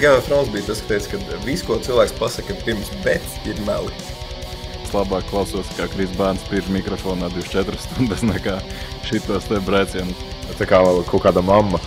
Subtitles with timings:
[0.00, 3.92] Gala Frons bija tas, ka teica, ka viss, ko cilvēks pasaka pirms bet, ir meli.
[4.82, 8.58] Es labāk klausos, kā Kris Bērns spīž mikrofonā 24 stundas nekā
[9.08, 10.24] šitos te brēcienus.
[10.58, 11.80] Tā kā kaut kāda mamma.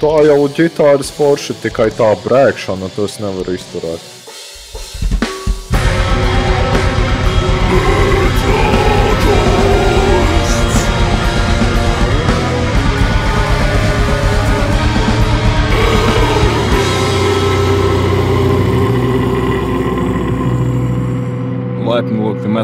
[0.00, 4.13] Tā jau ģitāras forši, tikai tā brēkšana, to es nevaru izturēt.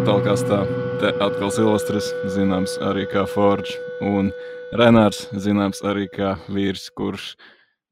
[0.01, 0.63] Metālkastā.
[1.01, 4.31] Te atkal Silvestris, zināms arī kā Forge, un
[4.77, 7.35] Renārs, zināms arī kā vīrs, kurš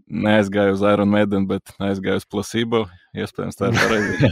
[0.08, 2.86] neaizgāja uz Iron Maiden, bet aizgāja uz Placebo.
[3.18, 4.30] Iespējams, tā ir pareizi.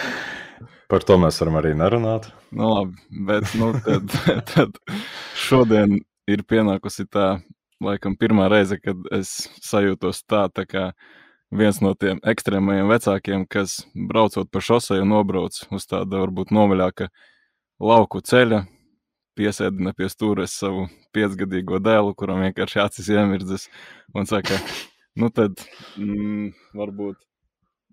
[0.92, 2.28] Par to mēs varam arī nerunāt.
[2.54, 4.14] Nu, labi, bet nu, tad,
[4.52, 4.78] tad
[5.42, 5.98] šodien
[6.30, 7.40] ir pienākusi tā,
[7.82, 10.90] laikam, pirmā reize, kad es sajūtos tā, tā kā
[11.54, 17.08] viens no tiem ekstrēmajiem vecākiem, kas braucot pa šoseju nobrauc uz tāda varbūt novaļāka
[17.82, 18.64] lauku ceļa,
[19.36, 23.68] piesēdina pie stūres savu piecgadīgo dēlu, kuram vienkārši acis iemirdzas
[24.16, 24.58] un saka,
[25.16, 25.60] nu tad
[26.00, 27.20] mm, varbūt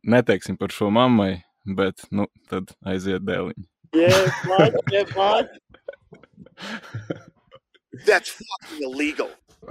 [0.04, 3.68] neteiksim par šo mammai, bet nu tad aiziet dēliņi.
[3.94, 5.48] Yeah, bud, yeah, bud.
[8.08, 9.30] That's fucking illegal.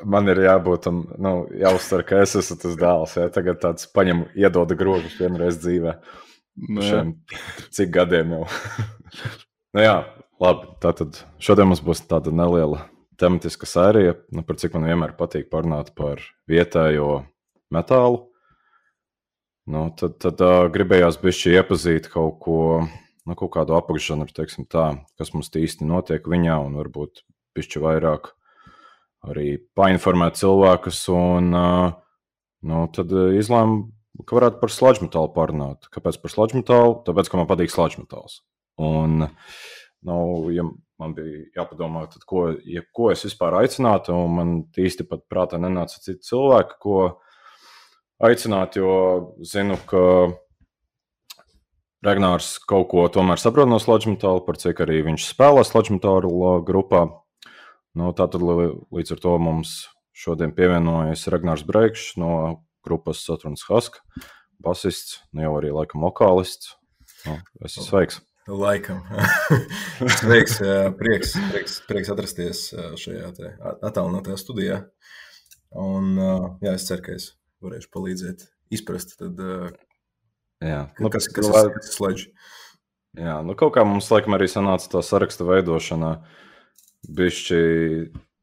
[0.09, 3.17] Man ir jābūt tam, nu, jāuztver, ka es esmu tas dēls.
[3.19, 3.29] Ja?
[3.35, 5.97] Tagad tāds paņem, iedoda grožus vienreiz dzīvē.
[6.69, 6.85] Nu.
[6.85, 7.15] Šiem,
[7.73, 8.43] cik gadiem jau?
[9.77, 9.97] nu, jā,
[10.43, 10.73] labi.
[10.83, 12.87] Tātad šodien mums būs tāda neliela
[13.20, 16.20] tematiska sērija, nu, par cik man vienmēr patīk parunāt par
[16.51, 17.23] vietējo
[17.73, 18.27] metālu.
[19.70, 24.89] Nu, tad tad uh, gribējās bišķi iepazīt kaut ko, nu, kaut kādu apakšžanru, teiksim tā,
[25.20, 27.23] kas mums īsti notiek viņā, un varbūt
[27.55, 28.33] bišķi vairāk
[29.28, 31.03] arī painformēt cilvēkus.
[31.15, 33.83] Un, nu, tad izlēmu,
[34.27, 35.91] ka varētu par sludžu metālu parunāt.
[35.95, 36.98] Kāpēc par sludžu metālu?
[37.06, 38.41] Tāpēc, ka man patīk sludžu metāls.
[38.83, 39.27] Un,
[40.08, 40.17] nu,
[40.55, 40.67] ja
[41.02, 45.58] man bija jāpadomā, tad, ko, ja, ko es vispār aicinātu, un man īsti pat prātā
[45.61, 46.98] nenāca citi cilvēki, ko
[48.23, 48.95] aicināt, jo
[49.47, 50.05] zinu, ka
[52.02, 56.57] Ragnārs kaut ko tomēr saprot no sludžu metāla, par cik arī viņš spēlē sludžu metāla
[56.67, 57.05] grupā.
[57.98, 59.73] Nu, Tātad līdz ar to mums
[60.17, 63.98] šodien pievienojas Ragnārs Breikšs no grupas Saturns Husk,
[64.63, 66.75] basists, nu jau arī laikam vokālists.
[67.27, 68.20] Nu, es esmu sveiks.
[68.51, 68.98] Laikam.
[70.19, 70.57] Sveiks,
[70.98, 72.63] prieks, prieks, prieks atrasties
[72.98, 73.29] šajā
[73.86, 74.80] attālinātajā studijā.
[75.79, 76.17] Un,
[76.64, 77.29] jā, es ceru, ka es
[77.63, 78.42] varēšu palīdzēt
[78.74, 79.39] izprast, tad,
[80.63, 82.24] Jā, kas, kas, kas, ir- kas ir slēdz.
[83.23, 86.13] Jā, nu kaut kā mums laikam arī sanāca tā saraksta veidošanā.
[87.02, 87.58] Bišķi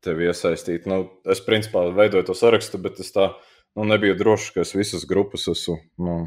[0.04, 0.88] tevi iesaistīt.
[0.90, 3.32] Nu, es principā veidoju to sarakstu, bet es tā
[3.78, 6.20] nu, nebiju drošs, ka es visas grupas esmu nu,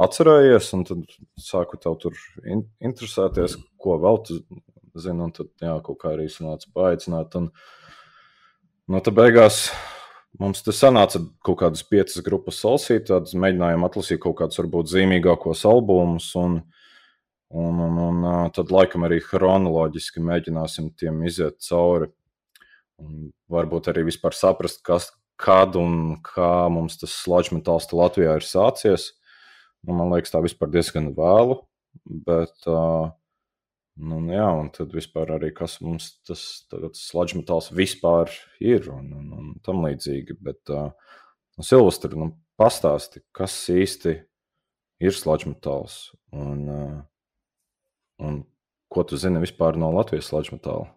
[0.00, 0.72] atcerējies.
[0.88, 4.40] Tad sāku tev tur in interesēties, ko vēl tu
[4.96, 5.28] zini.
[5.28, 7.36] Un tad jā, kaut kā arī sanāca paaicināt.
[7.40, 7.50] Un,
[8.88, 9.66] nu, tad beigās
[10.38, 15.64] Mums te sanāca kaut kādas piecas grupas salasīt, tādas mēģinājām atlasīt kaut kādus varbūt zīmīgākos
[15.66, 16.60] albumus, un,
[17.50, 22.10] un, un, un tad laikam arī chronoloģiski mēģināsim tiem iziet cauri.
[23.00, 25.08] Un varbūt arī vispār saprast, kas,
[25.40, 29.12] kad un kā mums tas sludžu metāls Latvijā ir sācies.
[29.80, 31.62] Nu, man liekas, tā vispār diezgan vēlu,
[32.28, 33.08] bet uh,
[34.00, 36.42] Nu, jā, un tad vispār arī kas mums tas
[36.96, 38.30] sludžu metāls vispār
[38.62, 40.38] ir un, un, un tam līdzīgi.
[40.40, 40.94] Bet, uh,
[41.58, 44.14] nu, Silvestri, nu, pastāsti, kas īsti
[45.04, 45.98] ir sludžu metāls
[46.32, 46.96] un, uh,
[48.20, 48.42] un
[48.90, 50.88] ko tu zini vispār no Latvijas sludžu metāla?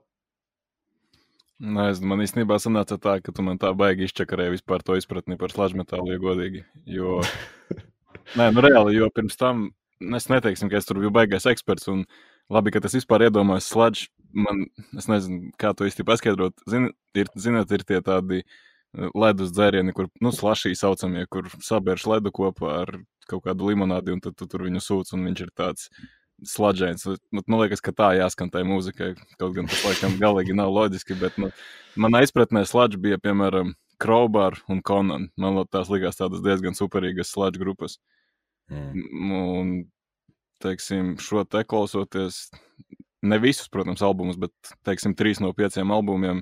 [1.63, 5.38] Nē, es, man īstenībā sanāca tā, ka tu man tā baigi izčakarēji vispār to izpratni
[5.39, 6.66] par sludžu metālu, ja godīgi.
[6.89, 7.22] Jo,
[8.39, 9.69] nē, nu reāli, jo pirms tam
[10.17, 11.88] es neteiksim, ka es tur biju baigais eksperts.
[11.94, 12.03] Un
[12.51, 14.09] labi, ka tas vispār iedomājas sludžu.
[14.33, 14.66] Man,
[14.97, 16.57] es nezinu, kā to īsti paskaidrot.
[16.69, 22.07] Zini, ir, zināt, ir tie tādi eh, ledus dzērieni, kur, nu, slašī saucamie, kur sabērš
[22.15, 22.95] ledu kopā ar
[23.30, 25.88] kaut kādu limonādi, un tad tu tur viņu sūc, un viņš ir tāds
[26.50, 27.06] sludžains.
[27.06, 29.13] Nu, Man liekas, ka tā jāskan tai mūzikai.
[29.40, 31.50] Kaut gan tas laikam galīgi nav loģiski, bet nu,
[32.00, 33.74] manā izpratnē sludžu bija, piemēram,
[34.04, 35.30] Crowbar un Conan.
[35.40, 37.98] Man tās likās tādas diezgan superīgas sludžu grupas.
[38.72, 39.34] Mm.
[39.40, 39.74] Un,
[40.63, 42.48] teiksim, šo te klausoties,
[43.24, 44.54] ne visus, protams, albumus, bet,
[44.88, 46.42] teiksim, trīs no pieciem albumiem,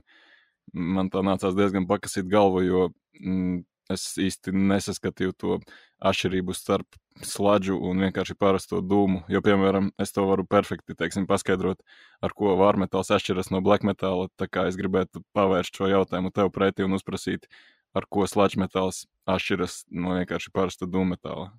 [0.73, 2.87] man tā nācās diezgan pakasīt galvu, jo
[3.19, 3.61] mm,
[3.93, 5.57] es īsti nesaskatīju to
[6.01, 6.97] atšķirību starp
[7.27, 9.25] sludžu un vienkārši parasto dūmu.
[9.31, 11.81] Jo, piemēram, es to varu perfekti teiksim, paskaidrot,
[12.23, 14.29] ar ko vārmetāls atšķiras no black metāla.
[14.39, 17.47] Tā kā es gribētu pavērst šo jautājumu tev pretī un uzprasīt,
[17.93, 21.51] ar ko sludžu metāls atšķiras no vienkārši parasta dūmetāla.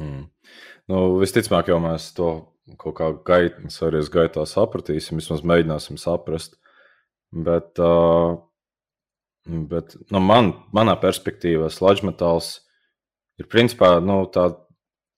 [0.00, 0.26] Mm.
[0.90, 2.30] Nu, visticamāk, jau mēs to
[2.80, 6.56] kaut kā gaitā, sērijas gaitā sapratīsim, vismaz mēģināsim saprast.
[7.34, 8.38] Bet, uh,
[9.44, 12.58] bet nu, man, manā perspektīvā sludžmetāls
[13.40, 14.50] ir principā nu, tā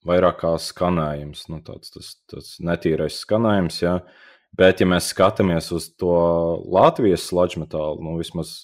[0.06, 3.80] vairāk kā skanējums, nu, tāds, tas, tas netīrais skanējums.
[3.82, 3.98] Ja?
[4.56, 6.14] Bet, ja mēs skatāmies uz to
[6.72, 8.54] Latvijas sludžmetālu, nu, vismaz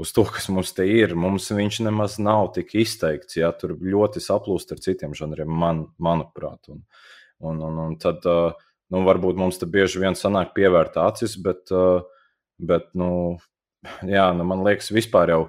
[0.00, 1.14] uz to, kas mums te ir.
[1.18, 3.38] Mums viņš nemaz nav tik izteikts.
[3.38, 6.72] Jā, tur ļoti saplūst ar citiem žanriem, man, manuprāt.
[6.72, 6.84] Un,
[7.42, 11.72] un, un, un tad nu, varbūt mums te bieži vien sanāk pievērt acis, bet,
[12.60, 13.12] bet nu,
[14.14, 15.42] jā, nu, man liekas, vispār jau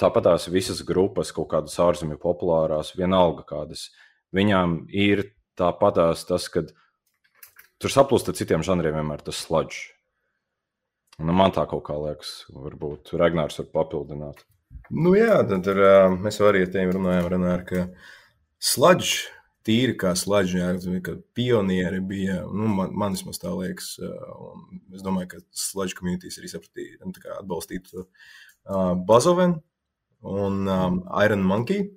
[0.00, 3.88] tāpat tās visas grupas, kaut kādas ārzemju populārās, vienalga kādas,
[4.34, 5.26] viņām ir
[5.60, 6.64] tāpatās tas, ka
[7.80, 9.90] tur saplūst ar citiem žanriem vienmēr tas sludžs.
[11.20, 14.40] Nu, man tā kaut kā liekas, varbūt Ragnārs var papildināt.
[14.88, 17.82] Nu, jā, tad uh, mēs jau arī ar tiem runājām, Renār, ka
[18.56, 19.26] sludž,
[19.66, 20.68] tīri kā sludž, jā,
[21.04, 26.38] ka pionieri bija, nu, man, man vismaz tā liekas, un es domāju, ka sludž communities
[26.40, 29.60] arī sapratīja, nu, atbalstītu uh, Bazovenu
[30.20, 31.90] un um, Iron Monkey,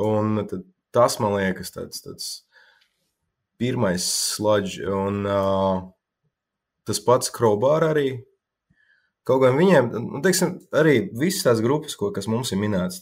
[0.00, 0.64] un tad
[0.94, 2.30] tas, man liekas, tāds, tāds
[3.60, 5.82] pirmais sludž, un uh,
[6.88, 8.08] tas pats Crowbar arī,
[9.24, 13.00] Kaut gan viņiem, nu, teiksim, arī visas tās grupas, ko, kas mums ir minētas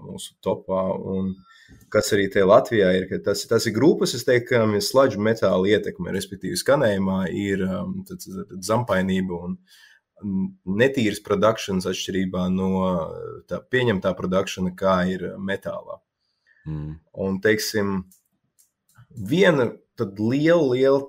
[0.00, 1.34] mūsu topā, un
[1.92, 5.68] kas arī te Latvijā ir, tas, tas ir grupas, es teiktu, kam ir sludžu metāla
[5.74, 7.66] ietekme, respektīvi skanējumā ir
[8.08, 9.58] tad, tad, zampainība un
[10.80, 12.72] netīras produkcijas atšķirībā no
[13.50, 16.00] tā pieņemtā produkcija, kā ir metālā.
[16.64, 16.96] Mm.
[17.24, 17.98] Un, teiksim,
[19.12, 19.70] viena
[20.08, 21.04] liela, liela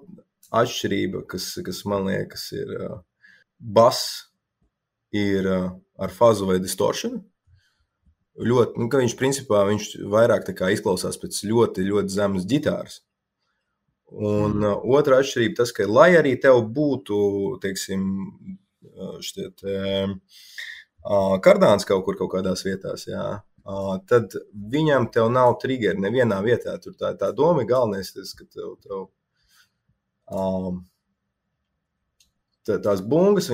[0.59, 2.75] atšķirība, kas, kas man liekas, ir
[3.59, 4.29] bass
[5.15, 5.69] ir uh,
[5.99, 7.21] ar fāzu vai distoršanu.
[8.39, 13.01] Ļoti, nu, viņš principā viņš vairāk izklausās pēc ļoti, ļoti zemes ģitāras.
[14.09, 17.19] Un uh, otra atšķirība tas, ka, lai arī tev būtu,
[17.61, 18.07] teiksim,
[19.25, 20.15] šķiet, uh,
[21.43, 23.25] kardāns kaut kur kaut kādās vietās, jā,
[24.09, 24.33] tad
[24.73, 26.77] viņam te nav triggeri nevienā vietā.
[26.81, 29.07] Tur tā, tā doma ir galvenais, tas, ka tev, tev
[30.31, 30.83] um,
[32.83, 33.49] tās bungas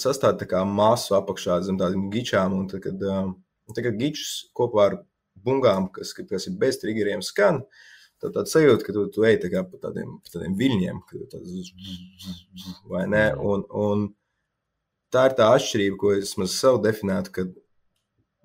[0.00, 2.56] sastāv tā kā masu apakšā zem tādām gičām.
[2.56, 4.98] Un tad, kad, tad, kad gičs kopā ar
[5.44, 7.62] bungām, kas, kas ir bez triggeriem, skan,
[8.22, 11.00] tad tāds sajūta, ka tu, tu ej tā pa tādiem, pa tādiem viļņiem,
[11.30, 11.72] tāds,
[12.90, 13.24] vai ne?
[13.38, 14.06] Un, un
[15.14, 17.56] tā ir tā atšķirība, ko es sev definētu, kad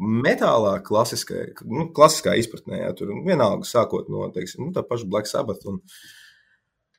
[0.04, 5.30] metālā klasiskā, nu, klasiskā izpratnē, jā, tur vienalga sākot no, teiksim, nu, tā paša Black
[5.30, 6.23] Sabbath un, uh,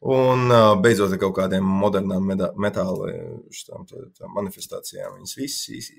[0.03, 0.51] Un
[0.85, 2.27] beidzot ar kaut kādiem modernām
[2.61, 3.13] metāla
[3.55, 5.15] štām, tā, tā manifestācijām.
[5.17, 5.93] Viņas visas,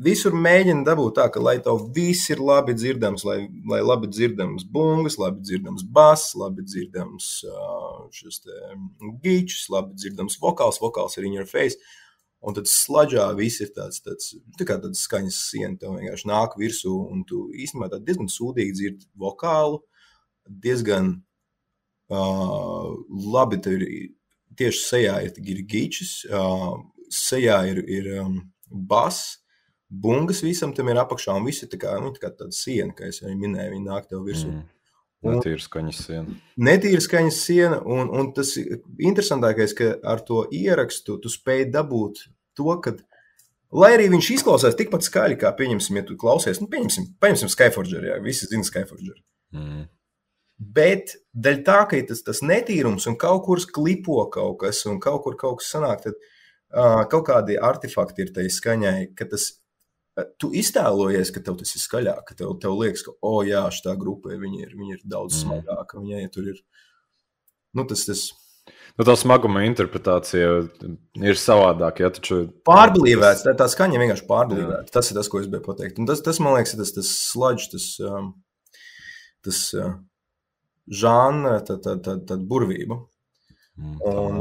[0.00, 3.38] visur mēģina dabūt tā, ka lai tev viss ir labi dzirdams, lai,
[3.68, 7.32] lai labi dzirdams bungas, labi dzirdams bass, labi dzirdams
[8.16, 8.40] šis
[9.24, 11.76] gīčs, labi dzirdams vokāls, vokāls ir in your face.
[12.42, 16.56] Un tad slāņā viss ir tāds, tāds tā kā tāds skaņas siena, tev vienkārši nāk
[16.58, 19.78] virsū, un tu īstenībā diezgan sūdīgi dzirdi vokālu,
[20.64, 21.20] diezgan
[22.12, 22.90] Uh,
[23.32, 24.10] labi, tur ir
[24.58, 26.74] tieši sejā ir, ir gīčs, uh,
[27.12, 28.34] sejā ir, ir um,
[28.68, 29.38] bass,
[29.88, 32.92] bungas visam tam ir apakšā, un viss ir tā kā, nu, tā kā tāda siena,
[32.96, 34.50] kā es jau minēju, viņi nāk tev virsū.
[34.50, 34.68] Mm.
[35.22, 36.36] Netīra skaņas siena.
[36.66, 42.24] Netīra skaņas siena, un, un tas interesantākais, ka ar to ierakstu tu spēj dabūt
[42.58, 42.96] to, ka,
[43.78, 48.08] lai arī viņš izklausās tikpat skaļi, kā, pieņemsim, ja tu klausies, nu, pieņemsim, paņemsim Skyforger,
[48.10, 49.20] jā, visi zina Skyforger.
[49.54, 49.86] Mm.
[50.62, 55.22] Bet dēļ tā, ka tas, tas netīrums un kaut kur klipo kaut kas, un kaut
[55.24, 59.48] kur kaut kas sanāk, tad uh, kaut kādi artefakti ir tai skaņai, ka tas,
[60.38, 63.64] tu iztēlojies, ka tev tas ir skaļāk, ka tev, tev liekas, ka, o, oh, jā,
[63.74, 65.40] šī grupa ir, ir daudz mm.
[65.40, 66.62] smagāka, viņai tur ir,
[67.78, 68.28] nu, tas, tas.
[68.92, 70.50] Nu, tā smaguma interpretācija
[71.24, 72.04] ir savādāka.
[72.04, 72.42] Ja, taču...
[72.68, 74.92] Pārblīvēts, tā, tā skaņa vienkārši pārblīvēta.
[74.92, 75.98] Tas ir tas, ko es biju pateikt.
[75.98, 77.88] Un tas, tas, man liekas, tas, tas sludge, tas,
[79.48, 79.62] tas
[80.88, 82.98] žanra, tad, tad, tad, tad burvību.
[83.78, 84.40] Mm, un,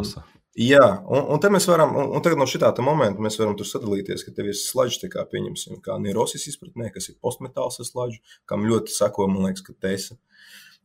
[0.60, 3.70] jā, un, un te mēs varam, un, un tagad no šitā momenta mēs varam tur
[3.70, 8.20] sadalīties, ka tev ir sludžs, kā pieņemsim, kā Nirosis izpratnē, kas ir postmetāls ar sludžu,
[8.50, 10.18] kam ļoti sako, man liekas, ka tesa.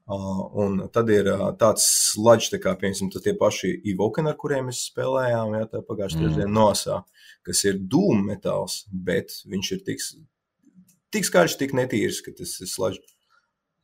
[0.07, 1.83] Uh, un tad ir uh, tāds
[2.13, 6.29] sludžs, kā piemēram, tie paši Ivokeni, ar kuriem mēs spēlējām, jā, tā pagājušajā mm.
[6.29, 7.01] trešdienā nosā,
[7.43, 10.05] kas ir dūmu metāls, bet viņš ir tik,
[11.11, 13.16] tik skaļš, tik netīrs, ka tas ir sludžs.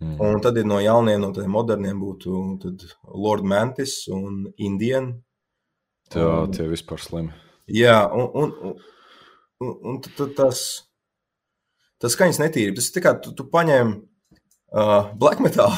[0.03, 0.17] Mm.
[0.27, 2.41] Un tad ir no jauniem, no tādiem moderniem būtu
[3.15, 5.13] Lord Mantis un Indian.
[6.13, 7.31] Jā, un, tie vispār slimi.
[7.71, 8.79] Jā, un, un,
[9.63, 10.65] un, un tad, tas,
[12.03, 12.75] tas skaņas netīri.
[12.77, 15.71] Tas ir tā kā tu, tu paņem uh, black metal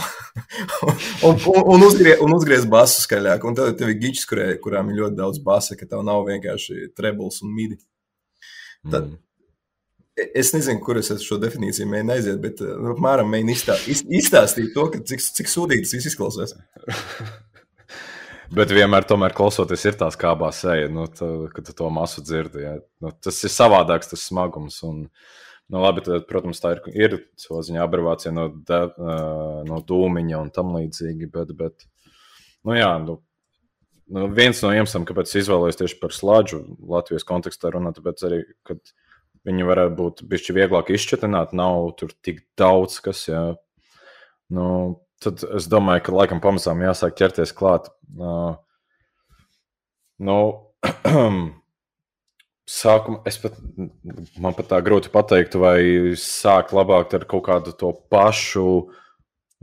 [1.28, 3.44] un, un, un, uzgrie, un uzgriez basu skaļāk.
[3.44, 7.44] Un tad tev ir gičs, kurām ir ļoti daudz basa, ka tev nav vienkārši trebles
[7.44, 7.78] un midi.
[8.88, 9.20] Tad, Mm.
[10.14, 14.04] Es nezinu, kur es šo definīciju mēģinu aiziet, bet uh, nu, apmēram mēģinu izstā, iz-
[14.06, 16.54] izstāstīt to, ka cik, cik sūdīgi tas izklausās.
[18.54, 22.62] Bet vienmēr, tomēr, klausoties, ir tās kāpā seja, nu, tā, kad to masu dzirdi.
[22.62, 22.74] Ja.
[23.02, 24.76] Nu, tas ir savādāks, tas smagums.
[24.86, 25.00] Un,
[25.72, 30.52] nu, labi, tad, protams, tā ir, ir soziņa abrevācija no, de, uh, no dūmiņa un
[30.54, 31.30] tam līdzīgi.
[31.34, 31.88] Bet, bet
[32.62, 33.18] nu, jā, nu,
[34.14, 36.62] nu, viens no iemesliem, kāpēc es izvēlējos tieši par slāņu
[36.94, 38.94] Latvijas kontekstā runāt, tāpēc arī, kad
[39.48, 43.44] viņi varētu būt bišķi vieglāk izšķitināt, nav tur tik daudz, kas, jā.
[44.52, 44.68] Nu,
[45.24, 47.90] tad es domāju, ka laikam pamazām jāsāk ķerties klāt.
[48.16, 48.56] Uh,
[50.24, 50.38] nu,
[52.80, 53.56] sākumā es pat,
[54.40, 55.78] man pat tā grūti pateikt, vai
[56.20, 58.68] sākt labāk ar kaut kādu to pašu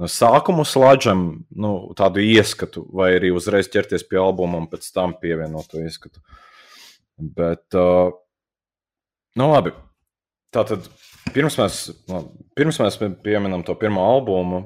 [0.02, 1.26] no sākumu slāņam,
[1.62, 6.22] nu, tādu ieskatu, vai arī uzreiz ķerties pie albuma un pēc tam pievienot to ieskatu.
[7.22, 8.10] Bet, uh,
[9.40, 9.74] nu, labi.
[10.52, 10.90] Tātad,
[11.32, 11.82] pirms mēs,
[12.58, 14.66] pirms mēs pieminam to pirmo albumu,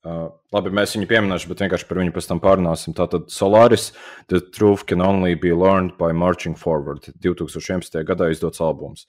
[0.00, 2.94] Uh, labi, mēs viņu pieminēsim, bet vienkārši par viņu pēc tam pārunāsim.
[2.96, 3.90] Tātad Solaris,
[4.32, 7.04] The Truth Can Only Be Learned by Marching Forward.
[7.20, 8.00] 2011.
[8.08, 9.04] gadā izdots albums.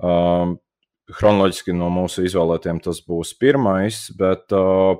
[0.00, 0.56] Um,
[1.12, 4.96] chronoloģiski no mūsu izvēlētiem tas būs pirmais, bet uh,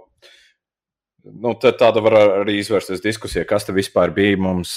[1.25, 4.75] nu, tāda var arī izvērsties diskusija, kas te vispār bija mums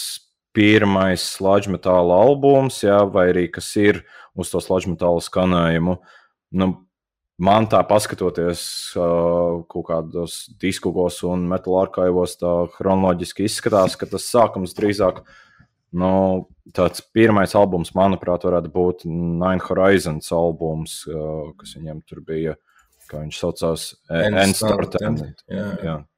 [0.56, 5.98] pirmais slāņu metāla albums, jā, vai arī kas ir uz to slāņu metāla skanējumu.
[6.56, 6.68] Nu,
[7.42, 8.62] man tā paskatoties
[9.00, 15.24] uh, kaut kādos diskos un metāla arkaivos, tā chronoloģiski izskatās, ka tas sākums drīzāk
[15.96, 16.12] nu,
[16.76, 22.56] tāds pirmais albums, manuprāt, varētu būt Nine Horizons albums, uh, kas viņiem tur bija,
[23.10, 23.92] kā viņš saucās,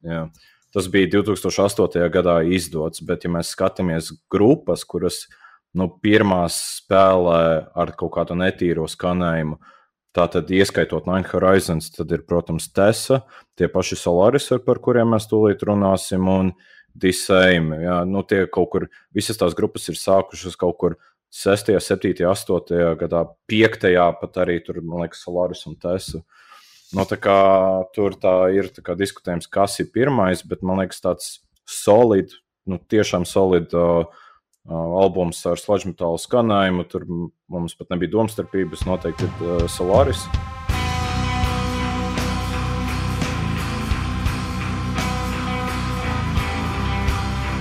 [0.08, 0.22] jā.
[0.76, 2.04] Tas bija 2008.
[2.14, 5.24] gadā izdots, bet, ja mēs skatāmies grupas, kuras
[5.78, 7.42] nu, pirmās spēlē
[7.78, 9.60] ar kaut kādu netīro skanējumu,
[10.18, 13.20] Tātad, ieskaitot Nine Horizons, tad ir, protams, Tesa,
[13.60, 16.50] tie paši Solaris, par kuriem mēs tūlīt runāsim, un
[16.98, 17.78] Disēme.
[18.10, 20.96] Nu, tie kaut kur, visas tās grupas ir sākušas kaut kur
[21.38, 23.86] 6, 7, 8 gadā, 5.
[24.24, 26.24] pat arī tur, man liekas, Solaris un Tesa.
[26.98, 27.38] Nu, tā kā,
[27.94, 31.34] tur tā ir tā kā, diskutējums, kas ir pirmais, bet man liekas, tāds
[31.70, 32.34] solid,
[32.66, 34.27] nu, tiešām solid uh, uh,
[34.68, 36.86] albums ar sludžu metālu skanējumu.
[36.92, 37.08] Tur
[37.52, 40.28] mums pat nebija domstarpības, noteikti ir Solaris.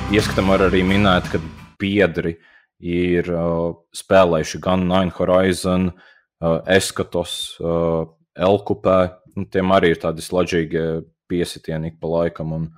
[0.06, 1.40] Ieskatām var arī minēt, ka
[1.82, 2.36] biedri
[2.78, 8.04] ir uh, spēlējuši gan Nine Horizon, uh, Eskatos, uh,
[8.38, 8.98] Elkupē.
[9.34, 10.84] Nu, tiem arī ir tādi sludžīgi
[11.26, 12.54] piesitieni ik pa laikam.
[12.54, 12.68] Un,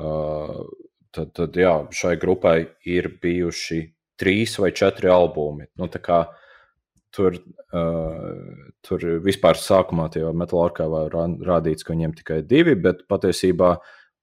[0.00, 0.64] uh,
[1.14, 2.58] tad, tad jā, šai grupai
[2.90, 3.80] ir bijuši
[4.20, 5.68] trīs vai četri albumi.
[5.78, 5.88] Nu,
[7.14, 7.36] tur,
[7.74, 10.86] uh, tur vispār sākumā tajā metālurgā
[11.46, 13.76] rādīts, ka viņiem tikai divi, bet patiesībā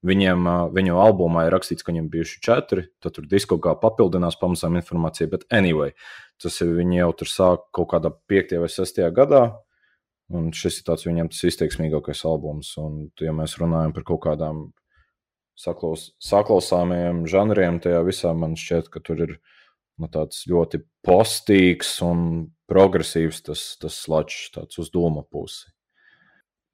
[0.07, 2.85] viņiem, uh, viņu albumā ir rakstīts, ka viņiem bijuši četri.
[3.03, 5.95] Tad tur diskogrāfā papildinās pamazām informācija, bet anyway,
[6.41, 8.57] tas ir viņi jau tur sāk kaut kādā 5.
[8.63, 9.03] vai 6.
[9.15, 9.45] gadā.
[10.31, 12.69] Un šis ir tāds viņam tas izteiksmīgākais albums.
[12.79, 14.69] Un, ja mēs runājam par kaut kādām
[15.59, 19.35] saklaus, saklausāmiem žanriem, tajā visā man šķiet, ka tur ir
[20.01, 22.25] nu, tāds ļoti postīgs un
[22.71, 25.69] progresīvs tas, tas sludžs, tāds uz doma pusi.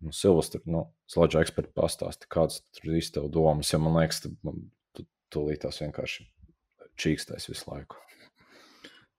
[0.03, 5.07] Nu, Silvestri, nu, sludža eksperti pastāsti, kādas tur ir tev domas, jo man liekas, tu,
[5.33, 6.27] tu līdz vienkārši
[6.97, 7.97] čīkstais visu laiku.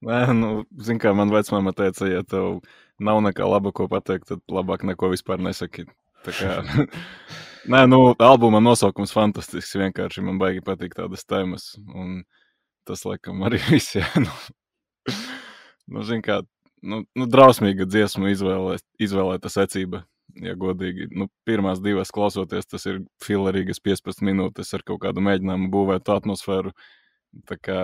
[0.06, 2.60] Nē, nu, zini, kā man vecmāma teica, ja tev
[3.02, 5.88] nav nekā laba, ko pateikt, tad labāk neko vispār nesaki.
[6.26, 6.52] Tā kā,
[7.66, 9.76] Nē, nu, albuma nosaukums fantastisks.
[9.80, 11.72] Vienkārši man baigi patīk tādas tēmas.
[11.90, 12.22] Un
[12.88, 13.96] tas, laikam, arī viss.
[13.98, 14.30] Jā, nu,
[15.94, 16.40] nu, zin, kā,
[16.82, 20.04] nu, nu, drausmīga dziesmu izvēlē, izvēlēta secība.
[20.44, 25.70] Ja godīgi, nu, pirmās divas klausoties, tas ir filarīgas 15 minūtes ar kaut kādu mēģinājumu
[25.72, 26.74] būvēt atmosfēru.
[27.48, 27.78] Tā kā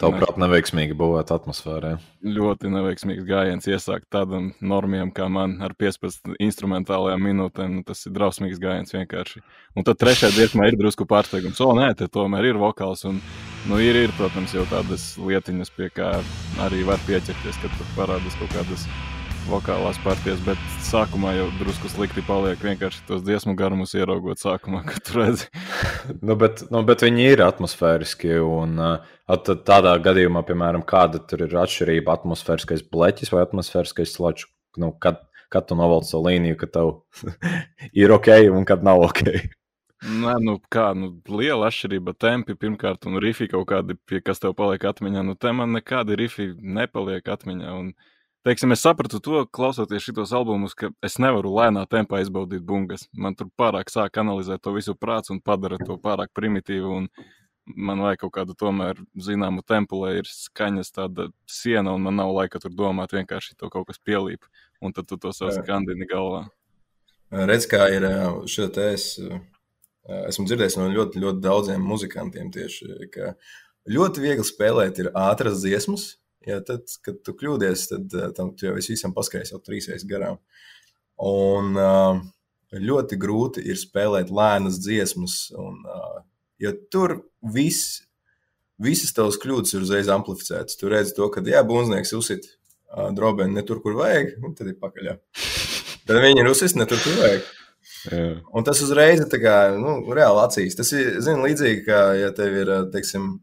[0.00, 1.92] Tavuprāt, neveiksmīgi būvēt atmosfērā.
[2.22, 7.78] ļoti neveiksmīgs gājiens iesākt tādam normiem kā man ar 15 instrumentālajām minūtēm.
[7.78, 9.42] Nu, tas ir drausmīgs gājiens vienkārši.
[9.76, 11.60] Un tad trešajā dziesmā ir drusku pārsteigums.
[11.62, 13.04] O, nē, te tomēr ir vokāls.
[13.08, 13.20] Un,
[13.70, 16.14] nu, ir, ir, protams, jau tādas lietiņas, pie kā
[16.66, 18.88] arī var pieķerties, kad parādās kaut kādas
[19.50, 25.02] vokālās partijas, bet sākumā jau drusku slikti paliek vienkārši tos dziesmu garumus ieraugot sākumā, kad
[25.06, 25.48] tur redzi.
[26.26, 28.36] nu, bet, nu, bet viņi ir atmosfēriski.
[28.42, 34.48] Un, uh, tādā gadījumā, piemēram, kāda ir atšķirība atmosfēriskais bleķis vai atmosfēriskais sludžs.
[34.80, 35.20] Nu, kad,
[35.52, 36.92] kad tu novelc to līniju, ka tev
[38.04, 39.26] ir ok un kad nav ok.
[40.02, 44.56] Nē, nu kā, nu, liela atšķirība tempi pirmkārt, un rifi kaut kādi, pie kas tev
[44.58, 45.22] paliek atmiņā.
[45.28, 47.74] Nu, te man nekādi rifi nepaliek atmiņā.
[47.78, 47.92] Un,
[48.42, 53.06] teiksim, es sapratu to, klausoties šitos albumus, ka es nevaru lēnā tempā izbaudīt bungas.
[53.14, 56.96] Man tur pārāk sāk analizēt to visu prāts un padara to pārāk primitīvu.
[57.04, 57.08] Un
[57.66, 62.32] man vajag kaut kādu tomēr zināmu tempu, lai ir skaņas tāda siena, un man nav
[62.34, 64.44] laika tur domāt, vienkārši to kaut kas pielīp,
[64.82, 66.46] un tad tu to savu skandini galvā.
[67.32, 68.04] Redz, kā ir
[68.74, 69.06] te es
[70.02, 73.34] esmu dzirdējis no ļoti, ļoti daudziem muzikantiem tieši, ka
[73.88, 76.16] ļoti viegli spēlēt ir ātras dziesmas.
[76.42, 80.40] Ja tad, kad tu kļūdies, tad tam tu jau visam paskaidrosi jau trīsreiz garām.
[81.22, 81.78] Un
[82.74, 85.36] ļoti grūti ir spēlēt lēnas dziesmas.
[85.54, 85.78] Un,
[86.62, 87.16] jo tur
[87.54, 88.00] viss,
[88.82, 90.78] visas tavas kļūdas ir uzreiz amplificētas.
[90.78, 92.52] Tu redzi to, ka jā, būvnieks uzsit
[93.16, 95.16] drobeni ne tur, kur vajag, un tad ir pakaļ.
[96.06, 97.44] Tad viņi ir uzsit ne tur, kur vajag.
[98.10, 98.22] Jā.
[98.50, 100.74] Un tas uzreiz ir kā, nu, reāli acīs.
[100.78, 103.36] Tas ir zin, līdzīgi, kā ja tev ir teiksim,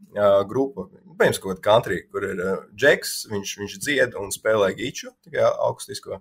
[0.48, 2.42] grupa, piemēram, kaut kāda country, kur ir
[2.76, 6.20] džeks, viņš, viņš dzied un spēlē giču, augstisko.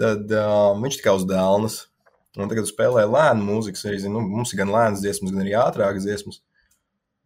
[0.00, 1.76] Tad uh, viņš tikai uz dēlnas.
[2.34, 3.78] Un tagad spēlē lēnu mūziku.
[3.86, 6.40] Arī, zin, nu, mums ir gan lēnas dziesmas, gan arī ātrākas dziesmas.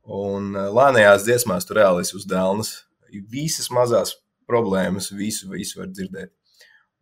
[0.08, 2.74] Un uh, lēnajās dziesmās tur reāli ir uz dēlnas.
[3.32, 6.32] Visas mazās problēmas, visu, visu var dzirdēt.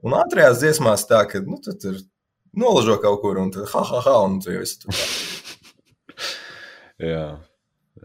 [0.06, 1.98] Un ātrajās dziesmās tā, ka nu, tur
[2.56, 5.02] nolažo kaut kur un tad ha, ha, ha, un tu jau esi tur.
[7.10, 7.26] jā.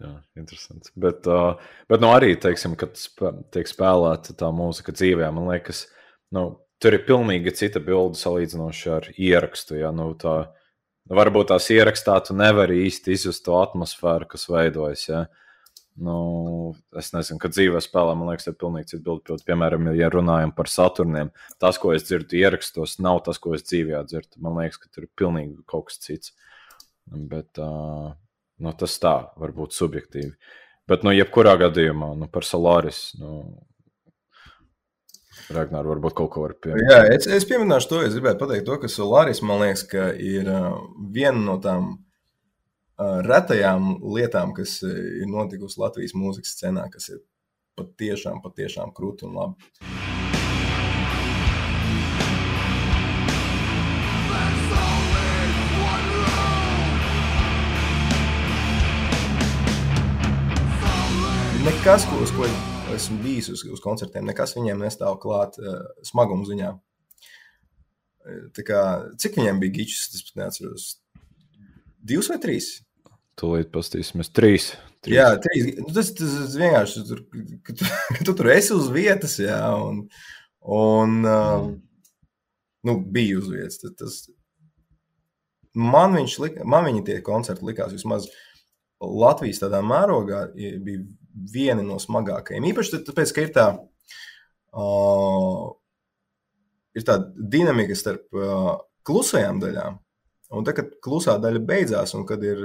[0.02, 0.90] Jā, interesants.
[0.98, 1.60] Bet, uh,
[1.92, 5.84] bet nu, arī, teiksim, kad spē, tiek spēlēta tā mūzika dzīvē, man liekas,
[6.34, 6.46] nu,
[6.82, 9.78] tur ir pilnīgi cita bilde salīdzinoši ar ierakstu.
[9.80, 9.92] Ja?
[9.96, 10.36] Nu, tā,
[11.12, 15.06] varbūt tās ierakstā tu nevari īsti izjust to atmosfēru, kas veidojas.
[15.10, 15.26] Ja?
[16.02, 16.16] Nu,
[16.98, 19.44] es nezinu, kad dzīvē spēlē, man liekas, ir pilnīgi cits bildes.
[19.48, 24.02] Piemēram, ja runājam par Saturniem, tas, ko es dzirdu ierakstos, nav tas, ko es dzīvē
[24.08, 24.40] dzirdu.
[24.42, 26.34] Man liekas, ka tur ir pilnīgi kaut kas cits.
[27.12, 28.14] Bet uh,
[28.64, 30.32] nu, tas tā var būt subjektīvi.
[30.90, 33.44] Bet, nu, jebkurā gadījumā, nu, par Solāris, nu,
[35.56, 36.92] Ragnar, varbūt kaut ko var pieminēt.
[36.92, 40.48] Jā, es, es pieminēšu to, es gribēju pateikt to, ka Solāris, man liekas, ka ir
[40.52, 40.80] uh,
[41.14, 41.92] viena no tām
[43.02, 47.22] retajām lietām, kas ir notikusi Latvijas mūzikas scenā, kas ir
[47.80, 49.70] patiešām, patiešām krūti un labi.
[61.62, 62.48] Nekas, ko, uz ko
[62.96, 66.72] esmu bijis uz, uz koncertiem, nekas viņiem nestāv klāt uh, smaguma ziņā.
[68.56, 68.82] Tā kā,
[69.22, 70.88] cik viņiem bija gičs, tas pat neatceros.
[72.06, 72.70] Divs vai trīs?
[73.40, 74.30] Tūlīt pastīsimies.
[74.36, 74.68] Trīs.
[75.02, 75.16] trīs.
[75.16, 75.72] Jā, trīs.
[75.80, 77.24] Nu, tas, tas, vienkārši tur,
[77.66, 80.04] ka tu, ka tu tur esi uz vietas, jā, un,
[80.62, 81.74] un mm.
[82.90, 83.82] nu, bija uz vietas.
[83.82, 84.20] Tas, tas,
[85.74, 88.30] man, lika, man viņi tie koncerti likās vismaz
[89.02, 91.02] Latvijas tādā mērogā bija
[91.32, 92.70] viena no smagākajiem.
[92.72, 93.68] Īpaši tāpēc, ka ir tā,
[94.78, 95.66] uh,
[96.98, 98.74] ir tā dinamika starp uh,
[99.08, 100.00] klusajām daļām
[100.52, 102.60] Un tad, kad klusā daļa beidzās, un kad ir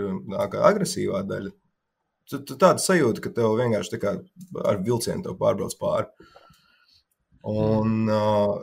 [0.66, 1.52] agresīvā daļa,
[2.32, 4.16] tad tāda sajūta, ka tev vienkārši kā
[4.66, 6.32] ar vilcienu pārbrauc pāri.
[7.46, 8.56] Un uh,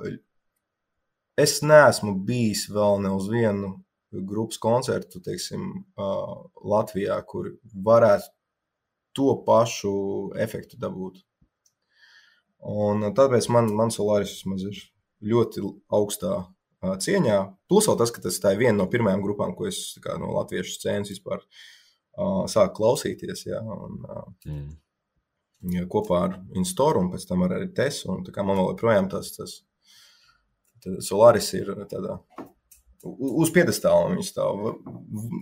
[1.40, 3.78] es neesmu bijis vēl ne uz vienu
[4.12, 7.54] grupas koncertu, teiksim, uh, Latvijā, kur
[7.88, 8.28] varētu
[9.18, 9.94] to pašu
[10.42, 11.22] efektu dabūt.
[12.64, 14.78] Un tāpēc man, man Solāris vismaz ir
[15.24, 16.38] ļoti augstā
[16.84, 17.40] cieņā.
[17.72, 20.78] Plus vēl tas, ka tas ir viena no pirmajām grupām, ko es kā, no latviešu
[20.78, 23.46] scēnas vispār uh, sāku klausīties.
[23.48, 24.72] Jā, un, uh, mm.
[25.76, 28.10] jā, kopā ar Instoru un pēc tam ar arī Tesu.
[28.16, 29.62] Un, man vēl joprojām tas, tas
[31.04, 32.20] Solaris ir tādā.
[33.04, 34.68] Uz piedestāla viņš stāv.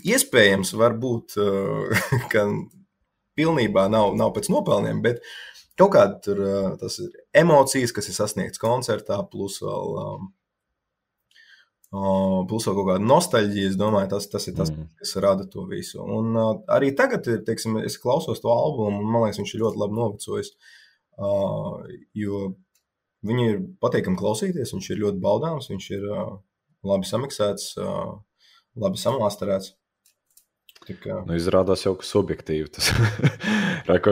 [0.10, 1.38] Iespējams, varbūt,
[2.34, 2.48] ka
[3.42, 5.26] pilnībā nav, nav pēc nopelniem, bet
[5.80, 6.46] kaut kāda tur,
[6.80, 7.10] tas ir
[7.42, 10.30] emocijas, kas ir sasniegts koncertā, plus vēl um,
[11.92, 14.86] Plus vēl kaut kāda nostalģija, es domāju, tas, tas ir tas, mm.
[15.02, 16.00] kas rada to visu.
[16.00, 19.82] Un uh, arī tagad, teiksim, es klausos to albumu, un man liekas, viņš ir ļoti
[19.82, 20.54] labi novecojis.
[21.20, 21.84] Uh,
[22.16, 22.46] jo
[23.28, 26.32] viņi ir patīkami klausīties, viņš ir ļoti baudāms, viņš ir uh,
[26.88, 28.16] labi samiksēts, uh,
[28.80, 29.76] labi samāstarēts.
[31.28, 33.04] Nu, izrādās jau, ka subjektīvi tas ir.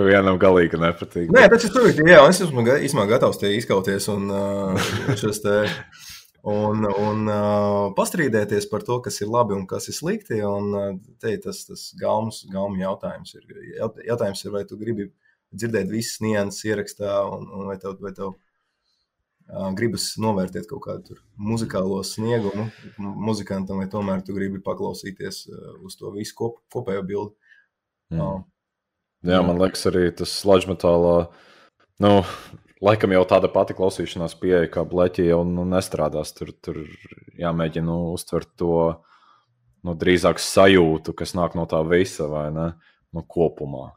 [0.05, 1.31] vienam galīgi nepatīk.
[1.33, 2.13] Nē, tas ir subjektīvi.
[2.13, 4.29] Jā, es esmu īstenībā gatavs te izkauties un
[5.45, 5.55] te
[6.49, 7.31] un, un
[7.97, 10.43] pastrīdēties par to, kas ir labi un kas ir slikti.
[10.45, 13.49] Un, te, tas tas gaumas, gaumas jautājums ir.
[14.07, 15.09] Jautājums ir, vai tu gribi
[15.49, 18.35] dzirdēt visas nianses ierakstā, un, un vai, tev, vai tev
[19.77, 22.67] gribas novērtēt kaut kādu tur muzikālo sniegumu
[22.99, 25.43] muzikantam, vai tomēr tu gribi paklausīties
[25.85, 27.53] uz to visu kop, kopējo bildi.
[28.13, 28.21] Mm.
[28.21, 28.39] Uh,
[29.27, 31.27] Jā, man liekas, arī tas sludžmetālā,
[31.99, 32.11] nu,
[32.79, 36.31] laikam jau tāda pati klausīšanās pieeja kā bleķi jau nu, nestrādās.
[36.37, 36.79] Tur, tur
[37.39, 38.77] jāmēģina nu, uztvert to
[39.83, 42.69] nu, drīzāk sajūtu, kas nāk no tā visa vai ne,
[43.11, 43.89] nu, kopumā.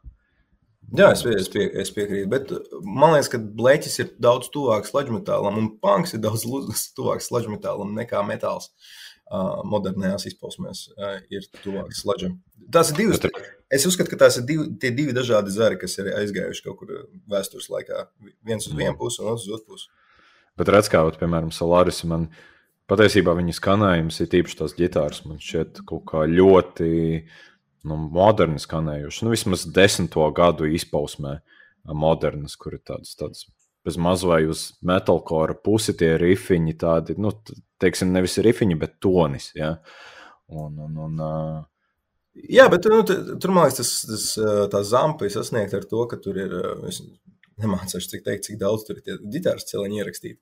[0.93, 2.29] Jā, es, es, pie, es piekrītu.
[2.33, 2.51] Bet
[2.85, 6.45] man liekas, ka bleķis ir daudz tuvāks sludžmetālam, un punks ir daudz
[6.99, 8.73] tuvāks sludžmetālam nekā metāls.
[9.33, 12.35] Uh, modernajās izpausmēs uh, ir tuvāks sludžam.
[12.75, 13.23] Tas ir divas.
[13.73, 16.91] Es uzskatu, ka tās ir divi, tie divi dažādi zari, kas ir aizgājuši kaut kur
[17.33, 18.03] vēstures laikā.
[18.45, 19.89] Viens uz vienu pusi un otrs uz otru pusi.
[20.61, 22.27] Bet redz, kā, vat, piemēram, Solāris, man
[22.93, 25.23] patiesībā viņa skanējums ir tīpaši tās ģitāras.
[25.25, 26.91] Man šķiet kaut kā ļoti
[27.89, 29.25] nu, moderni skanējuši.
[29.27, 31.39] Nu, vismaz desmito gadu izpausmē
[31.99, 33.47] modernas, kur ir tādas, tādas
[33.83, 37.33] bez maz vai uz metālkora pusi tie rifiņi, tādi, nu,
[37.83, 39.51] teiksim, nevis rifiņi, bet tonis.
[39.59, 39.75] Ja?
[40.53, 41.61] Un, un, un, uh,
[42.33, 44.23] Jā, bet nu, tur man liekas, tas, tas,
[44.73, 46.55] tā zampa ir sasniegta ar to, ka tur ir.
[46.89, 47.03] Es
[47.61, 50.39] nemācīšu, cik, teikt, cik daudz tur ir tie ģitāras celiņi ierakstīti.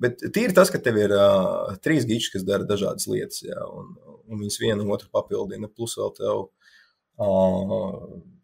[0.00, 3.94] Bet tīri tas, ka tev ir uh, trīs giči, kas dara dažādas lietas, jā, un,
[4.28, 6.44] un viņas viena otru papildina, plus vēl tev,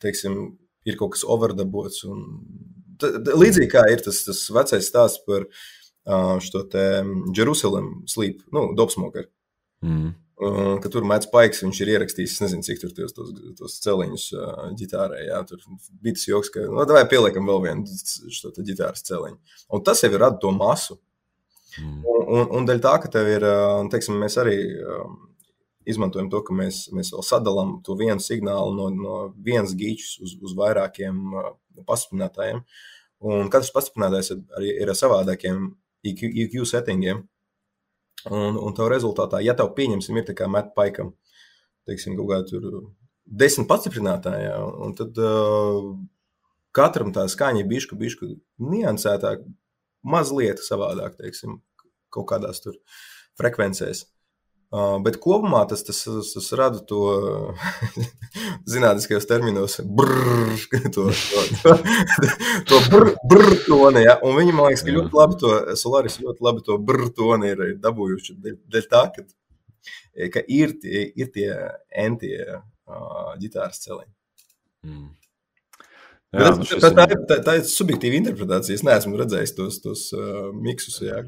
[0.03, 0.37] teiksim,
[0.87, 2.05] ir kaut kas overdabots.
[2.09, 2.27] Un,
[3.03, 5.49] līdzīgi kā ir tas, tas vecais stāsts par
[6.43, 6.85] šo te
[7.37, 9.29] Jerusalem sleep, nu, dopsmokeru.
[9.83, 10.15] mm.
[10.37, 13.77] Uh, ka tur mēdz paiks, viņš ir ierakstījis, es nezinu, cik tur tos, tos, tos
[13.81, 15.23] celiņus uh, ģitārē.
[15.31, 15.63] Jā, tur
[16.05, 17.95] bija tas joks, ka, nu, vai pieliekam vēl vienu
[18.37, 19.39] šo ģitāras celiņu.
[19.73, 20.99] Un tas jau ir rada to masu.
[21.81, 22.03] Mm.
[22.05, 23.49] Un, un, un dēļ tā, ka tev ir,
[23.95, 25.17] teiksim, mēs arī um,
[25.87, 30.35] izmantojam to, ka mēs, mēs vēl sadalām to vienu signālu no, no vienas gīčas uz,
[30.43, 31.53] uz vairākiem uh,
[31.87, 32.63] pastiprinātājiem.
[33.27, 35.71] Un katrs pastiprinātājs arī ir ar savādākiem
[36.07, 37.25] EQ, EQ settingiem.
[38.27, 41.13] Un, un tev rezultātā, ja tev pieņemsim, ir tā kā met paikam,
[41.87, 42.65] teiksim, kaut kādā tur
[43.27, 45.93] desmit pastiprinātājā, un tad uh,
[46.75, 48.33] katram tā skaņa ir bišku, bišku
[48.73, 49.45] niansētāk,
[50.07, 51.61] mazliet savādāk, teiksim,
[52.15, 52.79] kaut kādās tur
[53.39, 54.05] frekvencēs.
[54.67, 56.99] Uh, bet kopumā tas, tas, tas, tas rada to
[58.73, 60.57] zinātniskajos terminos, brrr,
[60.91, 61.75] to, to, to,
[62.69, 64.03] to brrr, brrr toni.
[64.09, 64.17] Ja?
[64.27, 67.63] Un viņi, man liekas, ka ļoti labi to, Solaris ļoti labi to brrr toni ir
[67.85, 68.35] dabūjuši.
[68.43, 69.25] Dēļ, tā, ka,
[70.35, 71.47] ka ir tie, ir tie
[72.07, 74.13] entie uh, ģitāras celiņi.
[74.91, 75.09] Mm.
[76.35, 78.75] Jā, tā, nu tā, tā, tā, tā ir subjektīva interpretācija.
[78.77, 80.99] Es neesmu redzējis tos, tos uh, miksus.
[81.07, 81.23] Jā,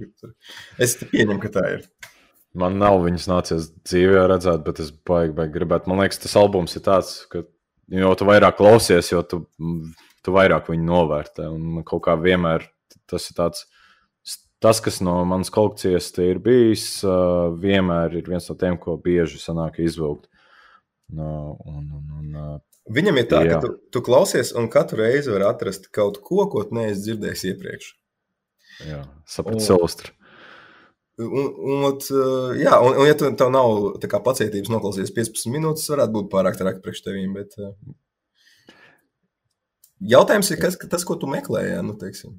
[0.82, 1.90] es pieņemu, ka tā ir.
[2.56, 5.90] Man nav viņas nācies dzīvē redzēt, bet es baigi, baigi gribētu.
[5.90, 7.42] Man liekas, tas albums ir tāds, ka
[7.92, 9.42] jo tu vairāk klausies, jo tu,
[10.24, 11.48] tu vairāk viņu novērtē.
[11.52, 12.64] Un kaut kā vienmēr
[13.08, 13.66] tas ir tāds,
[14.64, 16.88] tas, kas no manas kolekcijas ir bijis,
[17.60, 20.26] vienmēr ir viens no tiem, ko bieži sanāk izvilkt.
[21.08, 22.58] No, un, un, un,
[22.92, 23.56] Viņam ir tā, jā.
[23.56, 27.88] ka tu, tu klausies, un katru reizi var atrast kaut ko, ko neesi dzirdējis iepriekš.
[28.88, 30.12] Jā, sapratu, Silvestri.
[31.18, 31.86] Un, un,
[32.60, 36.28] jā, un, un ja tu tev nav kā, pacietības noklausīties 15 minūtes, tas varētu būt
[36.30, 37.32] pārāk traki priekš tevīm.
[37.34, 37.56] Bet,
[40.14, 42.36] jautājums ir, kas, tas, ko tu meklē, jā, nu, teiksim.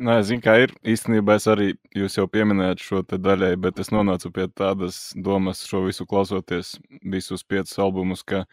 [0.00, 0.72] Nē, zinu, kā ir.
[0.88, 5.84] Īstenībā es arī jūs jau pieminējāt šo daļai, bet es nonācu pie tādas domas, šo
[5.86, 8.46] visu klausoties, visus piecus albumus, ka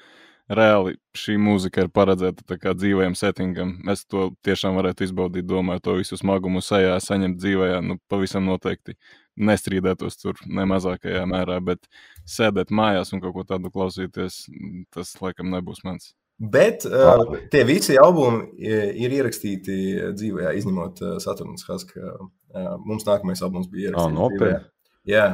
[0.50, 3.74] reāli šī mūzika ir paredzēta dzīvajam settingam.
[3.92, 7.82] Es to tiešām varētu izbaudīt, domāju, to visu smagumu sajā, saņemt dzīvajā.
[7.86, 8.98] Nu, pavisam noteikti
[9.40, 11.86] nestrīdētos tur ne mazākajā mērā, bet
[12.28, 14.48] sēdēt mājās un kaut ko tādu klausīties,
[14.96, 16.14] tas laikam nebūs mans.
[16.40, 19.74] Bet uh, tie visi albumi ir ierakstīti
[20.16, 22.00] dzīvē, izņemot uh, Saturnas Haska.
[22.00, 24.08] Uh, mums nākamais albums bija ierakstīts.
[24.08, 24.62] Oh, nopietni.
[25.10, 25.26] Jā,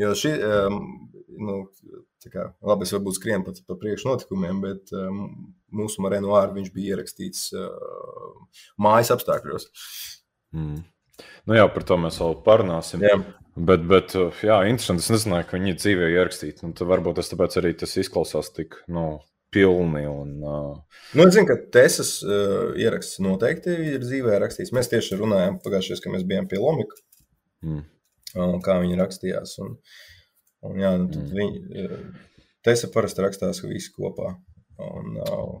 [0.00, 0.78] jo šī, um,
[1.42, 1.58] nu,
[2.32, 5.26] kā, labi, es varbūt skrienu pat pa priekšu notikumiem, bet um,
[5.74, 9.68] mūsu Marēnu Āru viņš bija ierakstīts uh, mājas apstākļos.
[10.56, 10.82] Mm.
[11.48, 13.02] Nu jā, par to mēs vēl parunāsim.
[13.04, 13.18] Jā.
[13.52, 15.04] Bet, bet, jā, interesanti.
[15.04, 16.64] Es nezināju, ka viņi dzīvē ierakstīti.
[16.64, 19.20] Nu, varbūt tas tāpēc arī tas izklausās tik, nu,
[19.52, 20.06] pilni.
[20.08, 21.02] Un, uh...
[21.12, 24.72] nu, es zinu, ka Tēsas uh, ieraksts noteikti ir dzīvē rakstīts.
[24.74, 26.96] Mēs tieši runājām pagājušajā, kad mēs bijām pie Lomika,
[27.66, 27.82] mm.
[28.36, 29.56] Uh, kā viņi rakstījās.
[29.64, 29.76] Un,
[30.68, 31.30] un, jā, nu, mm.
[31.38, 34.36] viņi, uh, Tēsa parasti rakstās visi kopā.
[34.82, 35.54] Un, uh...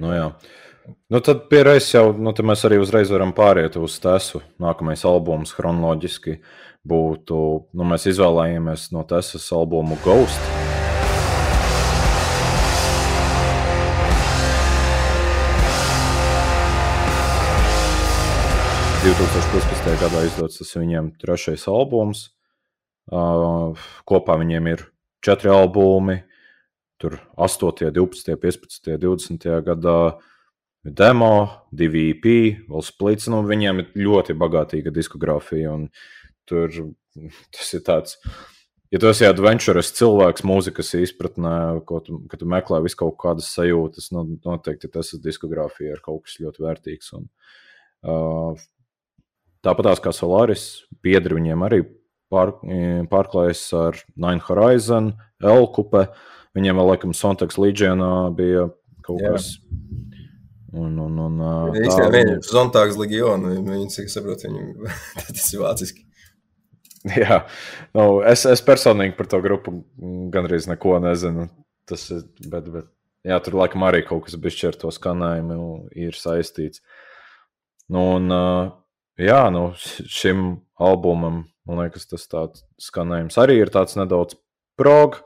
[0.00, 0.28] nu, jā.
[1.12, 4.42] Nu, tad pierādījis jau, nu, tad mēs arī uzreiz varam pāriet uz Tēsu.
[4.60, 6.38] Nākamais albums chronoloģiski
[6.84, 7.40] būtu,
[7.72, 10.63] nu, mēs izvēlējāmies no Tēsas albumu Ghost.
[19.04, 19.98] 2015.
[20.00, 22.30] gadā izdots tas viņiem trešais albums.
[23.12, 23.76] Uh,
[24.08, 24.86] kopā viņiem ir
[25.20, 26.22] četri albumi,
[26.96, 29.98] tur 8, 12, 15, 20 gadā
[30.88, 31.34] demo,
[31.68, 32.30] divi EP,
[32.64, 33.28] vēl splits.
[33.28, 35.76] Nu, viņiem ir ļoti bagātīga diskogrāfija.
[36.48, 36.72] Tur
[37.52, 38.16] tas ir tāds,
[38.88, 44.14] ja tu esi adventurous cilvēks, mūzikas izpratnē, tu, kad tu meklē visu kaut kādas sajūtas,
[44.16, 47.18] nu, noteikti tas ir diskogrāfija ar kaut kas ļoti vērtīgs.
[47.20, 47.28] Un,
[48.08, 48.64] uh,
[49.64, 51.82] Tāpat kā Solaris, biedri viņiem arī
[52.32, 52.54] pār,
[53.10, 56.08] pārklājas ar Nine Horizon, Elkupe.
[56.54, 58.02] Viņiem vēl, laikam, Sontags Legion
[58.36, 58.68] bija
[59.04, 59.34] kaut Jā.
[59.34, 59.54] kas.
[60.74, 63.52] Un, un, un, tā, Īstenībā viņi ir Zontāgs Legionu.
[63.62, 64.90] Viņi, cik es saprotu, viņi
[65.36, 66.06] tas ir vāciski.
[67.14, 67.42] Jā,
[67.92, 69.76] nu, es, es personīgi par to grupu
[70.34, 71.46] gandrīz neko nezinu.
[71.88, 72.88] Tas ir, bet, bet,
[73.28, 75.58] jā, tur laikam arī kaut kas bijis ar to skanējumu
[76.00, 76.82] ir saistīts.
[77.92, 78.72] Nu, un, uh,
[79.20, 80.46] jā, nu, šim
[80.80, 84.38] albumam, man liekas, tas tāds skanējums arī ir tāds nedaudz
[84.78, 85.22] prog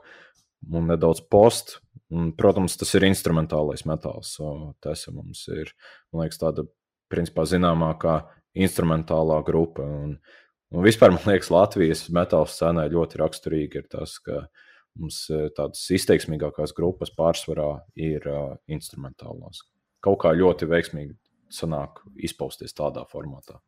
[0.72, 1.78] un nedaudz post.
[2.08, 4.30] Un, protams, tas ir instrumentālais metāls.
[4.80, 5.74] Tas mums ir,
[6.08, 6.64] man liekas, tāda
[7.12, 8.22] principā zināmākā
[8.56, 9.84] instrumentālā grupa.
[9.84, 10.14] Un,
[10.72, 14.46] un vispār, man liekas, Latvijas metāla scēnē ļoti raksturīgi ir tas, ka
[14.98, 17.70] mums eh, tādas izteiksmīgākās grupas pārsvarā
[18.00, 19.62] ir uh, instrumentālās.
[20.04, 21.12] Kaut kā ļoti veiksmīgi
[21.54, 23.58] sanāk izpausties tādā formātā,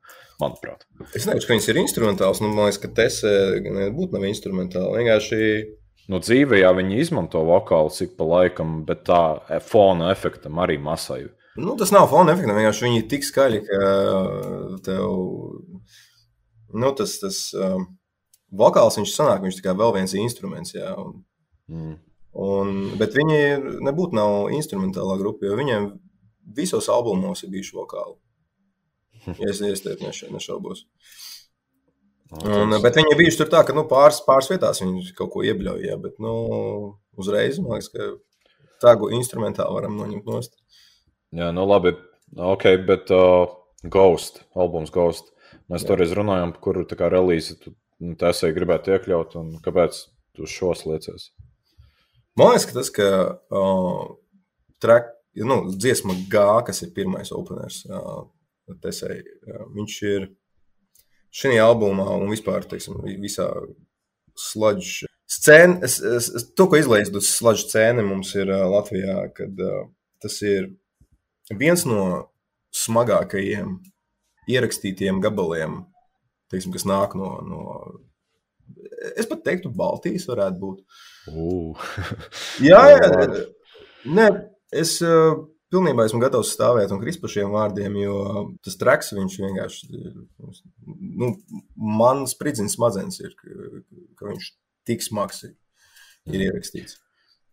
[0.40, 0.86] manuprāt.
[1.14, 2.40] Es nezinu, ka viņas ir instrumentāls.
[2.42, 5.02] Nu, man liekas, ka tas nebūtu nav instrumentāli.
[5.02, 5.42] Vienkārši
[6.10, 10.74] Nu, dzīvē jā, viņi izmanto vokālu cik pa laikam, bet tā e, fona efektam arī
[10.82, 11.28] masai.
[11.60, 12.50] nu, tas nav fona efekts.
[12.50, 13.80] Vienkārši viņi ir tik skaļi, ka
[14.88, 15.04] tev
[16.74, 17.84] nu, tas, tas um,
[18.50, 20.74] vokāls viņš sanāk, viņš tikai vēl viens instruments.
[20.74, 21.20] Jā, un,
[21.70, 21.92] Mm.
[22.34, 23.36] un, bet viņi
[23.86, 25.84] nebūtu nav instrumentālā grupa, jo viņiem
[26.56, 28.16] visos albumos ir bijuši vokāli.
[29.26, 30.86] Ja es iesteicu, neš- nešaubos.
[32.46, 35.82] Un, bet viņi bijuši tur tā, ka nu, pāris, pāris vietās viņi kaut ko iebļauj.
[35.88, 36.34] Jā, bet nu,
[37.18, 38.06] uzreiz man liekas, ka
[38.80, 40.54] tādu instrumentālu varam noņemt nost.
[41.36, 41.96] Jā, nu labi.
[42.38, 43.50] Ok, bet uh,
[43.90, 45.32] Ghost, albums Ghost.
[45.70, 49.98] Mēs toreiz runājām, par kuru relīzi tu nu, TSA gribētu iekļaut un kāpēc
[50.34, 51.30] tu šos liecies.
[52.38, 53.08] Man liekas, ka tas, ka
[53.50, 54.14] uh,
[54.82, 57.84] track, nu, dziesma G, kas ir pirmais openers,
[58.82, 59.20] tesai,
[59.74, 60.26] viņš ir
[61.34, 63.48] šajā albumā un vispār teiksim, visā
[66.02, 69.62] es, es, to, ko izlaistu sludge scēna mums ir Latvijā, kad
[70.22, 70.72] tas ir
[71.58, 72.02] viens no
[72.74, 73.78] smagākajiem
[74.50, 75.84] ierakstītiem gabaliem,
[76.50, 77.62] teiksim, kas nāk no, no
[79.16, 81.00] es pat teiktu, Baltijas varētu būt.
[81.30, 81.90] Uh.
[82.68, 83.10] Jā, jā.
[84.10, 84.26] Nē,
[84.72, 85.36] es uh,
[85.70, 88.16] pilnībā esmu gatavs stāvēt un krist par šiem vārdiem, jo
[88.64, 89.90] tas traks viņš vienkārši,
[91.20, 91.34] nu,
[92.00, 94.50] man spridzina smadzenes ir, ka, viņš
[94.88, 95.54] tik smags ir,
[96.30, 96.98] ir ierakstīts.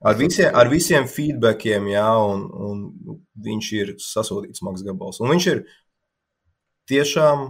[0.06, 5.18] Ar visiem, ar visiem feedbackiem, jā, un, un viņš ir sasodīts smags gabals.
[5.24, 5.64] Un viņš ir
[6.90, 7.48] tiešām,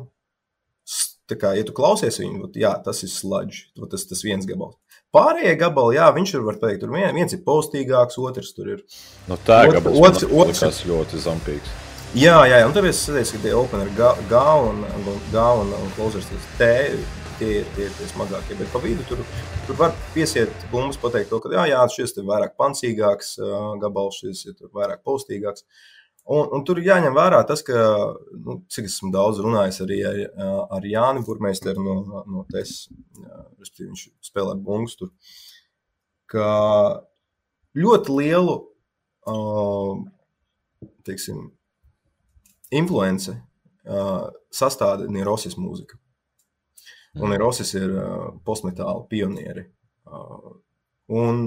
[1.33, 4.79] kā, ja tu klausies viņu, jā, tas ir sludge, tas, tas viens gabals.
[5.17, 8.83] Pārējie gabali, jā, viņš ir, var teikt, tur vien, viens ir postīgāks, otrs tur ir.
[9.27, 11.75] Nu, tā Ot- gabals otrs- otrs- likās ļoti zampīgs.
[12.15, 14.83] Jā, jā, un tāpēc es teicu, ka tie openeri G G un,
[15.33, 16.69] G un, un closers, T,
[17.37, 18.55] tie ir tie, tie smagākie.
[18.57, 19.19] Bet pa vidu tur,
[19.67, 24.21] tur var piesiet bumbas, pateikt to, ka jā, jā šis ir vairāk pancīgāks uh, gabals,
[24.23, 25.67] šis ir tur vairāk postīgāks.
[26.27, 27.81] Un, un tur jāņem vērā tas, ka,
[28.35, 30.17] nu, cik esmu daudz runājis arī ar,
[30.75, 32.89] ar Jāni Burmeisteru no, no TES,
[33.61, 35.13] respektīvi viņš spēlē bungus tur,
[36.27, 36.49] ka
[37.79, 38.57] ļoti lielu,
[41.07, 41.45] teiksim,
[42.75, 43.37] influence
[44.51, 45.95] sastāda Nirosis mūzika.
[47.17, 49.63] Un Nirosis ir uh, postmetāla pionieri.
[51.07, 51.39] Un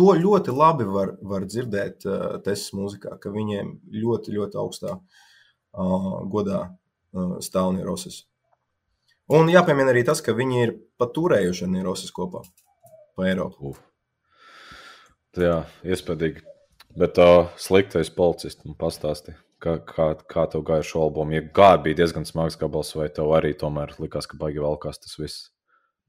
[0.00, 6.10] to ļoti labi var, var dzirdēt uh, Tesas mūzikā, ka viņiem ļoti, ļoti augstā uh,
[6.32, 8.24] godā uh, stāv Nirosis.
[9.30, 12.42] Un jāpiemina arī tas, ka viņi ir pat turējuši ar Nirosis kopā
[13.14, 13.74] pa Eiropu.
[13.74, 13.84] Uf.
[15.38, 16.40] Jā, iespējams.
[16.98, 21.36] Bet uh, sliktais policists man pastāstīja, kā, kā, kā tev gāja šo albumu.
[21.36, 25.14] Ja gāja bija diezgan smags gabals, vai tev arī tomēr likās, ka baigi valkās tas
[25.20, 25.50] viss?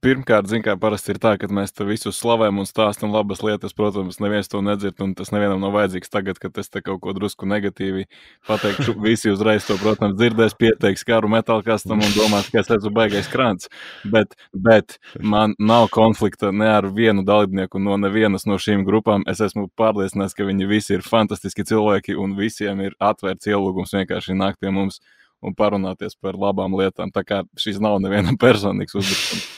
[0.02, 3.76] Pirmkārt, zināmā mērā, parasti ir tā, ka mēs te visus slavējam un stāstām labas lietas.
[3.78, 7.14] Protams, neviens to nedzird, un tas nevienam nav vajadzīgs tagad, kad es te kaut ko
[7.14, 8.08] drusku negatīvi
[8.50, 8.96] pateikšu.
[9.06, 13.30] Visi uzreiz to, protams, dzirdēs, pieteiks karu metāla kastam un domās, ka es esmu baigais
[13.30, 13.70] krāns.
[14.10, 19.22] Bet, bet man nav konflikta ne ar vienu dalībnieku no nevienas no šīm grupām.
[19.30, 24.34] Es esmu pārliecināts, ka viņi visi ir fantastiski cilvēki un visiem ir atvērts ielūgums vienkārši
[24.34, 24.98] nākt pie mums
[25.46, 27.14] un parunāties par labām lietām.
[27.14, 29.52] Tā kā šis nav nevienam personīgs uzbrukums.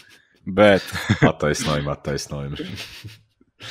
[0.46, 0.84] Bet
[1.30, 2.58] Attaisnojumi, attaisnojumi.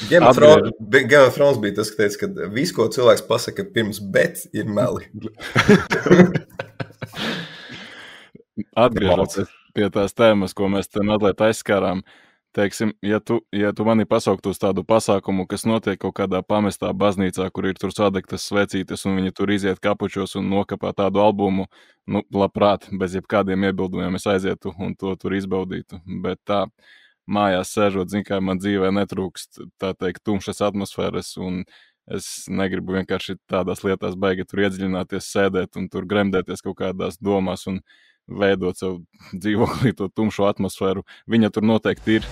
[0.09, 3.67] Game of Thrones- Game of Thrones bija tas, ka teica, ka viss, ko cilvēks pasaka
[3.75, 5.05] pirms bet, ir meli.
[8.77, 12.03] atgriežoties pie tās tēmas, ko mēs te mazliet aizskārām,
[12.57, 16.93] teiksim, ja tu, ja tu mani pasauktu uz tādu pasākumu, kas notiek kaut kādā pamestā
[16.97, 21.69] baznīcā, kur ir tur sadegtas svecītes, un viņi tur iziet kapučos un nokapā tādu albumu,
[22.07, 26.03] nu, labprāt, bez jebkādiem iebildumiem es aizietu un to tur izbaudītu.
[26.25, 26.67] Bet tā,
[27.27, 31.63] mājās sēžot, zin, kā man dzīvē netrūkst, tā teikt, tumšas atmosfēras, un
[32.13, 37.69] es negribu vienkārši tādās lietās baigi tur iedziļināties, sēdēt un tur gremdēties kaut kādās domās
[37.71, 37.81] un
[38.29, 41.07] veidot savu dzīvoklī to tumšo atmosfēru.
[41.31, 42.29] Viņa tur noteikti ir.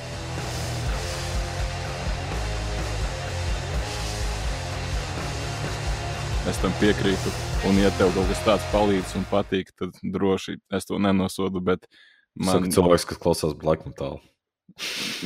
[6.50, 7.32] Es tam piekrītu.
[7.68, 11.60] Un, ja tev kaut kas tāds palīdz un patīk, tad droši es to nenosodu.
[11.62, 11.84] Bet
[12.38, 12.60] Man...
[12.60, 14.20] Saka, cilvēks, kas klausās black metal.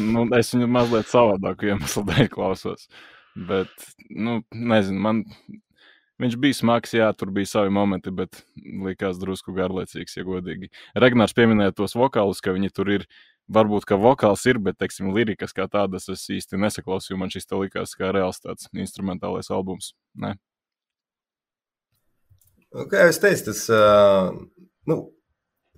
[0.00, 2.88] nu, es viņu mazliet savādāku iemeslu dēļ klausos.
[3.34, 3.70] Bet,
[4.08, 5.22] nu, nezinu, man
[6.22, 8.42] viņš bija smags, jā, tur bija savi momenti, bet
[8.86, 10.70] likās drusku garlaicīgs, ja godīgi.
[10.94, 13.06] Regnārs pieminēja tos vokālus, ka viņi tur ir.
[13.52, 17.18] Varbūt, ka vokāls ir, bet, teiksim, lirikas kā tādas es īsti nesaklausīju.
[17.20, 19.90] Man šis te likās kā reāls tāds instrumentālais albums.
[20.16, 20.30] Ne?
[22.72, 24.32] Nu, Kā jau es teicu, tas uh,
[24.88, 24.96] nu,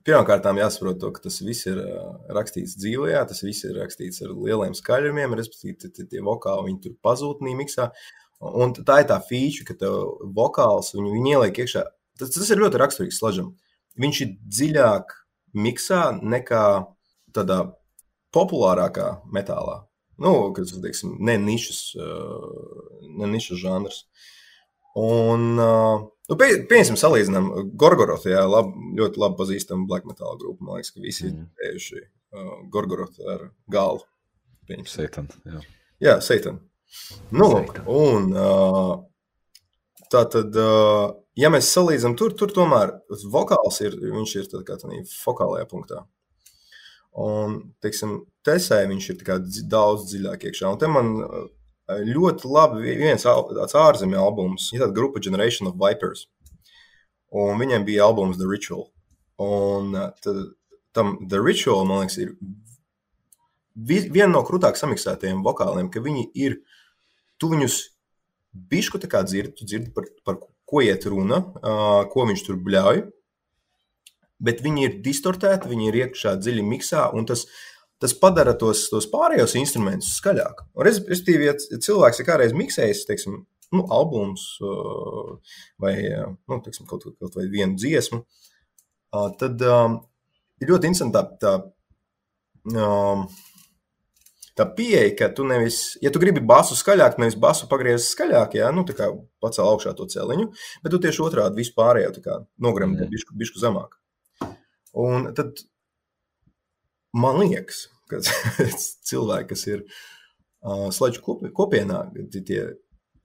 [0.07, 4.31] pirmkārt jāsaprot, to, ka tas viss ir uh, rakstīts dzīvē, tas viss ir rakstīts ar
[4.33, 7.91] lieliem skaļumiem, respektīvi, tie- tie- vokāli viņi tur pazūd nīmiksā.
[8.41, 11.85] Un tā ir tā feature, ka tev vokāls viņu, viņu ieliek iekšā.
[12.21, 13.55] Tas, tas ir ļoti raksturīgs slažam.
[14.01, 15.15] Viņš ir dziļāk
[15.57, 16.65] miksā nekā
[17.37, 17.63] tādā
[18.37, 19.83] populārākā metālā.
[20.21, 24.03] Nu, kas, teiksim, ne nišas, uh, ne nišas žanrs.
[24.97, 30.65] Un, uh, nu, pie, pieņemsim, salīdzinām Gorgorotu, jā, lab, ļoti labi pazīstama black metal grupa.
[30.65, 31.43] Man liekas, ka visi Mm.
[31.43, 34.01] ir tējuši uh, Gorgorotu ar galu.
[34.89, 35.61] Satan, jā.
[36.03, 36.61] Jā, Satan.
[37.35, 38.93] Nu, lūk, un uh,
[40.13, 42.95] tā tad, uh, ja mēs salīdzinām, tur, tur tomēr
[43.33, 46.05] vokāls ir, viņš ir tā kā tādā fokālajā punktā.
[47.17, 49.23] Un, teiksim, tesē viņš ir
[49.73, 50.69] daudz dziļāk iekšā.
[50.75, 51.47] Un te man uh,
[52.05, 56.27] ļoti labi vi- viens tāds ārzemju albums, ir tāda grupa Generation of Vipers.
[57.33, 58.91] Un viņiem bija albums The Ritual.
[59.43, 60.43] Un uh, tad,
[60.97, 62.37] tam The Ritual, man liekas, ir
[63.77, 66.61] vi- viena no krūtāk samiksētajiem vokāliem, ka viņi ir,
[67.41, 67.79] tu viņus
[68.71, 71.43] bišku tā kā dzirdi, tu dzirdi par, par ko iet runa,
[72.13, 73.03] ko viņš tur bļauj,
[74.47, 77.47] bet viņi ir distortēti, viņi ir iekšā dziļi miksā, un tas,
[78.03, 80.65] tas padara tos, tos pārējos instrumentus skaļāk.
[80.89, 83.39] Respektīvi, ja cilvēks ir kādreiz miksējis, teiksim,
[83.77, 84.49] nu, albums
[85.83, 88.23] vai nu, teiksim, kaut, kaut vai vienu dziesmu,
[89.41, 91.55] tad ir ļoti interesanti tā, tā
[94.57, 98.71] tā pieeja, ka tu nevis, ja tu gribi basu skaļāk, nevis basu pagriezt skaļāk, jā,
[98.73, 99.11] nu, tā kā
[99.45, 100.49] pacēl augšā to celiņu,
[100.85, 103.11] bet tu tieši otrādi visu pārējo tā kā nogremdē Mm.
[103.13, 103.99] bišku, bišku zemāk.
[104.97, 105.61] Un tad
[107.17, 108.21] man liekas, ka
[109.11, 112.01] cilvēki, kas ir uh, slēdzu kopi, kopienā,
[112.33, 112.61] tie- tie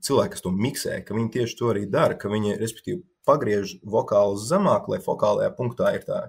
[0.04, 4.48] cilvēki, kas to miksē, ka viņi tieši to arī dara, ka viņi, respektīvi, pagriež vokālus
[4.50, 6.22] zemāk, lai fokālajā punktā ir tā,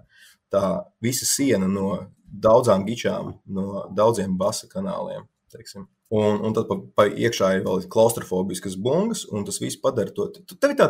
[0.52, 0.62] tā
[1.00, 1.86] visa siena no
[2.32, 5.26] daudzām gičām, no daudziem basa kanāliem.
[5.52, 5.86] Teiksim.
[6.12, 10.28] Un, un tad pa, pa iekšā ir vēl klaustrofobiskas bungas, un tas viss padara to.
[10.52, 10.88] Tev ir tā,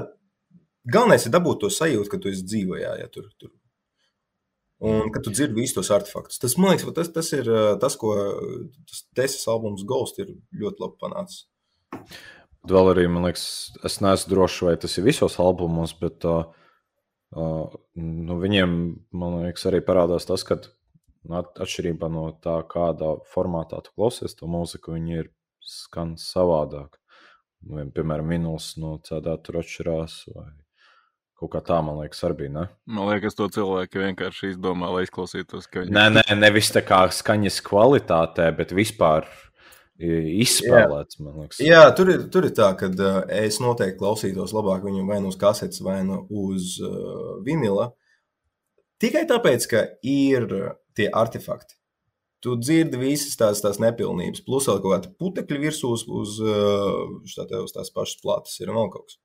[0.87, 3.29] galvenais ir dabūt to sajūtu, ka tu esi dzīvojā, ja tur.
[3.39, 3.53] tur.
[4.83, 6.41] Un ka tu dzirdi visus tos artefaktus.
[6.43, 7.47] Tas, man liekas, tas, tas ir
[7.79, 8.17] tas, ko
[8.91, 11.45] tas desmit albums Ghost ir ļoti labi panācis.
[12.67, 13.45] Vēl arī, man liekas,
[13.87, 16.51] es neesmu drošs, vai tas ir visos albumos, bet uh,
[17.35, 18.75] uh, nu, viņiem,
[19.19, 20.59] man liekas, arī parādās tas, ka
[21.31, 25.31] at- atšķirībā no tā, kādā formātā tu klausies to mūziku, viņi ir
[25.63, 26.99] skan savādāk.
[27.63, 30.49] Nu, vien, piemēram, vinuls no CD tur atšķirās, vai
[31.39, 32.55] kaut kā tā, man liekas, arī bija.
[32.57, 32.65] Ne?
[32.87, 37.05] Man liekas, to cilvēki vienkārši izdomā, lai izklausītos, ka viņi Nē, nē, nevis tā kā
[37.11, 39.27] skaņas kvalitātē, bet vispār
[40.03, 41.61] izspēlēts, liekas.
[41.63, 45.31] Jā, tur ir, tur ir tā, ka uh, es noteikti klausītos labāk viņu vai nu
[45.31, 47.93] uz kasetes, vai nu uz uh, vinila.
[49.03, 50.49] Tikai tāpēc, ka ir
[50.97, 51.79] tie artefakti.
[52.43, 57.35] Tu dzirdi visas tās, tās nepilnības, plus vēl kaut kāda putekļa virsū uz, uz, uh,
[57.37, 59.21] tā te uz tās pašas plātas ir vēl kaut kas.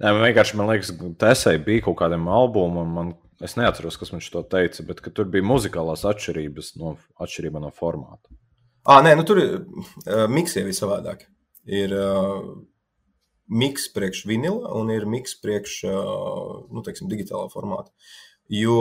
[0.00, 0.90] Nē, man vienkārši, man liekas,
[1.22, 5.46] Tesai bija kaut kādam albumam, man, es neatceros, kas viņš to teica, bet tur bija
[5.46, 8.34] muzikālās atšķirības no, atšķirība no formāta.
[8.82, 11.28] Ah, nē, nu tur ir uh, miksija ir savādāk.
[11.70, 12.40] Ir uh,
[13.46, 17.92] miks priekš vinila un ir miks priekš uh, nu, teiksim, digitālā formāta.
[18.50, 18.80] Jo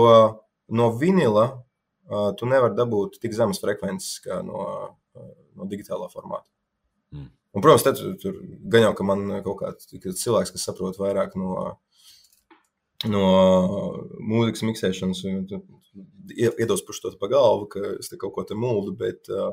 [0.74, 1.62] no vinila
[2.40, 4.66] tu nevari dabūt tik zemes frekvences kā no,
[5.18, 6.48] uh, no digitālā formāta.
[7.16, 7.30] Mm.
[7.52, 8.38] Un, protams, tad tur, tur
[8.72, 11.66] gan jau, ka man kaut kāds cilvēks, kas saprot vairāk no,
[13.12, 13.26] no
[14.18, 15.26] mūzikas miksēšanas,
[16.32, 19.52] iedos pušu to pa galvu, ka es te kaut ko te mūldu, bet uh,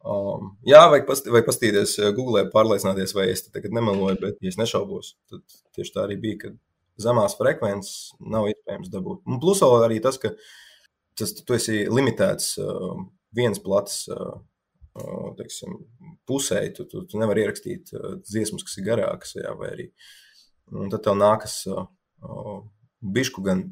[0.00, 4.56] Um, jā, vajag, past, vajag pastīties Google, pārliecināties, vai es tagad nemeloju, bet, ja es
[4.56, 5.42] nešaubos, tad
[5.76, 6.52] tieši tā arī bija, ka
[7.04, 9.20] zemās frekvences nav iespējams dabūt.
[9.28, 10.32] Un plus vēl arī tas, ka
[11.20, 13.02] tas, tu esi limitēts uh,
[13.36, 14.40] viens plats uh,
[15.38, 15.76] teiksim,
[16.26, 19.88] pusē, tu, tu, tu nevari ierakstīt uh, dziesmas, kas ir garākas, jā, vai arī.
[20.70, 21.86] Tad tev nākas uh,
[23.00, 23.64] bišku gan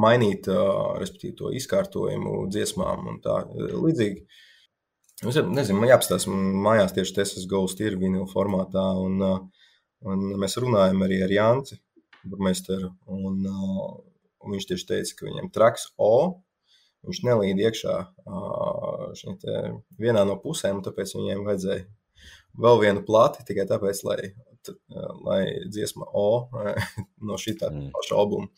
[0.00, 4.24] mainīt, uh, respektīvi, to izkārtojumu dziesmām un tā līdzīgi.
[5.24, 6.32] Es nezinu, man jāapstāsta,
[6.66, 9.22] mājās tieši tas Ghost ir vinila formātā, un,
[10.04, 11.78] un mēs runājam arī ar Jānci,
[12.26, 16.42] burmeisteru, un, un viņš tieši teica, ka viņam traks O,
[17.08, 17.96] viņš nelīd iekšā
[19.42, 19.58] te,
[20.00, 21.84] vienā no pusēm, tāpēc viņiem vajadzēja
[22.64, 24.18] vēl vienu plati, tikai tāpēc, lai,
[25.26, 26.48] lai dziesma O
[27.28, 27.90] no šī tā Mm.
[27.96, 28.48] paša albuma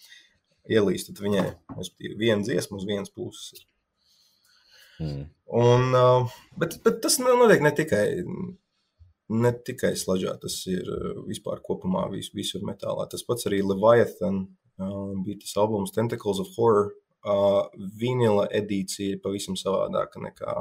[0.67, 3.67] ielīst, tad viņai, respektīvi, viena dziesma uz vienas puses ir.
[4.99, 5.25] Mm.
[5.61, 5.97] Un,
[6.59, 8.07] bet, bet tas notiek ne tikai,
[9.29, 10.89] ne tikai slaģā, tas ir
[11.29, 13.07] vispār kopumā vis, visur metālā.
[13.11, 16.95] Tas pats arī Leviathan uh, bija tas albums Tentacles of Horror.
[17.27, 17.65] Uh,
[17.99, 20.53] vinila edīcija ir pavisam savādāka nekā,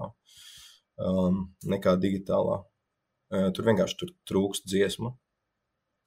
[1.05, 2.63] um, nekā digitālā.
[3.29, 5.11] Uh, tur vienkārši tur trūkst dziesmu.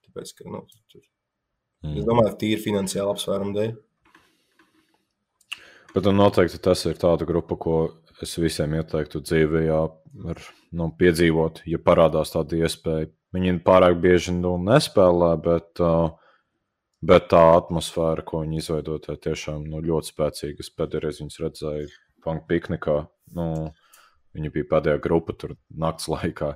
[0.07, 1.07] Tāpēc, ka, nu, tur, es
[1.79, 2.03] Mm.
[2.03, 3.69] domāju, ka tīri finansiāli apsvērumu dēļ.
[5.93, 7.75] Bet nu, noteikti tas ir tāda grupa, ko
[8.21, 9.79] es visiem ieteiktu dzīvē, jā,
[10.33, 10.41] ar,
[10.75, 13.07] nu, piedzīvot, ja parādās tāda iespēja.
[13.35, 16.17] Viņi pārāk bieži nu, nespēlē, bet, uh,
[17.05, 20.65] bet tā atmosfēra, ko viņi izveido, tā tiešām nu, ļoti spēcīga.
[20.65, 21.89] Es pēdējais viņus redzēju
[22.23, 23.01] Funk piknikā.
[23.37, 23.45] Nu,
[24.35, 26.53] viņi bija pēdējā grupa tur nakts laikā.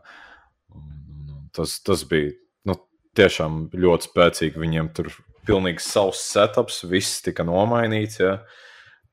[1.55, 2.33] Tas, tas bija
[2.67, 2.75] nu,
[3.17, 4.59] tiešām ļoti spēcīgi.
[4.59, 5.11] Viņiem tur
[5.47, 8.19] pilnīgi savs setups, viss tika nomainīts.
[8.23, 8.37] Ja?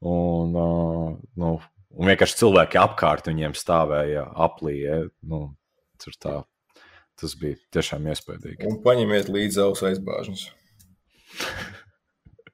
[0.00, 0.54] Un,
[1.38, 5.04] nu, un vienkārši cilvēki apkārt viņiem stāvēja aplīja.
[5.22, 5.44] Nu,
[6.00, 6.38] tur tā,
[7.20, 8.64] tas bija tiešām iespaidīgi.
[8.66, 10.48] Un paņemiet līdzi savus aizbāžņus.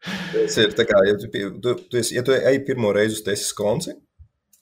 [0.07, 3.19] Tas ir tā kā, ja tu, pie- tu, tu, esi, ja tu ej pirmo reizi
[3.19, 3.97] uz tesis konci,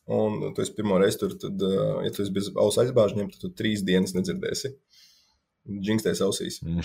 [0.09, 1.61] un tu esi pirmo reizi tur, tad,
[2.07, 4.73] ja tu esi bez ausu aizbāžņiem, tad tu trīs dienas nedzirdēsi.
[5.65, 6.59] Džingstēs ausīs.
[6.65, 6.81] Mm.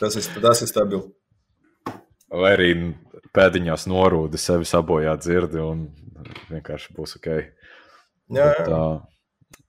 [0.00, 1.02] Tas ir, tas ir stabili.
[2.34, 2.68] Vai arī
[3.36, 5.82] pēdiņās norūdi sevi sabojā dzirdi un
[6.48, 7.28] vienkārši būs ok.
[8.32, 8.78] Jā, Bet, jā.
[8.78, 9.68] uh,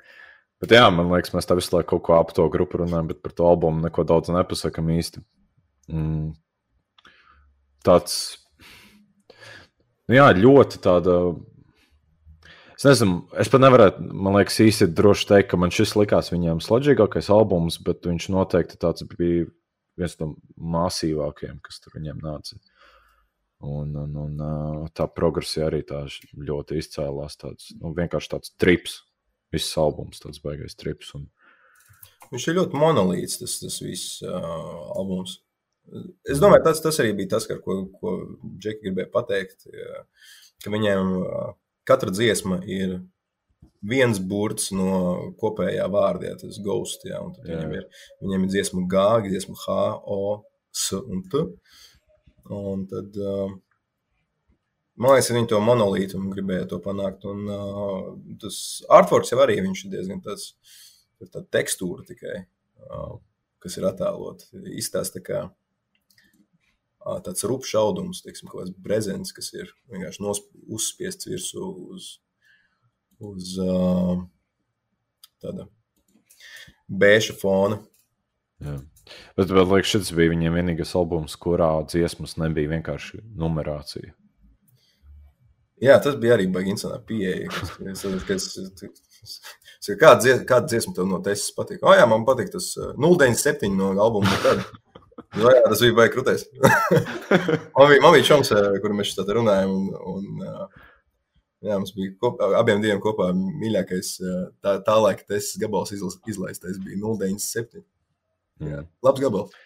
[0.64, 3.20] bet jā, man liekas, mēs tā visu laiku kaut ko ap to grupu runājam, bet
[3.26, 5.24] par to albumu neko daudz nepasakām īsti.
[5.92, 6.32] Mm.
[7.86, 8.16] Tāds,
[10.10, 11.20] nu jā, ļoti tāda.
[12.76, 16.60] Es nezinu, es pat nevarētu, man liekas, īsti droši teikt, ka man šis likās viņiem
[16.64, 19.46] slodzīgākais albums, bet viņš noteikti tāds bija
[19.96, 20.34] viens no
[20.76, 22.60] masīvākajiem, kas tur viņiem nāca.
[23.66, 26.04] Un, un, un tā progresija arī tā
[26.36, 27.40] ļoti izcēlās.
[27.40, 29.00] Tāds, nu, vienkārši tāds trips.
[29.54, 31.14] Viss albums, tāds baigais trips.
[31.16, 31.30] Un,
[32.32, 34.34] Viņš ir ļoti monolīts, tas, tas viss uh,
[34.98, 35.40] albums.
[36.30, 38.16] Es domāju, tas, tas arī bija tas, ko, ko
[38.58, 39.68] Džeki gribēja pateikt.
[40.64, 41.12] Ka viņiem
[41.86, 42.98] katra dziesma ir
[43.86, 47.06] viens burts no kopējā vārda, ja, tas ghost.
[47.06, 47.60] Tad Jā.
[47.60, 49.78] viņiem, ir, viņiem ir dziesma G, dziesma H,
[50.10, 50.22] O,
[50.76, 51.44] S un T.
[52.56, 53.20] Un tad,
[55.02, 57.28] man liekas, viņi to monolītu gribēja to panākt.
[57.30, 57.46] Un
[58.42, 58.58] tas
[58.94, 60.54] artworks jau arī viņš ir diezgan tāds
[61.32, 62.42] tā tekstūra tikai,
[63.64, 64.50] kas ir attēlota.
[64.74, 65.46] Izstāsta kā
[67.26, 72.08] tāds rupšs audums, teiksim, kaut kāds brezents, kas ir vienkārši nosp- uzspiests virsū uz,
[73.22, 74.18] uz ā,
[75.44, 75.68] tāda
[76.90, 77.80] bēša fona.
[78.64, 78.80] jā.
[79.38, 84.14] bet, bet liekas, šis bija viņiem vienīgais albums, kurā dziesmas nebija vienkārši numerācija.
[85.84, 87.50] Jā, tas bija arī baigi interesanti pieeja.
[87.52, 89.42] kas- kas-
[90.00, 91.84] Kāda dzies- kāda dziesma tev no tesis patīk?
[91.84, 94.26] O, jā, man patīk tas ā, 097 no albuma.
[94.32, 94.64] nekad.
[95.36, 96.42] Jā, jā, tas bija baigi krūtis.
[97.76, 99.70] man bija, man bija čoms, ā, kur mēs šeit runājām.
[99.74, 99.84] Un,
[100.14, 100.48] un, ā,
[101.66, 104.24] jā, mums bija kop, abiem diviem kopā mīļākais ā,
[104.64, 107.84] tā, tā laika tesis gabals izla- izlaistais bija 097.
[108.64, 108.86] Jā.
[109.04, 109.52] Labs gabals.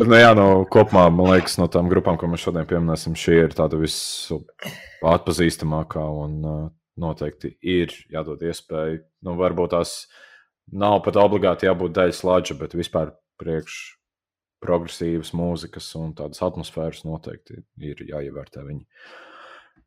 [0.00, 3.32] Bet, nu, jā, no kopumā, man liekas, no tām grupām, ko mēs šodien pieminēsim, šī
[3.42, 6.32] ir tāda visatpazīstamākā un
[7.00, 9.00] noteikti ir jādod iespēja.
[9.26, 9.90] Nu, varbūt tās
[10.72, 13.06] nav pat obligāti jābūt daļai slāņa, bet vispār
[13.40, 13.80] priekš
[14.60, 18.84] progresīvas mūzikas un tādas atmosfēras noteikti ir jāievērtē viņi.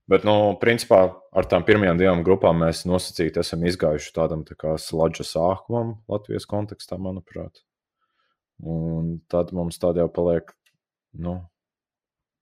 [0.09, 4.73] Bet, nu, principā ar tām pirmajām divām grupām mēs nosacīti esam izgājuši tādam tā kā
[4.81, 7.63] sludža sākumam Latvijas kontekstā, manuprāt.
[8.59, 10.51] Un tad mums tādi jau paliek,
[11.23, 11.37] nu,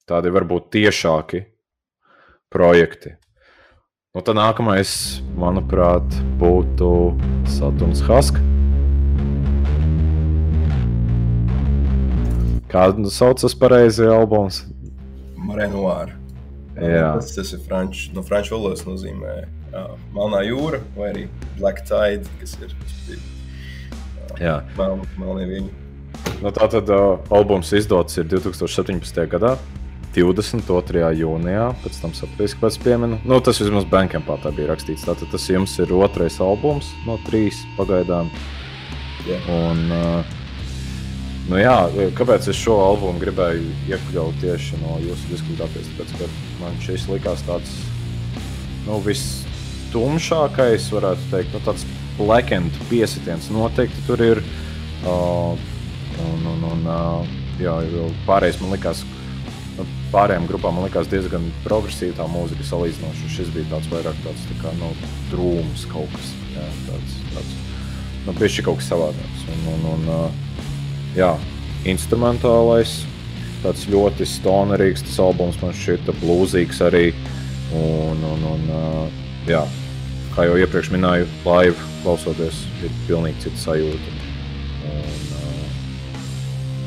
[0.09, 1.45] tādi varbūt tiešāki
[2.51, 3.15] projekti.
[4.11, 6.89] Nu, tad nākamais, manuprāt, būtu
[7.47, 8.50] Saturns Haska.
[12.71, 14.63] Kādu saucas pareizi albums?
[15.41, 16.15] Marēnuāra.
[16.79, 17.17] Jā.
[17.19, 19.33] Tas, tas ir franču, no franču valodas nozīmē
[19.75, 21.25] uh, Melnā jūra vai arī
[21.59, 22.71] Black Tide, kas ir
[24.39, 24.61] Jā.
[24.77, 25.69] mel, melnie viņi.
[26.41, 29.21] Nu, tā tad uh, albums izdots ir 2017.
[29.29, 29.57] gadā,
[30.15, 31.03] 22.
[31.21, 31.67] jūnijā.
[31.83, 33.19] Pēc tam saprotu, kāpēc pieminu.
[33.27, 35.05] Nu, tas vismaz Bankampā tā bija rakstīts.
[35.07, 38.31] Tātad tas jums ir otrais albums no trīs pagaidām.
[39.27, 39.37] Jā.
[39.53, 40.40] Un, uh,
[41.49, 41.77] nu, jā,
[42.17, 45.89] kāpēc es šo albumu gribēju iekļaut tieši no jūsu diskogrāfijas?
[45.97, 46.29] Tāpēc, ka
[46.61, 47.73] man šis likās tāds
[48.87, 51.87] nu, vistumšākais, varētu teikt, nu, tāds
[52.17, 54.43] black and piesitiens noteikti tur ir.
[55.01, 55.57] Uh,
[56.21, 57.73] un, un, un, uh, jā,
[58.27, 59.01] pārējais man likās,
[59.77, 63.31] nu, pārējām grupām man likās diezgan progresīva tā mūzika salīdzinoši.
[63.37, 64.91] Šis bija tāds vairāk tāds tā kā nu,
[65.31, 66.33] drūms kaut kas.
[66.53, 67.57] Jā, tāds, tāds,
[68.27, 69.47] nu, bišķi kaut kas savādāks.
[69.55, 70.70] Un, un, un, uh,
[71.17, 71.31] jā,
[71.89, 73.01] instrumentālais,
[73.61, 77.11] tāds ļoti stonerīgs tas albums man šķita blūzīgs arī.
[77.71, 78.65] Un, un, un,
[79.47, 79.61] jā,
[80.35, 84.17] kā jau iepriekš minēju, live klausoties, ir pilnīgi cita sajūta.
[84.91, 85.15] Un,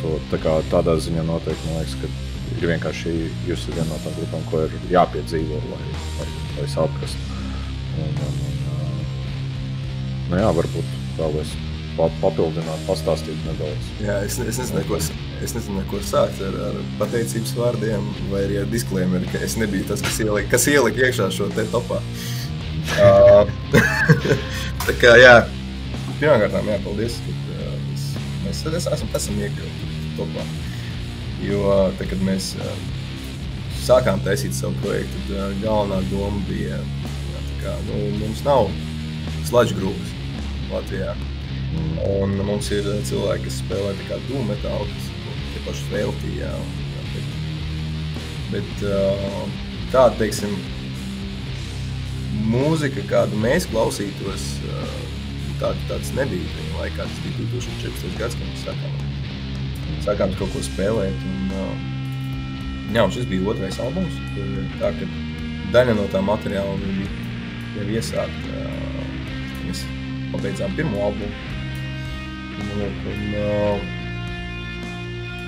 [0.03, 2.13] to, tā kā, tādā ziņā noteikti man liekas, ka
[2.59, 3.15] ir vienkārši
[3.49, 5.85] jūs viena no tām grupām, ko ir jāpiedzīvo, lai,
[6.21, 7.39] lai, lai saprastu.
[8.05, 9.05] Un, un, un,
[10.33, 13.91] nu jā, varbūt vēlos pa- papildināt, pastāstīt nedaudz.
[14.03, 18.61] Jā, es, es, nezinu, ko, es nezinu, ko sākt ar, ar pateicības vārdiem, vai arī
[18.63, 22.01] ar disklēmeri, ka es nebiju tas, kas ielika, kas ielika iekšā šo te topā.
[23.01, 23.47] Uh,
[24.87, 25.37] tā kā, jā,
[26.19, 28.09] pirmkārt, jā, paldies, ka uh, mēs,
[28.45, 30.49] mēs es, esam, esam iekļauti topā.
[31.45, 32.75] Jo, tā, kad mēs uh,
[33.85, 38.67] sākām taisīt savu projektu, tad galvenā doma bija, jā, tā kā, nu, mums nav
[39.47, 40.13] sludge grupas
[40.73, 41.15] Latvijā.
[42.05, 45.11] Un mums ir uh, cilvēki, kas spēlē tā kā dūmu metālu, kas
[45.53, 46.51] tie paši veltīja.
[48.53, 49.47] Bet, uh,
[49.91, 50.53] tāda, teiksim,
[52.51, 54.93] mūzika, kādu mēs klausītos, uh,
[55.63, 57.09] tāda, tāds nebija tajā laikā.
[57.09, 58.21] Tas bija 2014.
[58.21, 59.03] gads, kad mēs sākām,
[60.07, 61.27] sākām kaut ko spēlēt.
[61.33, 61.85] Un,
[62.95, 64.21] jā, un šis bija otrais albums.
[64.81, 65.11] Tā, ka
[65.75, 67.11] daļa no tā materiāla bija
[67.79, 68.63] jau iesākta.
[69.65, 69.83] Mēs
[70.35, 71.54] pabeidzām pirmo albumu.
[72.59, 73.93] Un, uh,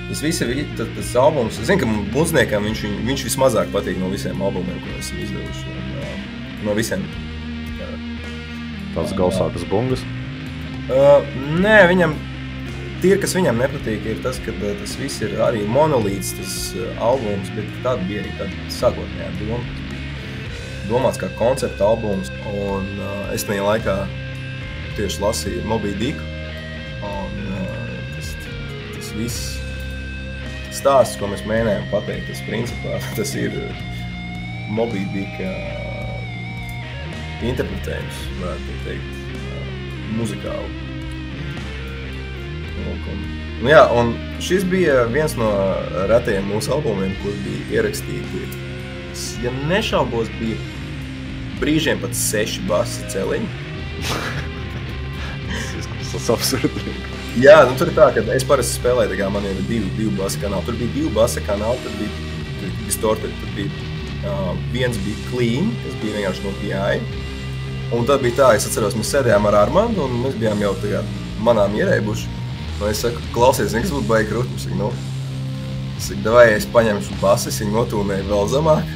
[0.06, 1.56] Tas viss ir tas, tas albums.
[1.58, 5.64] Es zinu, ka mūzikam viņš, viņ- viņš vismazāk patīk no visiem albumiem, ko esam izdevuši.
[5.66, 6.20] Un, uh,
[6.68, 7.02] no visiem.
[8.94, 10.04] Tāds gausākas bungas.
[10.86, 11.26] Uh,
[11.58, 12.14] nē, viņam
[13.02, 16.86] tie, kas viņam nepatīk, ir tas, ka uh, tas viss ir arī monolīts, tas uh,
[17.02, 19.58] albums, bet tā bija arī tāda sākotnējā doma.
[20.86, 23.98] Domāts kā koncepta albums, un uh, es tajā laikā
[24.96, 26.22] tieši lasīju Moby Dick.
[27.04, 28.32] Un, uh, tas,
[28.94, 29.56] tas viss
[30.76, 33.56] stāsts, ko mēs mēģinājām pateikt, tas principā tas ir
[34.72, 36.16] Moby Dick uh,
[37.46, 39.22] interpretējums, varētu teikt,
[40.16, 40.84] muzikāli.
[42.86, 43.20] Un, un,
[43.64, 45.50] nu jā, un šis bija viens no
[46.10, 48.44] retajiem mūsu albumiem, kur bija ierakstīti,
[49.44, 50.58] ja nešaubos, bija
[51.60, 53.48] brīžiem pat seši basi celiņi.
[56.12, 56.94] Tas absurdi.
[57.36, 60.12] Jā, nu, tur ir tā, ka es parasti spēlēju, tā kā man ir divi, divi
[60.16, 60.64] basa kanāli.
[60.68, 63.68] Tur bija divi basa kanāli, tur bija distorted, tur bija
[64.24, 67.24] uh, viens bija clean, tas bija vienkārši no PI.
[67.96, 70.94] Un tad bija tā, es atceros, mēs sēdējām ar Armandu un mēs bijām jau tā
[70.94, 71.04] kā
[71.44, 72.32] manām ierēbuši.
[72.80, 74.42] Un es saku, klausies, kas būtu baigi.
[74.56, 74.90] Es saku, nu,
[75.96, 78.92] es saku, davai, es paņemšu basu, es viņu notūnēju vēl zemāk.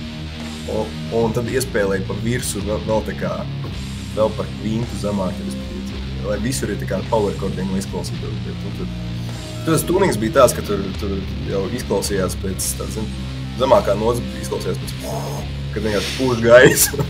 [0.70, 3.38] Un, un tad iespēlēju pa virsu vēl, vēl tā kā,
[4.16, 5.36] vēl par kvintu zemāk.
[5.38, 5.59] respektīvi,
[6.30, 8.36] Lai visur ir tā kā power chording, lai izklausītos.
[8.46, 8.86] Bet, nu,
[9.66, 11.16] tas tunings bija tāds, ka tur, tur
[11.50, 13.08] jau izklausījās pēc tādas zin,
[13.58, 14.94] zemākā nots, izklausījās pēc,
[15.74, 17.00] kad vienkārši pūš gaisa.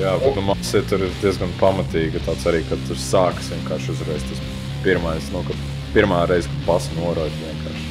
[0.00, 3.92] Jā, bet nu, man šķiet, tur ir diezgan pamatīgi tāds arī, kad tur sākas vienkārši
[3.96, 4.40] uzreiz tas
[4.84, 7.84] pirmais, nu, kad pirmā reize, kad pasa norāda vienkārši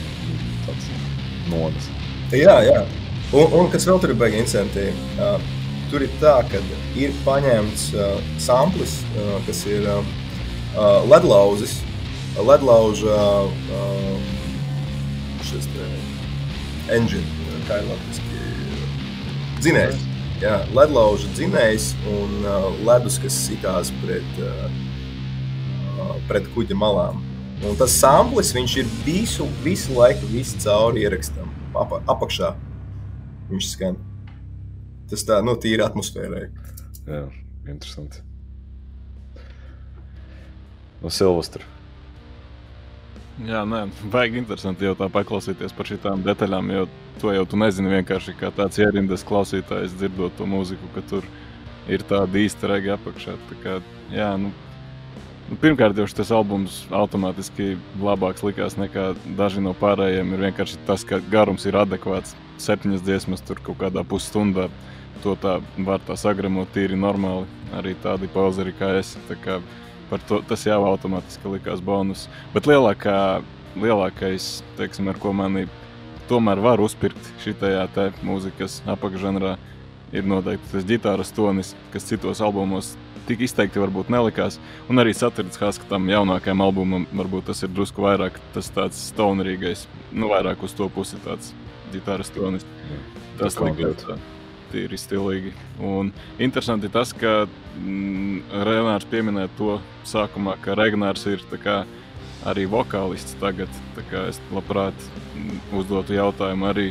[0.66, 0.90] tāds
[1.52, 1.90] nodas.
[2.34, 2.82] Jā, jā.
[3.30, 4.88] Un, un kas vēl tur ir baigi interesanti,
[5.22, 5.38] uh,
[5.92, 6.62] tur ir tā, ka
[6.98, 10.04] ir paņemts uh, samplis, uh, kas ir uh,
[10.76, 11.80] uh, ledlauzis,
[12.38, 13.18] ledlauža
[13.48, 14.28] uh,
[15.50, 15.88] šis te
[16.96, 17.26] engine,
[17.68, 18.44] kā ir latviski,
[19.64, 20.06] dzinējs.
[20.40, 24.70] Jā, ledlauža dzinējs un uh, ledus, kas sitās pret, uh,
[26.00, 27.20] uh, pret kuģa malām.
[27.68, 32.54] Un tas samplis, viņš ir visu, visu laiku, visu cauri ierakstam, apa, apakšā.
[33.50, 34.00] Viņš skan.
[35.10, 36.46] Tas tā, nu, tīri atmosfērai.
[37.10, 37.26] Jā,
[37.66, 38.22] interesanti.
[41.00, 41.66] No Silvestra.
[43.48, 46.88] Jā, nē, vajag interesanti jau tā paklausīties par šīm detaļām, jo
[47.22, 51.28] to jau tu nezini vienkārši kā tāds ierindas klausītājs, dzirdot to mūziku, ka tur
[51.88, 53.38] ir tāda īsta rega apakšā.
[53.48, 53.78] Tā kā,
[54.12, 54.52] jā, nu,
[55.50, 60.36] Nu, pirmkārt, jau šis albums automātiski labāks likās nekā daži no pārējiem.
[60.36, 62.36] Ir vienkārši tas, ka garums ir adekvāts.
[62.62, 64.68] Septiņas dziesmas tur kaut kādā pusstundā.
[65.24, 67.48] To tā var tā sagremot tīri normāli.
[67.76, 69.16] Arī tādi pauzeri kā es.
[69.28, 69.60] Tā kā
[70.10, 72.28] par to tas jau automātiski likās bonus.
[72.54, 73.42] Bet lielākā,
[73.78, 75.68] lielākais, teiksim, ar ko mani
[76.30, 79.58] tomēr var uzpirkt šajā mūzikas apakšžanrā,
[80.14, 82.96] ir noteikti tas ģitāras tonis, kas citos albumos
[83.30, 84.58] tik izteikti varbūt nelikās.
[84.90, 90.32] Un arī saturiskā tam jaunākajam albumam varbūt tas ir drusku vairāk tas tāds stonerīgais, nu
[90.34, 91.54] vairāk uz to pusi tāds
[91.94, 92.68] ģitāras tonis.
[93.38, 94.18] Tas likās tā.
[94.72, 95.54] Tīri stilīgi.
[95.84, 96.12] Un
[96.42, 101.84] interesanti tas, ka mm, Renārs pieminēja to sākumā, ka Regnārs ir kā,
[102.50, 103.70] arī vokālists tagad.
[104.28, 104.96] Es labprāt
[105.36, 106.90] mm, uzdotu jautājumu arī.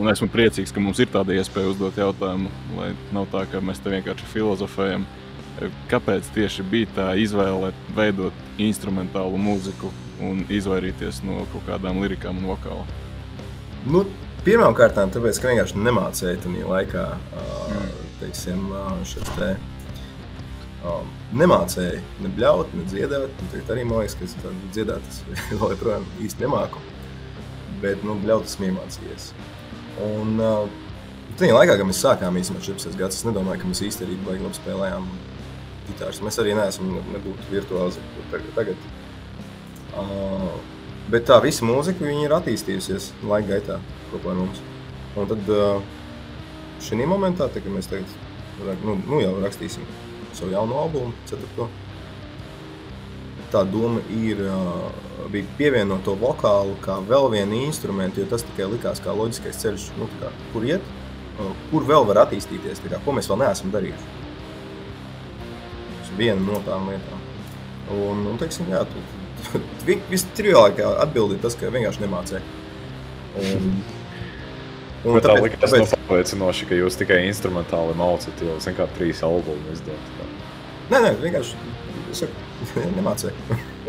[0.00, 3.82] Un esmu priecīgs, ka mums ir tāda iespēja uzdot jautājumu, lai nav tā, ka mēs
[3.82, 5.04] te vienkārši filozofējam.
[5.90, 9.92] Kāpēc tieši bija tā izvēle veidot instrumentālu mūziku
[10.24, 12.88] un izvairīties no kaut kādām lirikām un vokālām?
[13.84, 14.06] Nu,
[14.42, 17.02] Pirmkārt, tāpēc, ka vienkārši nemācīja tajā laikā,
[17.38, 17.90] mm.
[18.18, 18.64] teiksim,
[19.36, 19.50] te,
[21.38, 23.36] nemācīja ne bļaut, ne dziedāt.
[23.52, 25.20] Tagad arī man liekas, ka dziedāt, es
[25.52, 26.82] vēl joprojām īsti nemāku.
[27.84, 29.28] Bet, nu, bļaut esmu iemācījies.
[30.08, 30.34] Un
[31.38, 34.58] tajā laikā, kad mēs sākām īstenībā 14 gadus, es nedomāju, ka mēs arī baigi labi
[34.58, 35.08] spēlējām
[35.86, 36.22] ģitāras.
[36.26, 38.90] Mēs arī neesam nebūtu virtuāli tagad.
[39.92, 40.50] Uh,
[41.14, 43.82] bet tā visa mūzika ir attīstījusies laika gaitā
[44.12, 44.62] kopā ar mums.
[45.18, 45.82] Un tad uh,
[46.82, 49.84] šī momentā, tā, kad mēs tagad, nu, nu jau rakstīsim
[50.32, 51.68] savu jaunu albumu, ceturto,
[53.52, 54.88] tā doma ir uh,
[55.32, 59.92] bija pievienot to vokālu kā vēl vienu instrumentu, jo tas tikai likās kā loģiskais ceļš,
[60.00, 60.90] nu, kā, kur iet,
[61.36, 64.20] uh, kur vēl var attīstīties, kā, ko mēs vēl neesam darījuši
[66.16, 67.20] viena no tām lietām.
[67.92, 69.02] Un, un teiksim, jā, tu,
[69.42, 72.42] tu, tu, Vistrījākā atbilde ir tas, ka vienkārši nemācīja.
[73.42, 73.72] Un,
[75.02, 75.92] Un Bet tāpēc, tā likās tāpēc...
[75.92, 80.12] nu, pārliecinoši, ka jūs tikai instrumentāli mācāt, jo es vienkārši trīs albumu izdot.
[80.92, 81.58] Nē, nē, vienkārši
[82.12, 82.44] es saku,
[82.98, 83.34] nemācīju.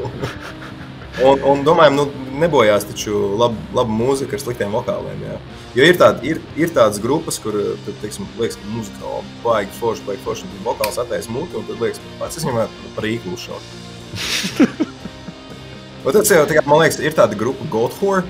[1.21, 2.03] Un, un domājam, nu,
[2.41, 5.19] nebojās taču laba, laba mūzika ar sliktiem vokāliem.
[5.21, 5.35] Jā.
[5.77, 7.53] Jo ir, tād, ir, ir tādas grupas, kur
[7.85, 11.59] tad, teiksim, liekas, ka mūzika ir baigi forša, baigi forša, un tad vokāls attaisno muti,
[11.59, 14.89] un tad liekas, ka pats es viņam par īklu šaubu.
[16.07, 18.25] tad, jau, tā kā, man liekas, ir tāda grupa Goldhore.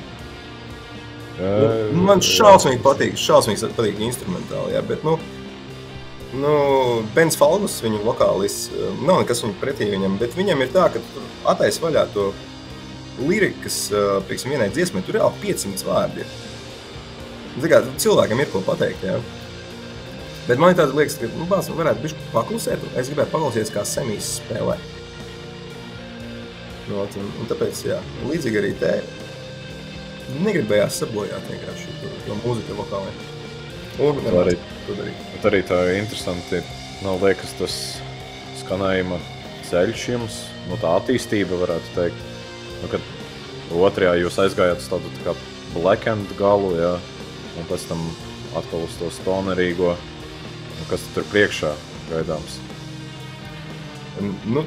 [1.39, 5.15] Nu, man šausmīgi patīk, šausmīgi patīk instrumentāli, jā, bet, nu,
[6.37, 6.53] nu,
[7.15, 8.69] Bens Falgus, viņu vokālists,
[9.01, 12.29] nav nekas viņam pretī viņam, bet viņam ir tā, ka tur attaisno vaļā to
[13.21, 13.87] lirikas,
[14.29, 16.25] piemēram, vienai dziesmai, tur jau 500 vārdi.
[16.25, 17.69] Ir.
[17.69, 19.05] Kā, cilvēkam ir ko pateikt.
[19.05, 19.19] Jā.
[20.47, 22.81] Bet man tā liekas, ka nu, bāz, varētu būt paklusēt.
[22.97, 24.77] Es gribētu paklausīties, kā semijas spēlē.
[26.89, 28.95] No, un, un tāpēc, jā, līdzīgi arī te
[30.43, 33.11] negribējās sabojāt vienkārši to, to mūziku vokālē.
[34.03, 34.55] Un arī,
[35.45, 36.63] arī tā ir interesanti.
[37.03, 37.77] Man liekas, tas
[38.61, 39.19] skanējuma
[39.67, 42.29] ceļš jums, no tā attīstība varētu teikt.
[42.81, 45.35] Nu, kad otrajā jūs aizgājāt uz tādu tā kā
[45.75, 46.93] black and galu, jā,
[47.59, 48.01] un pēc tam
[48.57, 51.73] atkal uz to stonerīgo, nu, kas tur priekšā
[52.11, 52.59] gaidāms.
[54.45, 54.65] Nu,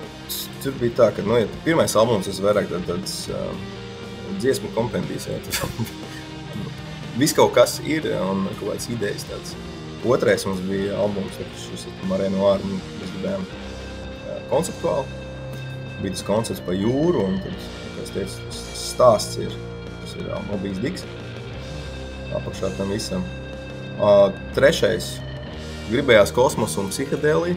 [0.62, 3.50] tur bija tā, ka nu, ja pirmais albums ir vairāk tā, tāds uh,
[4.40, 5.28] dziesmu kompendijs.
[7.20, 9.26] Viss kaut kas ir un kaut kādas idejas.
[9.30, 9.54] Tāds.
[10.06, 12.80] Otrais mums bija albums, kas ir Marēna Vārna.
[13.00, 13.46] Mēs gribējām
[14.52, 15.22] konceptuāli.
[16.02, 19.54] Bija tas koncepts par jūru un tad, tas, teicu, tas stāsts ir,
[20.02, 21.06] tas ir Mobijs Diks
[22.36, 23.24] apakšā tam visam.
[23.96, 25.16] Uh, trešais-
[25.92, 27.56] gribējās kosmosu un psihedēliju.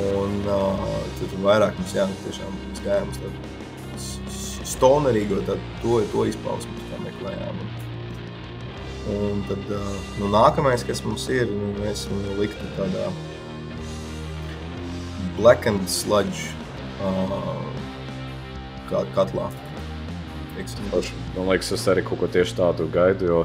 [0.00, 3.49] Un uh, tur vairāk mums jā, tiešām gājām uz tādu
[4.70, 7.62] stonerīgo, tad to, to izpausmu kā meklējām.
[7.64, 7.70] Un,
[9.08, 9.70] Un tad
[10.20, 13.08] nu, nākamais, kas mums ir, nu, mēs viņu liktu tādā
[15.38, 16.52] black and sludge
[17.00, 17.64] uh,
[18.90, 19.48] kā katlā.
[20.60, 21.16] Paši.
[21.38, 23.30] Man liekas, es arī kaut ko tieši tādu gaidu.
[23.30, 23.38] Jo,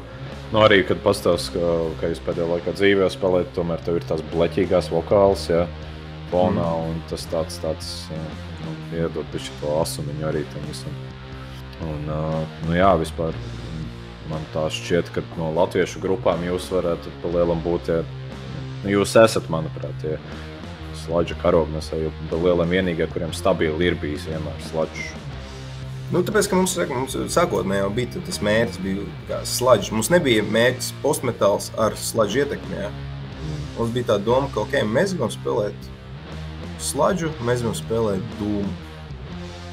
[0.51, 4.23] nu, arī, kad pastāstīs, ka, ka jūs pēdējā laikā dzīvē spēlējat, tomēr tev ir tās
[4.34, 5.63] bleķīgās vokāls, ja,
[6.34, 6.89] fonā, mm.
[6.91, 10.99] un tas tāds, tāds nu, iedod pišķi to asumiņu arī tam visam.
[11.86, 12.09] Un,
[12.65, 13.36] nu, jā, vispār
[14.29, 18.01] man tā šķiet, ka no latviešu grupām jūs varētu pa lielam būt, ja
[18.83, 20.17] nu, jūs esat, manuprāt, tie
[21.05, 25.05] slāņa karognesēji, jo pa lielam vienīgie, kuriem stabili ir bijis vienmēr slāņš.
[26.13, 29.89] Nu, tāpēc, ka mums, mums sākotnēji jau bija tas mērķis, bija sludge.
[29.93, 32.77] Mums nebija mērķis postmetāls ar sludge ietekmi.
[32.77, 32.91] Ja?
[33.79, 35.89] Mums bija tā doma, ka okay, mēs gribam spēlēt
[36.79, 38.69] sludžu, mēs gribam spēlēt dūmu.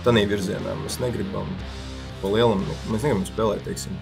[0.02, 1.52] Tādā virzienā mēs negribam
[2.22, 3.96] pa lielam, mēs negribam spēlēt, teiksim,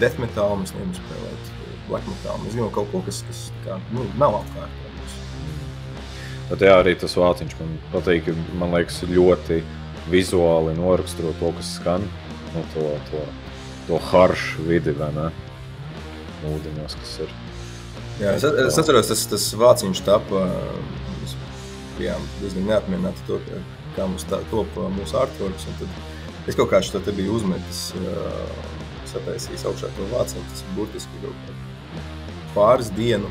[0.00, 1.56] death metālu, mēs negribam spēlēt
[1.90, 2.44] black metālu.
[2.44, 4.86] Mēs gribam kaut ko, kas, kas kā, nu, nav apkārt.
[6.50, 9.60] Bet jā, arī tas vāciņš man patīk, man liekas, ļoti
[10.10, 12.06] vizuāli noraksturo to, kas skan,
[12.56, 13.20] nu, to, to,
[13.86, 15.28] to haršu vidi, vai ne?
[16.50, 17.34] Ūdeņos, kas ir.
[18.20, 20.42] Jā, es, es atceros, tas, tas vāciņš tapa,
[21.20, 21.36] mēs
[22.00, 23.38] bijām diezgan neapmierināti to,
[23.94, 26.09] kā mums tā top mūsu artworks, un tad
[26.48, 27.80] es kaut kā šo te biju uzmetis,
[29.10, 31.52] sataisījis augšā to vāciņu, tas burtiski kaut kā
[32.54, 33.28] pāris dienu,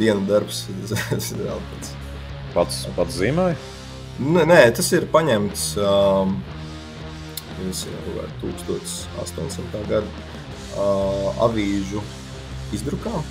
[0.00, 0.58] dienu darbs,
[0.90, 1.88] tas ir vēl pats.
[2.54, 3.56] Pats, pats zīmēja?
[4.22, 6.36] Nē, nē, tas ir paņemts um,
[7.58, 9.80] 1800.
[9.88, 12.00] gada uh, avīžu
[12.74, 13.22] izdrukām.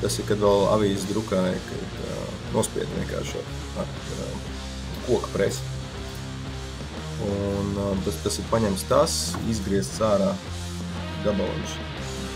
[0.00, 2.24] Tas ir, kad vēl avīzes drukāja, kad uh,
[2.54, 3.36] nospieda vienkārši
[3.82, 3.90] ar uh,
[5.04, 5.60] koku presi.
[7.26, 7.74] Un,
[8.06, 9.16] tas, tas ir paņemts tas,
[9.52, 10.30] izgriezts ārā
[11.24, 11.76] gabaliņš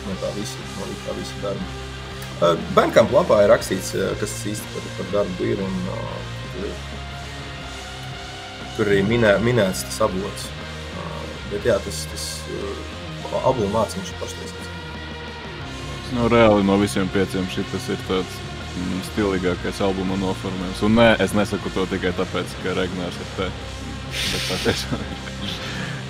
[0.05, 2.59] no tā visa, no tā visa darba.
[2.77, 5.63] Bankamp lapā ir rakstīts, kas īsti par, par darbu ir.
[5.65, 6.15] Un, uh,
[8.75, 10.49] Tur arī minē, minēts tas avots.
[11.53, 12.25] Bet jā, tas, tas
[13.45, 14.73] albuma mācīņš ir paštaisīts.
[16.15, 18.35] Nu, reāli no visiem pieciem šis ir tāds
[18.75, 20.83] mm, stilīgākais albuma noformējums.
[20.87, 23.49] Un nē, es nesaku to tikai tāpēc, ka Regnārs ir te.
[24.15, 25.23] Bet tā tiešām ir.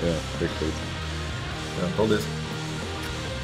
[0.05, 0.89] jā, rīktīgi.
[1.75, 2.27] Jā, paldies.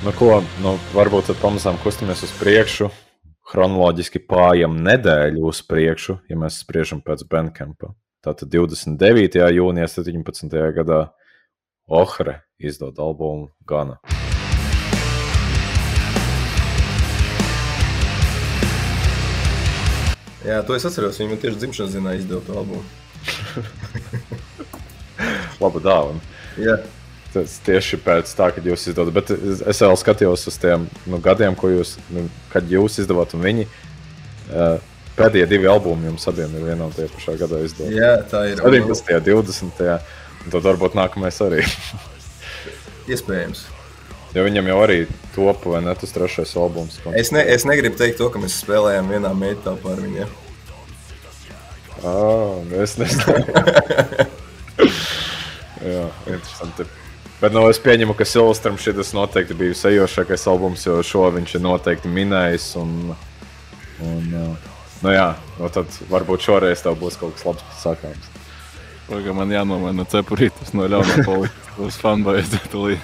[0.00, 0.28] Nu, ko,
[0.64, 2.90] nu, varbūt tad pamazām kustamies uz priekšu.
[3.50, 7.90] Chronoloģiski pājam nedēļu uz priekšu, ja mēs spriežam pēc Bandcampa.
[8.24, 9.40] Tātad 29.
[9.56, 10.56] jūnijā 17.
[10.76, 11.00] gadā
[11.90, 13.98] Ohre izdod albumu Gana.
[20.46, 21.18] Jā, to es atceros.
[21.20, 22.84] Viņam tieši dzimšanas dienā izdeva to albumu.
[25.60, 26.20] Laba dāvana.
[26.60, 26.78] Jā.
[27.30, 29.14] Tas tieši pēc tā, kad jūs izdodat.
[29.14, 29.30] Bet
[29.70, 33.66] es vēl skatījos uz tiem nu, gadiem, ko jūs, nu, kad jūs izdevāt, un viņi
[33.68, 34.80] uh,
[35.18, 37.98] pēdējie divi albumi jums abiem ir vienā un tajā pašā gadā izdevumi.
[38.00, 38.62] Jā, tā ir.
[38.64, 39.12] 17.
[39.14, 39.84] un 20.
[40.46, 41.62] un tad varbūt nākamais arī.
[43.12, 43.68] Iespējams.
[44.34, 44.98] Jo viņam jau arī
[45.34, 47.00] top vai ne tas trešais albums.
[47.18, 50.30] Es, ne, es negribu teikt to, ka mēs spēlējām vienā meitā par viņiem.
[52.06, 53.34] Ah, es nezinu.
[55.80, 56.88] Jā, interesanti.
[57.40, 61.64] Bet nu, es pieņemu, ka Silvestram šis noteikti bija sejošākais albums, jo šo viņš ir
[61.64, 62.74] noteikti minējis.
[62.82, 63.14] Un,
[64.04, 64.70] un, uh,
[65.00, 68.26] Nu jā, nu tad varbūt šoreiz tev būs kaut kas labs sakāms.
[69.06, 72.98] Pagaidām, man jānomaina cepurītis no ļaunā politika uz fanbojas detalī.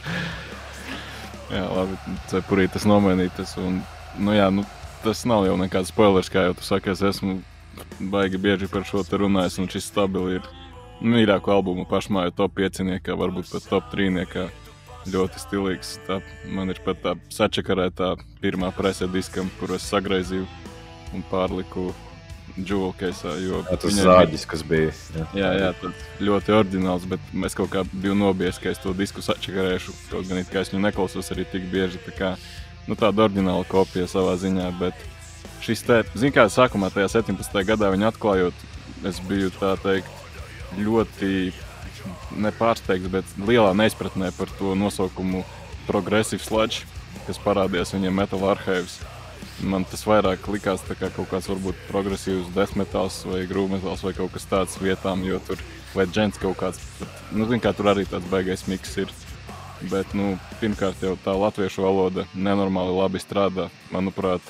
[1.56, 1.96] jā, labi,
[2.32, 3.56] cepurītis nomainītas.
[3.62, 3.80] Un,
[4.20, 4.66] nu jā, nu,
[5.00, 7.38] tas nav jau nekāds spoilers, kā jau tu saki, es esmu
[8.12, 10.52] baigi bieži par šo te runājis, un šis stabili ir
[11.00, 12.82] mīļāko albumu pašmāju top 5,
[13.20, 14.50] varbūt pat top 3.
[15.10, 15.94] Ļoti stilīgs.
[16.04, 16.18] Tā,
[16.52, 20.44] man ir pat tā sačakarētā pirmā presē diskam, kur es sagraizīju
[21.16, 21.86] un pārliku
[22.58, 23.32] džūlkeisā.
[23.70, 24.92] Tas zāģis, kas bija.
[25.16, 28.92] Jā, jā, jā tas ļoti oriģināls, bet es kaut kā biju nobijies, ka es to
[28.96, 29.96] disku sačakarēšu.
[30.10, 32.02] Kaut gan it kā es viņu neklausos arī tik bieži.
[32.04, 32.34] Tā kā,
[32.84, 35.08] nu, tāda oriģināla kopija savā ziņā, bet
[35.64, 37.62] šis te, zin kā, sākumā tajā 17.
[37.72, 38.66] gadā viņu atklājot,
[39.08, 40.19] es biju tā teikt
[40.78, 41.52] ļoti
[42.40, 45.42] nepārsteigts, bet lielā neizpratnē par to nosaukumu
[45.88, 46.86] Progressive Sludge,
[47.26, 49.00] kas parādījās viņam Metal Archives
[49.62, 54.46] man tas vairāk likās kā kaut kāds varbūt progresīvs desmetāls vai grūmetāls vai kaut kas
[54.48, 55.60] tāds vietām, jo tur
[55.94, 56.80] vai džents kaut kāds,
[57.32, 59.12] nu, zin, kā tur arī tāds baigais miks ir.
[59.90, 63.70] Bet, nu, pirmkārt jau tā latviešu valoda nenormāli labi strādā.
[63.92, 64.44] Manuprāt,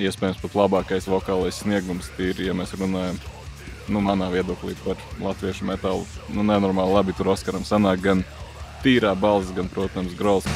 [0.00, 3.20] iespējams pat labākais vokālais sniegums tīri, ja mēs runājam,
[3.88, 6.06] nu, manā viedoklī par latviešu metālu.
[6.30, 8.24] Nu, nenormāli labi tur Oskaram sanāk gan
[8.84, 10.46] tīrā balss, gan, protams, grols.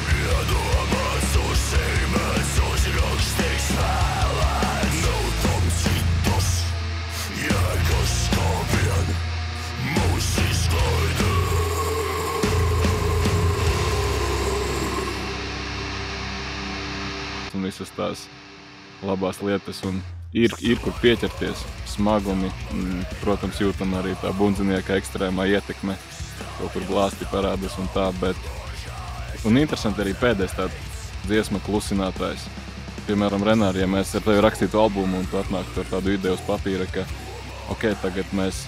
[17.57, 18.27] Un visas tās
[19.01, 19.97] labās lietas un
[20.33, 21.63] ir, ir kur pieķerties,
[21.93, 22.51] smagumi.
[22.73, 25.97] mm, Protams, jūtam arī tā bundzinieka ekstrēmā ietekme.
[26.57, 28.11] Kaut kur glāsti parādās un tā.
[28.21, 28.35] Bet...
[29.45, 30.97] Un interesanti arī pēdējais tāds
[31.27, 32.47] dziesma klusinātājs.
[33.07, 36.43] Piemēram, Renāri, ja mēs ar tevi rakstītu albumu un tu atnāktu ar tādu ideju uz
[36.43, 37.05] papīra, ka
[37.71, 38.65] ok, tagad mēs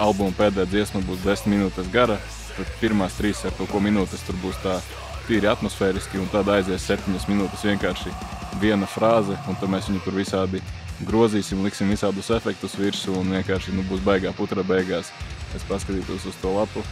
[0.00, 2.16] albumu pēdējā dziesma būs desmit minūtes gara,
[2.56, 4.78] tad pirmās trīs ar kaut ko minūtes tur būs tā
[5.26, 8.14] tīri atmosfēriski, un tad aizies septiņas minūtes vienkārši
[8.62, 10.62] viena frāze, un tad mēs viņu tur visādi
[11.06, 15.12] grozīsim, liksim visādus efektus virsū, un vienkārši nu, būs baigā putra beigās.
[15.56, 16.84] Es paskatītos uz to lapu,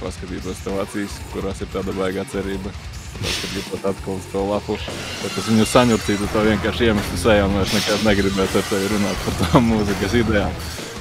[0.00, 2.72] paskatītos tev acīs, kurās ir tāda baigā cerība.
[3.22, 4.78] Paskatītos atkal uz to lapu,
[5.22, 9.20] bet es viņu saņurcītu, to vienkārši iemestu sejā, un vairs nekad negribētu ar tevi runāt
[9.26, 10.56] par tām mūzikas idejām.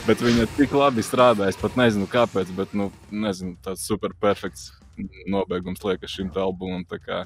[0.05, 4.71] Bet viņa tik labi strādā, es pat nezinu, kāpēc, bet, nu, nezinu, tāds super perfekts
[5.29, 6.83] nobeigums liekas šim albumam.
[6.89, 7.19] Tā kā,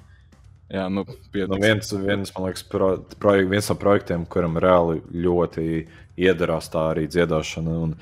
[0.69, 1.61] jā, nu, Nu, pietiks.
[1.61, 5.85] viens, viens, liekas, pro, projek, viens no projektiem, kuram reāli ļoti
[6.17, 7.77] iedarās tā arī dziedāšana.
[7.85, 7.95] Un,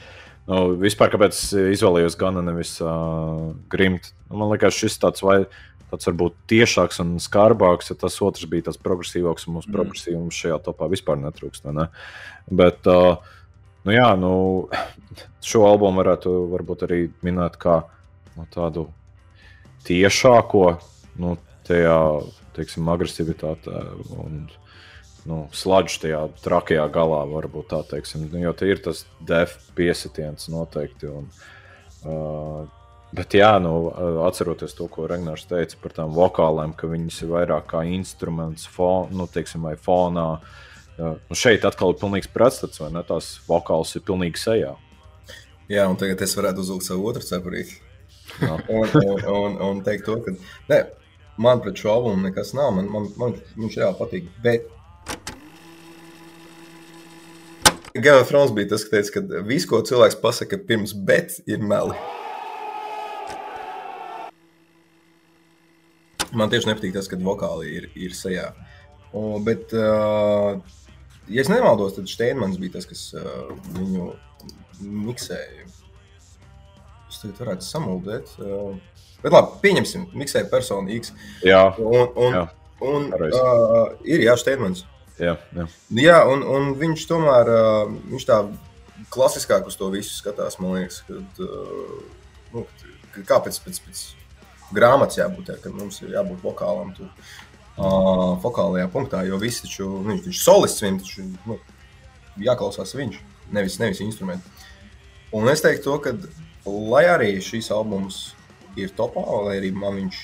[0.48, 1.40] nu, vispār, kāpēc
[1.74, 4.14] izvēlējos Gana nevis uh, Grimt?
[4.30, 5.44] Nu, man liekas, šis tāds vai
[5.94, 9.76] tāds varbūt tiešāks un skarbāks, ja tas otrs bija tāds progresīvāks, un mums mm.
[9.76, 11.70] progresīvums šajā topā vispār netrūkst.
[11.76, 11.88] Ne?
[12.50, 13.22] Bet, uh,
[13.86, 14.34] nu, jā, nu,
[15.46, 17.84] šo albumu varētu varbūt arī minēt kā
[18.38, 18.88] nu, tādu
[19.88, 20.66] tiešāko,
[21.22, 21.36] nu,
[21.68, 22.00] tajā,
[22.56, 23.80] teiksim, agresivitātē
[24.18, 24.46] un
[25.30, 28.28] nu, sludžu tajā trakajā galā, varbūt tā teiksim.
[28.32, 31.12] Nu, jo te ir tas def piesitiens noteikti.
[31.12, 31.30] Un,
[32.04, 32.64] uh,
[33.16, 33.74] bet jā, nu,
[34.28, 39.12] atceroties to, ko Regnārs teica par tām vokālēm, ka viņas ir vairāk kā instruments, fon,
[39.16, 40.28] nu, teiksim, vai fonā.
[41.00, 43.02] Nu šeit atkal ir pilnīgs pretstats, vai ne?
[43.08, 44.76] Tās vokāls ir pilnīgi sejā.
[45.72, 47.24] Jā, un tagad es varētu uzlikt savu otru.
[48.42, 48.58] Jā.
[48.70, 50.34] un, un, un, un teikt to, ka
[50.70, 50.78] ne,
[51.38, 52.74] man pret šo albumu nekas nav.
[52.78, 54.32] Man, man, man viņš reāli patīk.
[54.44, 54.70] Bet
[57.94, 61.94] Gana Frons bija tas, kas teica, ka viss, ko cilvēks pasaka pirms bet, ir meli.
[66.34, 68.48] Man tieši nepatīk tas, ka vokāli ir, ir sejā.
[69.14, 70.58] O, bet, uh,
[71.30, 74.10] ja es nemaldos, tad Steinmans bija tas, kas uh, viņu
[74.82, 75.70] miksēja.
[77.12, 78.34] Es tagad varētu samuldēt.
[78.42, 78.74] Uh,
[79.24, 81.14] bet labi, pieņemsim, miksēja personu X.
[81.46, 82.44] Jā, Un, un, Jā,
[82.84, 84.86] un uh, ir jā, Steinmans.
[85.20, 85.68] jā, jā.
[86.04, 88.42] Jā, un, un viņš tomēr uh, viņš tā
[89.14, 90.60] klasiskāk uz to visu skatās.
[90.60, 92.04] Man liekas, kad, uh,
[92.54, 92.66] nu,
[93.14, 94.04] kāpēc pēc, pēc
[94.74, 97.10] grāmatas jābūt, jā, ka mums ir jābūt vokālam tur,
[97.78, 101.60] uh, vokālajā punktā, jo visi taču, nu, viņš taču solists, viņam taču nu,
[102.42, 103.20] jāklausās viņš,
[103.54, 104.50] nevis, nevis instrumenti.
[105.34, 106.16] Un es teiktu to, ka,
[106.66, 108.33] lai arī šīs albums
[108.80, 110.20] ir topā, lai arī man viņš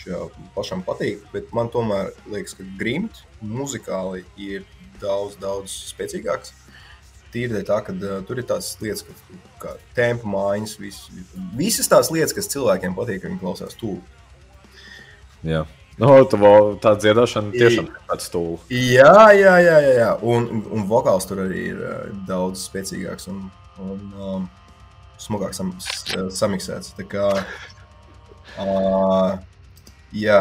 [0.56, 4.66] pašam patīk, bet man tomēr liekas, ka Grimt muzikāli ir
[5.02, 6.54] daudz, daudz spēcīgāks.
[7.30, 11.04] Tīri tā, ka uh, tur ir tādas lietas, ka, kā tempa maiņas, vis,
[11.58, 14.02] visas tās lietas, kas cilvēkiem patīk, ka viņi klausās tuvu.
[15.45, 15.66] jā.
[16.00, 16.14] Nu,
[16.80, 18.62] tā, dziedāšana tiešām ir tāds stūlis.
[18.72, 20.12] Jā, jā, jā, jā, jā.
[20.24, 21.97] Un, un vokāls tur arī ir uh,
[22.28, 23.41] daudz spēcīgāks un,
[23.84, 24.45] un um,
[25.20, 25.74] smagāk sam,
[26.32, 26.93] samiksēts.
[26.95, 27.28] Tā kā,
[28.58, 29.38] uh,
[30.16, 30.39] jā,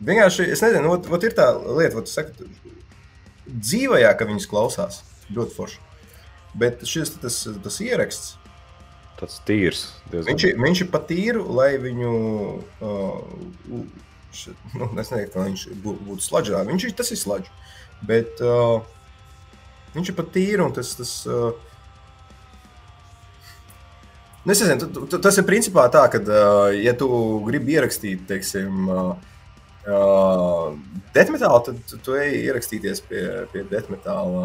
[0.00, 2.48] vienkārši es nezinu, ot, ot ir tā lieta, ko tu saki,
[3.48, 5.02] dzīvajā, ka viņas klausās
[5.34, 5.80] ļoti forši.
[6.58, 8.34] Bet šis tas, tas ieraksts,
[9.18, 9.80] Tāds tīrs.
[10.12, 10.28] diezgan.
[10.30, 12.10] viņš, viņš ir patīru, lai viņu.
[12.78, 13.80] Uh,
[14.30, 16.60] š, nu, es neteiktu, ka viņš bū- būtu sludžā.
[16.68, 17.50] Viņš ir tas ir sludžs.
[18.06, 18.78] Bet uh,
[19.96, 20.92] viņš ir patīru un tas.
[21.00, 21.50] tas uh,
[24.48, 27.04] Nu, es nezinu, tu- tu- tas ir principā tā, ka, uh, ja tu
[27.44, 29.10] gribi ierakstīt, teiksim, uh,
[29.84, 30.70] uh,
[31.12, 34.44] deathmetālu, tad tu, tu ej ierakstīties pie, pie deathmetāla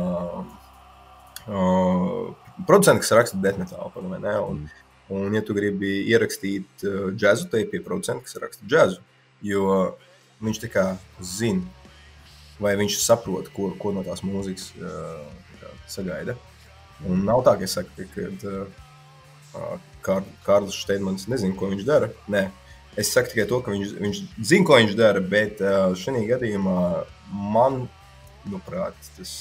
[1.47, 2.33] uh,
[2.67, 3.93] producenta, kas raksta deathmetālu.
[4.11, 4.33] vai ne?
[4.43, 4.59] Un,
[5.07, 8.99] un, ja tu gribi ierakstīt uh, džēzu, tad ej pie producenta, kas raksta džēzu.
[9.47, 9.95] Jo
[10.43, 10.85] viņš tā kā
[11.23, 11.63] zina,
[12.59, 15.23] vai viņš saprot, ko, ko no tās mūzikas uh,
[15.87, 16.35] sagaida.
[17.07, 22.11] Un nav tā, ka es saku, ka uh, Kār, Kārlis Steinmans nezina, ko viņš dara.
[22.31, 22.45] Nē,
[22.99, 25.63] es saku tikai to, ka viņš, viņš zina, ko viņš dara, bet
[25.99, 26.77] šajā gadījumā
[27.31, 27.85] man,
[28.43, 29.33] manuprāt, tas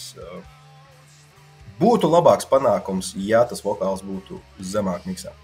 [1.80, 5.34] būtu labāks panākums, ja tas vokāls būtu zemāk miksā.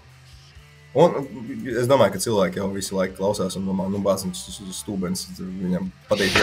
[0.97, 1.19] Un
[1.69, 4.41] es domāju, ka cilvēki jau visu laiku klausās un domā, nu, bāzins
[4.73, 5.27] stūbens.
[5.37, 6.33] Viņam patīk,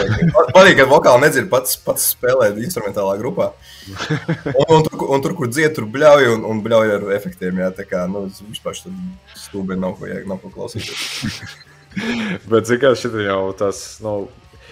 [0.55, 3.49] patīk, ka vokāli nedzird pats, pats spēlē instrumentālā grupā.
[4.57, 7.59] Un, un, tur, un tur, kur dzied, tur bļauj un, un bļauj ar efektiem.
[7.59, 8.95] Jā, tā kā, nu, vispār tur
[9.35, 11.43] stūbeni nav ko, jā, nav ko klausīties.
[12.51, 14.15] Bet, mērā, šis jau tas, nu,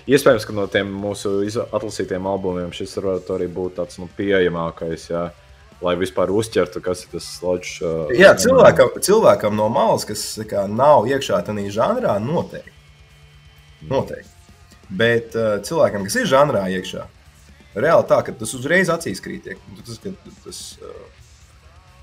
[0.07, 5.09] iespējams, ka no tiem mūsu atlasītiem albumiem šis varētu arī būt tāds nu, pieejamākais.
[5.11, 5.29] Jā.
[5.83, 7.81] Lai vispār uzķertu, kas ir tas sludžs.
[7.83, 12.71] Uh, Jā, cilvēkam, cilvēkam no malas, kas kā, nav iekšā tajā žanrā, noteikti.
[13.89, 14.31] noteikti.
[14.89, 17.03] Bet uh, cilvēkam, kas ir žanrā iekšā,
[17.75, 19.51] reāli tā, ka tas uzreiz acīs krīt.
[19.73, 20.13] Nu, Tas, ka,
[20.45, 21.05] tas, uh,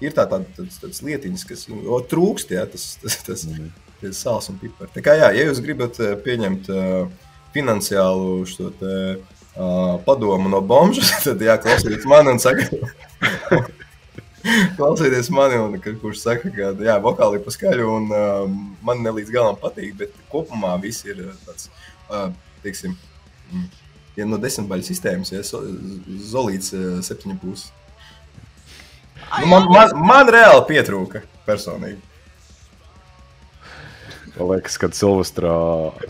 [0.04, 3.70] ir tā, tā, tāds, tāds lietiņas, kas o, trūkst, jā, tas, tas, tas, Mhm.
[4.02, 4.98] tas sāls un pipars.
[5.06, 7.06] Ja jūs gribat uh, pieņemt uh,
[7.54, 9.31] finansiālu šo te, uh,
[10.06, 12.68] padomu no bombžas, tad jāklausieties mani un saka,
[14.76, 19.12] Klausieties mani, un, ka- kurš saka, ka jā, vokāli ir paskaļi, un um, man ne
[19.14, 21.68] līdz galam patīk, bet kopumā viss ir uh, tāds,
[22.08, 22.32] uh,
[22.64, 22.96] teiksim,
[23.52, 23.68] mm,
[24.18, 25.60] ja no desmitbaļu sistēmas, ja so,
[26.32, 27.70] zolīts uh, septiņu pusi.
[29.38, 32.02] Nu, man, man, man reāli pietrūka personīgi.
[34.34, 35.54] Man liekas, kad Silvestrā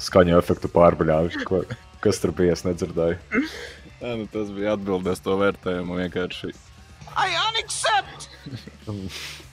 [0.01, 1.67] skaņu efektu pārbaudīja, ko,
[2.03, 3.19] kas tur bija, es nedzirdēju.
[4.03, 6.51] Jā, nu, tas bija atbildēs to vērtējumu vienkārši.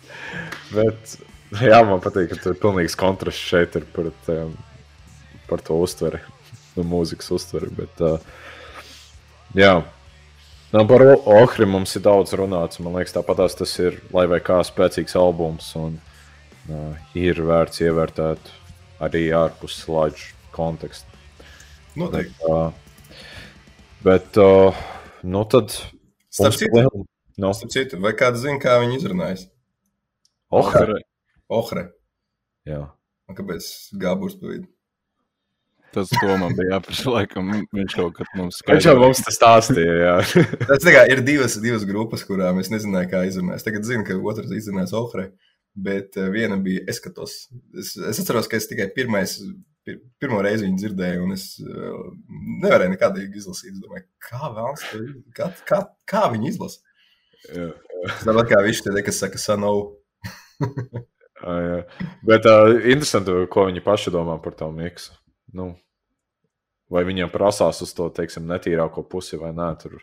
[0.76, 1.14] Bet,
[1.62, 4.56] jā, man patīk, ka tur ir pilnīgs kontrasts šeit ir par, tiem,
[5.50, 6.22] par to uztveri,
[6.78, 7.70] no mūzikas uztveri.
[7.78, 8.18] Bet, uh,
[9.58, 9.76] jā,
[10.74, 12.82] nu, par Ohri mums ir daudz runāts.
[12.82, 15.70] Man liekas, tāpat tas ir lai vai kā spēcīgs albums.
[15.78, 16.00] Un,
[16.74, 18.52] uh, ir vērts ievērtēt
[19.06, 21.19] arī ārpus slāņu konteksta.
[21.98, 22.36] Noteikti.
[22.46, 22.72] Uh,
[24.06, 24.76] bet, uh,
[25.24, 25.74] nu tad.
[26.30, 27.06] Starp citu, liel-
[27.40, 29.46] Nu, starp citu, vai kāds zina, kā viņi izrunājas?
[30.52, 31.00] Ohri.
[31.50, 31.86] Ohre.
[32.68, 32.82] Jā.
[33.30, 33.64] Un kāpēc
[34.02, 34.68] gāburs pa vidu?
[35.94, 37.10] Tas to man bija jāprasa.
[37.10, 39.94] Laikam, viņš kaut kad mums Viņš jau mums tas stāstīja.
[40.04, 40.16] Jā.
[40.70, 43.58] Tas tā kā ir divas, divas grupas, kurām es nezināju, kā izrunāt.
[43.58, 45.32] Es tagad zinu, ka otrs izrunās Ohre,
[45.74, 47.48] bet eh, viena bija Eskatos.
[47.74, 49.56] Es, es atceros, ka es tikai pirmais, pir,
[50.22, 52.02] pirmo reizi viņu dzirdēju, un es uh,
[52.66, 53.74] nevarēju nekādīgi izlasīt.
[53.76, 56.82] Es domāju, kā iz- kā, kā, kā viņi izlasa.
[58.24, 59.76] Tāpat kā viņš te, kas saka, sanau.
[61.40, 61.78] Ā, jā.
[62.28, 65.16] Bet uh, interesanti, ko viņi paši domā par to miksu.
[65.56, 65.72] Nu,
[66.92, 69.70] vai viņiem prasās uz to, teiksim, netīrāko pusi vai nē.
[69.82, 69.96] Tur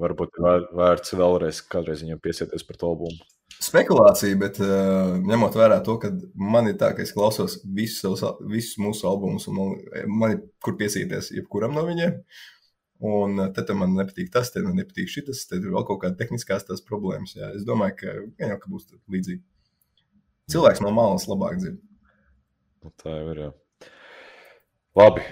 [0.00, 0.40] varbūt
[0.74, 3.20] vērts vēlreiz kādreiz viņam piesieties par to albumu.
[3.64, 8.42] Spekulācija, bet uh, ņemot vērā to, ka man ir tā, ka es klausos visus, savus,
[8.50, 9.78] visus mūsu albumus, un man,
[10.10, 12.18] man ir kur piesīties jebkuram no viņiem.
[13.04, 16.18] Un uh, tad man nepatīk tas, tad man nepatīk šis, tad ir vēl kaut kāda
[16.18, 17.36] tehniskās tās problēmas.
[17.38, 17.54] Jā.
[17.56, 19.42] Es domāju, ka, gan jau, ka būs līdzīgi.
[20.52, 21.80] Cilvēks no malas labāk dzird.
[22.84, 23.42] Nu, tā jau ir.
[23.46, 23.88] Jā.
[25.00, 25.24] Labi.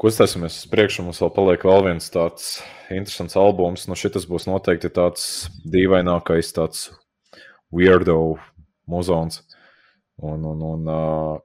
[0.00, 1.04] Kustēsimies uz priekšu.
[1.04, 2.54] Mums vēl paliek vēl viens tāds
[2.88, 3.84] interesants albums.
[3.90, 6.88] Nu, šis būs noteikti tāds dīvainākais, tāds
[7.74, 8.36] weirdo
[8.90, 9.42] muzons.
[10.20, 11.38] Un, un, un uh,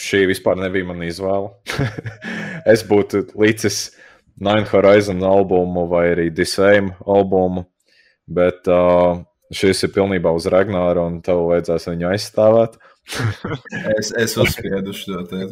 [0.00, 1.52] šī vispār nebija mana izvēle.
[2.72, 3.84] es būtu līdzis
[4.40, 7.66] Nine Horizon albumu vai arī Disame albumu,
[8.26, 9.20] bet uh,
[9.54, 12.80] šis ir pilnībā uz Ragnāra un tev vajadzēs viņu aizstāvēt.
[13.98, 15.42] Es, es uzspiedu šo te.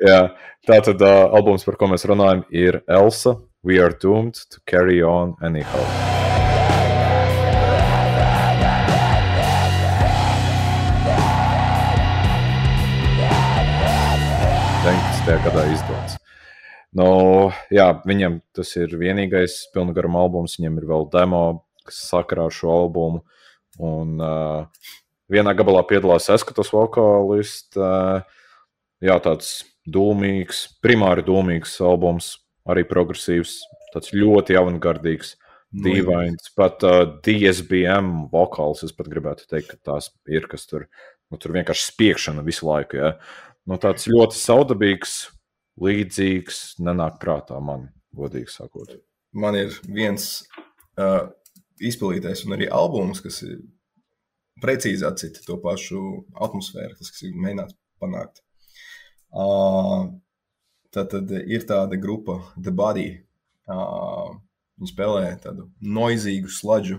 [0.00, 0.32] Jā,
[0.64, 3.36] tā tad uh, albums, par ko mēs runājam, ir Elsa.
[3.62, 6.21] We are doomed to carry on anyhow.
[15.22, 16.16] Tā gadā izdots.
[16.98, 17.04] Nu,
[17.70, 20.56] jā, viņam tas ir vienīgais pilngaruma albums.
[20.58, 21.42] Viņam ir vēl demo,
[21.86, 23.20] kas sakarā ar šo albumu.
[23.78, 24.88] Un uh,
[25.30, 27.78] vienā gabalā piedalās Eskatas vokālists.
[27.78, 28.26] Uh,
[28.98, 29.52] jā, tāds
[29.86, 32.32] dūmīgs, primāri dūmīgs albums,
[32.66, 33.60] arī progresīvs,
[33.94, 35.36] tāds ļoti avangardīgs,
[35.86, 36.50] dīvains.
[36.58, 40.90] Pat uh, DSBM vokāls, es pat gribētu teikt, ka tās ir, kas tur,
[41.30, 42.98] nu, tur vienkārši spiekšana visu laiku.
[42.98, 43.14] Ja?
[43.68, 45.16] Nu, tāds ļoti saudabīgs,
[45.82, 47.86] līdzīgs, nenāk prātā man,
[48.16, 48.96] godīgi sakot.
[49.32, 50.42] Man ir viens
[50.98, 51.30] uh,
[51.80, 53.60] izpildītais un arī albums, kas ir
[54.62, 56.02] precīzi atcita to pašu
[56.34, 58.42] atmosfēru, tas, kas ir mēģināts panākt.
[59.32, 60.10] Uh,
[60.92, 63.08] tad, tad ir tāda grupa, The Body.
[63.70, 64.34] Uh,
[64.80, 66.98] viņi spēlē tādu noizīgu sludžu.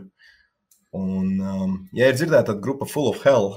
[0.95, 3.55] Un, um, ja ir dzirdēta tāda grupa Full of Hell,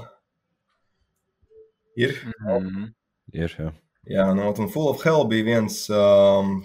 [1.97, 2.15] ir.
[2.45, 2.89] Mhm.
[3.35, 3.71] Ir, jā.
[4.07, 6.61] Jā, no un Full of Hell bija viens um,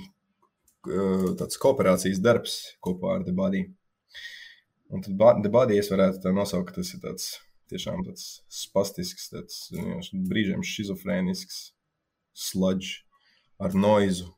[0.87, 3.65] k- tāds kooperācijas darbs kopā ar The Body.
[4.93, 7.31] Un tad Body es varētu tā nosaukt, ka tas ir tāds
[7.73, 9.57] tiešām tāds spastisks, tāds
[10.13, 11.73] brīžiem šizofrēnisks
[12.37, 13.01] sludge
[13.59, 14.29] ar noizu,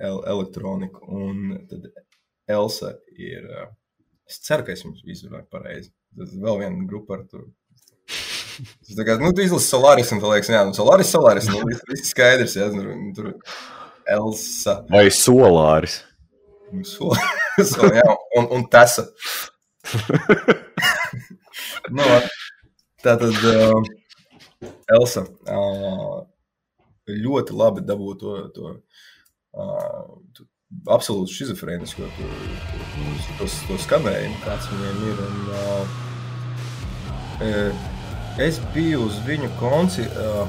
[0.00, 1.04] el elektroniku.
[1.06, 1.86] Un tad
[2.48, 3.68] Elsa ir, uh,
[4.26, 5.92] es ceru, ka es jums izrunāju pareizi.
[6.16, 7.44] Tas ir vēl viena grupa ar to
[8.56, 11.60] Tas tā kā, nu, tu izlasi Solaris, un tu liekas, jā, nu, Solaris, Solaris, nu,
[11.66, 13.32] viss, skaidrs, jā, nu, tur
[14.06, 14.80] Elsa.
[14.90, 16.00] Vai solāris?
[16.86, 17.12] So,
[17.70, 18.06] so, jā,
[18.38, 19.06] un, un tesa.
[21.94, 22.06] nu,
[23.04, 23.86] tā tad uh,
[24.96, 26.24] Elsa uh,
[27.06, 28.72] ļoti labi dabūja to, to,
[29.54, 30.44] uh,
[30.90, 32.30] absolūti schizofrēnisko to,
[32.66, 35.22] to, to, to skanējumu, kāds viņiem ir.
[35.28, 36.00] Un, uh,
[37.46, 37.94] uh,
[38.42, 40.44] es biju uz viņu konci uh,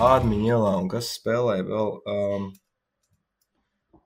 [0.00, 1.88] Ādmiņa ielā, un kas spēlēja vēl.
[2.08, 2.44] Um,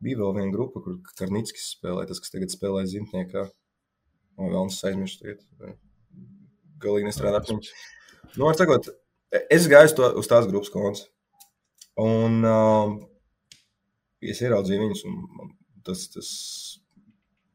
[0.05, 3.45] bija vēl viena grupa, kur Karnīckis spēlēja, tas, kas tagad spēlē zimtniekā.
[4.35, 5.77] O, vēl es aizmirsu tagad.
[6.83, 7.75] Galīgi nestrādā ar viņu.
[8.35, 8.89] Nu, var sakot,
[9.53, 11.05] es gāju to, uz tās grupas konts.
[12.01, 12.97] Un um,
[14.25, 15.53] es ieraudzīju viņus, un man
[15.87, 16.33] tas, tas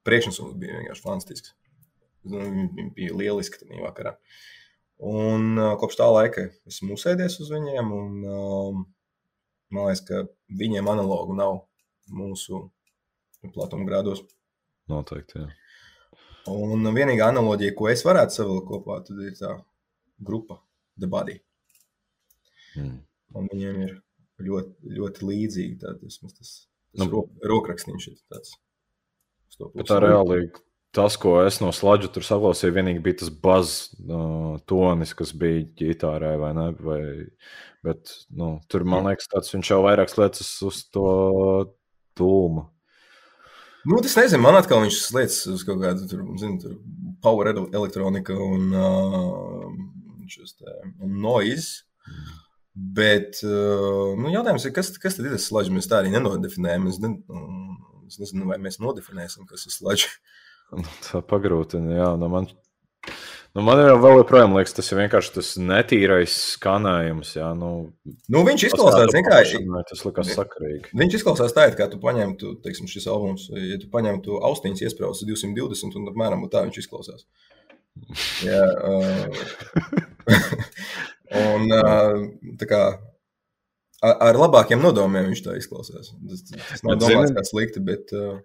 [0.08, 1.58] priekšnesums bija vienkārši fantastisks.
[2.30, 4.16] Nu, Viņi bija lieliski tajā vakarā.
[5.00, 8.82] Un uh, kopš tā laika esmu uzsēdies uz viņiem, un um,
[9.72, 10.26] man liekas, ka
[10.60, 11.62] viņiem analogu nav
[12.12, 12.66] mūsu
[13.56, 14.26] platuma grādos.
[14.92, 15.40] Noteikti.
[15.40, 15.50] Jā.
[16.50, 19.54] Un vienīgā analoģija, ko es varētu savilkt kopā, tad ir tā
[20.26, 20.60] grupa
[21.00, 21.38] The Body.
[22.76, 22.98] Mm.
[23.38, 23.94] Un viņiem ir
[24.44, 25.78] ļoti, ļoti līdzīgi.
[25.84, 26.56] Tā, tas, tas, tas
[26.98, 28.56] Nu, ro, rokraksniņš ir tāds.
[29.86, 30.40] tā reāli
[30.96, 33.76] tas, ko es no slāņa tur saklausīju, vienīgi bija tas buzz
[34.06, 36.68] uh, tonis, kas bija ģitārē, vai ne?
[36.86, 37.02] Vai,
[37.86, 41.10] bet nu, tur man liekas, tāds viņš jau vairāk slēdzas uz to
[42.20, 42.66] tūmu.
[43.88, 46.74] Nu, es nezinu, man atkal viņš slēdz uz kaut kādu tur, zinu, tur
[47.24, 49.70] power ele- elektronika un, uh,
[50.60, 50.74] te,
[51.06, 51.86] noise.
[52.74, 55.72] Bet uh, nu, jautājums ir, kas, kas tad ir tas sludge?
[55.74, 56.86] Mēs tā arī nenodefinējam.
[56.92, 57.78] Es, ne, nu,
[58.08, 60.12] es nezinu, vai mēs nodefinēsim, kas ir sludge.
[60.76, 62.08] Nu, Tā pagrūtina, jā.
[62.22, 62.46] Nu, man,
[63.58, 67.32] nu, man jau vēl joprojām liekas, tas ir vienkārši tas netīrais skanējums.
[67.40, 67.70] Jā, nu,
[68.30, 70.92] Nu, viņš izklausās, paplašināji, tas likās sakarīgi.
[71.02, 75.26] viņš izklausās tā, it kā tu paņemtu, teiksim, šis albums, ja tu paņemtu austiņas iesprāstus
[75.32, 77.26] 220 un apmēram tā viņš izklausās.
[78.46, 79.26] Jā, uh,
[81.50, 82.22] un uh,
[82.62, 82.82] tā kā
[84.06, 86.14] ar, ar labākiem nodomiem viņš tā izklausās.
[86.30, 88.38] Tas, tas nav Bet domāts zini- kā slikti, bet uh,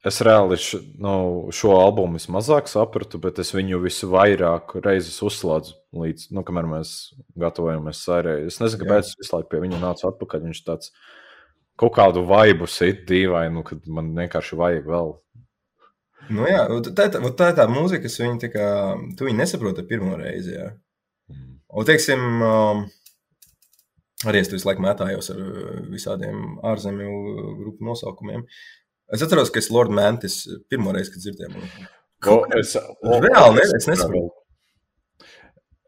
[0.00, 1.14] Es reāli š, nu,
[1.52, 6.92] šo albumu vismazāk sapratu, bet es viņu visvairāk reizes uzslēdzu līdz, nu, kamēr mēs
[7.40, 8.38] gatavojamies sērē.
[8.48, 10.46] Es nezinu, kāpēc es visu laiku pie viņa nācu atpakaļ.
[10.48, 10.94] Viņš tāds
[11.80, 15.12] kaut kādu vaibu sit dīvainu, kad man vienkārši vajag vēl.
[16.32, 18.70] nu, jā, tā, tā, tā ir tā mūzika, kas viņu tā kā,
[19.18, 20.56] tu viņu nesaproti pirmo reizi.
[20.56, 20.72] Jā.
[21.28, 21.54] Mm.
[21.76, 22.84] Un, teiksim, um,
[24.24, 27.16] arī es tur visu laiku mētājos ar uh, visādiem ārzemju
[27.60, 28.48] grupu nosaukumiem.
[29.14, 31.64] Es atceros, ka es Lord Mantis pirmo reizi, kad dzirdēju.
[32.30, 34.36] O, es, o, Reāli ne, es nesaprotu.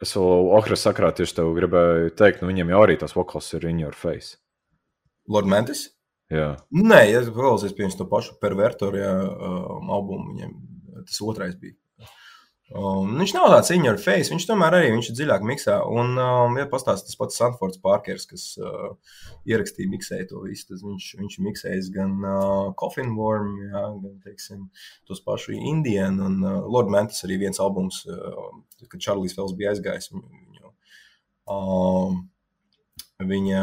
[0.02, 3.68] Es vēl Okra sakrā tieši tev gribēju teikt, nu viņam jau arī tas vokāls ir
[3.70, 4.40] in your face.
[5.30, 5.86] Lord Mantis?
[6.32, 10.54] Jā, Nē, ja klausies pie viņas to pašu pervertoru ja, um, albumu, viņam
[11.04, 11.76] tas otrais bija.
[12.72, 15.74] Um, viņš nav tāds your face, viņš tomēr arī viņš ir dziļāk miksē.
[15.92, 18.94] Un, um, ja pastāstīs tas pats Sanfords Parkers, kas uh,
[19.44, 24.16] ierakstīja, miksēja to visu, tad viņš, viņš ir miksējis gan uh, Coffin Worm, jā, gan,
[24.24, 24.64] teiksim,
[25.08, 26.30] tos pašu Indianu.
[26.30, 28.48] Un uh, Lord Mantis arī viens albums, uh,
[28.86, 30.72] kad Čarlis Fels bija aizgājis viņu,
[31.52, 32.22] um,
[33.20, 33.62] viņa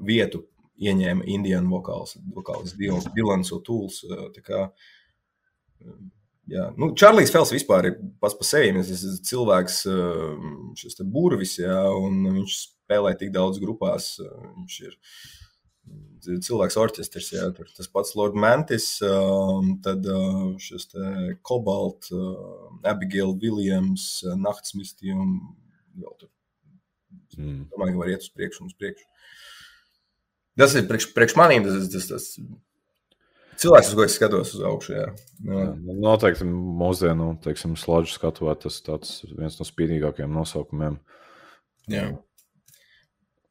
[0.00, 0.46] vietu
[0.80, 4.00] ieņēma Indiāņu vokāls, vokāls Dilans O'Tools.
[4.08, 5.96] uh,
[6.46, 8.70] Jā, nu, Čārlis Fels vispār ir pats par sevi.
[8.76, 14.12] Tas ir cilvēks, um, šis burvis, jā, un viņš spēlē tik daudz grupās.
[14.22, 20.06] uh, Viņš ir mm, cilvēks orķestris, jā, tur tas pats Lord Mantis, um, tad
[20.62, 20.86] šis
[22.14, 25.40] uh, Abigail Williams, Naktsmisti un
[25.98, 26.30] vēl tur.
[27.42, 27.66] mm.
[27.74, 29.10] Domāju, ka var iet uz priekšu un uz priekšu.
[30.56, 32.30] Tas ir priekš, priekš manīm, tas, tas, tas
[33.62, 34.94] cilvēks, uz ko es skatos uz augšu.
[34.94, 35.06] Jā.
[35.44, 35.60] Jā.
[35.60, 40.98] Jā, nu, Noteikti mūsdienu, teiksim, slāņu skatuvē tas tāds viens no spīdīgākajiem nosaukumiem.
[41.92, 42.08] Jā.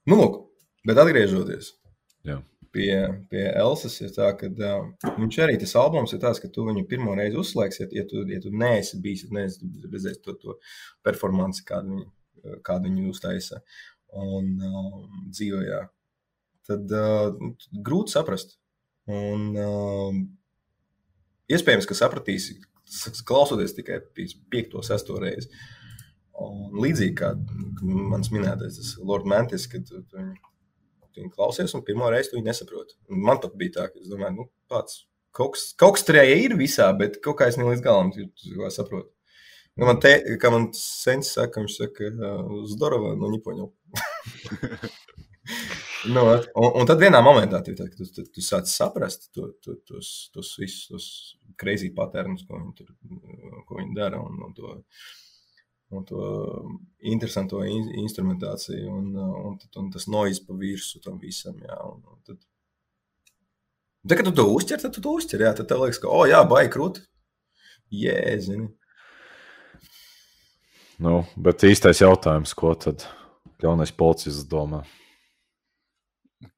[0.05, 0.41] Nu, lūk,
[0.85, 1.71] bet atgriežoties
[2.27, 2.39] Jā.
[2.75, 2.91] pie,
[3.31, 6.85] pie Elsas, ir tā, ka uh, viņš arī tas albums ir tāds, ka tu viņu
[6.89, 10.57] pirmo reizi uzslēgsi, ja, ja tu, ja tu neesi bijis, neesi redzējis to, to
[11.05, 12.07] performanci, kādu viņi,
[12.67, 13.63] kādu viņi uztaisa
[14.15, 15.81] un um, dzīvojā.
[16.65, 17.49] Tad uh,
[17.85, 18.57] grūti saprast.
[19.11, 20.21] Un, um,
[21.51, 22.49] iespējams, ka sapratīs,
[23.27, 25.49] klausoties tikai 5, 6 reizes.
[26.41, 27.31] Un līdzīgi kā
[27.85, 30.33] mans minētais, tas Lords Mantis, kad viņi,
[31.15, 32.97] viņi klausies, un pirmo reizi viņi nesaprot.
[33.07, 35.05] Man pat bija tā, ka es domāju, nu, pats
[35.35, 38.11] kaut kas, kaut kas tur ir visā, bet kaut kā es ne līdz galam
[38.73, 39.11] saprotu.
[39.75, 42.11] Nu, man te, kā man sens saka, viņš saka,
[42.61, 43.71] uz Dorova, nu, Nipoņu.
[46.11, 50.09] Nu, un, un tad vienā momentā, tad, tu, tu, tu sāc saprast to, to, tos,
[50.33, 51.07] tos visus tos
[51.59, 52.91] crazy patērnus, ko viņi, tur,
[53.67, 54.73] ko viņi dara, un, un to,
[55.95, 56.25] un to
[57.13, 61.57] interesanto in, instrumentāciju, un, un, un, un tas noise pa virsmu tam visam.
[61.63, 62.41] Jā, un, un tad,
[64.03, 66.25] tad, kad tu to uztver, tad tu to uztver, jā, tad tev liekas, ka, oh,
[66.29, 67.05] jā, baigi krūti.
[67.95, 68.67] Jēzini.
[71.05, 73.03] Nu, bet īstais jautājums, ko tad
[73.63, 74.83] jaunais policists domā?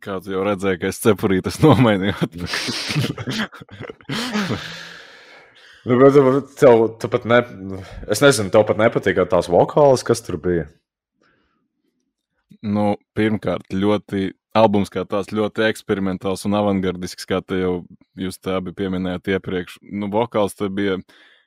[0.03, 2.15] Kāds jau redzēja, ka es cepurītas nomainīju.
[5.87, 7.37] Nu, bet tev, tu pat ne,
[8.11, 10.65] es nezinu, tev pat nepatīk tās vokālas, kas tur bija.
[12.65, 17.73] nu, pirmkārt, ļoti albums kā tāds ļoti eksperimentāls un avangardisks, kā te jau
[18.17, 19.77] jūs tā abi pieminējāt iepriekš.
[19.93, 20.97] Nu, vokāls te bija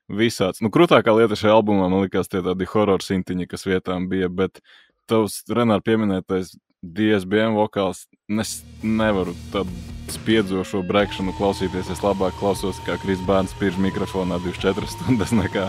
[0.08, 0.62] visāds.
[0.62, 4.62] Nu, krūtākā lieta šajā albumā, man liekas, tie tādi horror sintiņi, kas vietām bija, bet
[5.10, 8.06] tavs Renāra pieminētais DSBM vokāls,
[8.40, 9.74] es nevaru tādu
[10.10, 11.90] spiedzošo brekšanu klausīties.
[11.92, 15.68] Es labāk klausos, kā Kris Bērns spiež mikrofonā 24 stundas nekā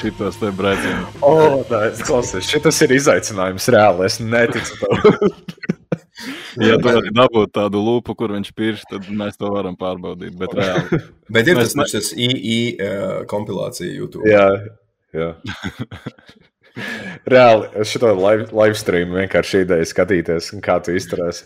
[0.00, 1.18] šitos te brēcienus.
[1.20, 2.48] O, oh, tā ir klausies.
[2.48, 4.08] Šis ir izaicinājums reāli.
[4.08, 5.30] Es neticu tam.
[6.60, 10.36] Ja tu vari dabūt tādu lupu, kur viņš pirš, tad mēs to varam pārbaudīt.
[10.38, 11.00] Bet reāli.
[11.34, 11.86] Bet ir Mēs tas, ne...
[11.96, 14.28] tas II uh, kompilācija YouTube.
[14.28, 14.46] jā,
[15.16, 15.32] jā.
[17.28, 21.44] Reāli, es šo live, live streamu vienkārši ideju skatīties, kā tu izturēsi.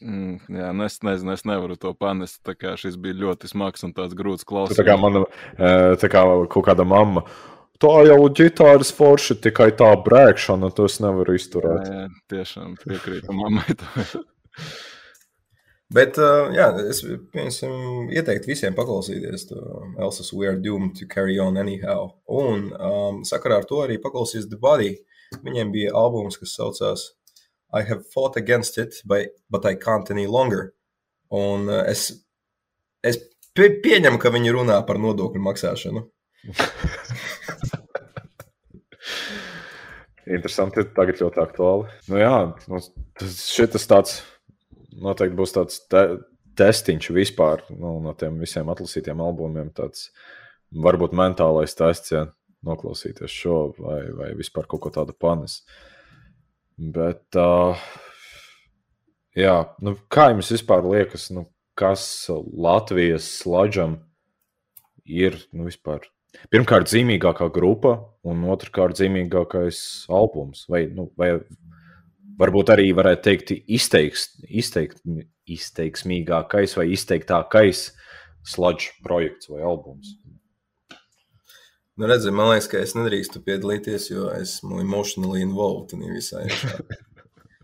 [0.00, 2.40] Mm, jā, nu es nezinu, es nevaru to panest.
[2.46, 5.00] tā kā Šis bija ļoti smags un tāds grūts Tu Tā kā klausīties.
[5.00, 5.24] mana
[5.58, 7.26] eh, tā kā kaut kāda mamma.
[7.80, 11.86] Tā jau ģitāras forša, tikai tā brēkšana, to es nevaru izturēt.
[11.88, 13.76] Jā, jā, tiešām piekrītu mammai.
[15.90, 19.58] Bet, uh, jā, es piemēram, ieteiktu visiem paklausīties to
[19.98, 22.12] Elsas We Are Doomed to Carry On Anyhow.
[22.30, 24.92] Un um, sakarā ar to arī paklausīties The Body.
[25.42, 27.00] Viņiem bija albums, kas saucās
[27.74, 30.74] I Have Fought Against It, but, but I Can't Any Longer.
[31.34, 32.22] Un uh, es,
[33.02, 33.18] es
[33.58, 36.06] pie, pieņemu, ka viņi runā par nodokļu maksāšanu.
[40.30, 41.90] Interesanti, tagad ļoti aktuāli.
[42.06, 42.78] Nu, jā, nu,
[43.18, 44.22] tas šis tāds
[44.96, 46.04] noteikti būs tāds te,
[46.58, 49.70] testiņš vispār nu, no tiem visiem atlasītiem albumiem.
[49.76, 50.10] Tāds
[50.70, 52.26] varbūt mentālais tests, ja
[52.66, 55.60] noklausīties šo vai, vai vispār kaut ko tādu panes.
[56.80, 57.80] Bet, uh,
[59.36, 61.46] jā, nu, kā jums vispār liekas, nu,
[61.78, 63.98] kas Latvijas sludžam
[65.04, 66.08] ir nu, vispār?
[66.52, 70.62] Pirmkārt, zīmīgākā grupa, un otrkārt, zīmīgākais albums.
[70.70, 71.32] Vai, nu, vai
[72.40, 75.02] varbūt arī varētu teikt, izteiks, izteikt,
[75.50, 77.90] izteiksmīgākais vai izteiktākais
[78.48, 80.16] sludžu projekts vai albums.
[82.00, 86.46] Nu, redzi, man liekas, ka es nedrīkstu piedalīties, jo esmu emotionally involved in visā.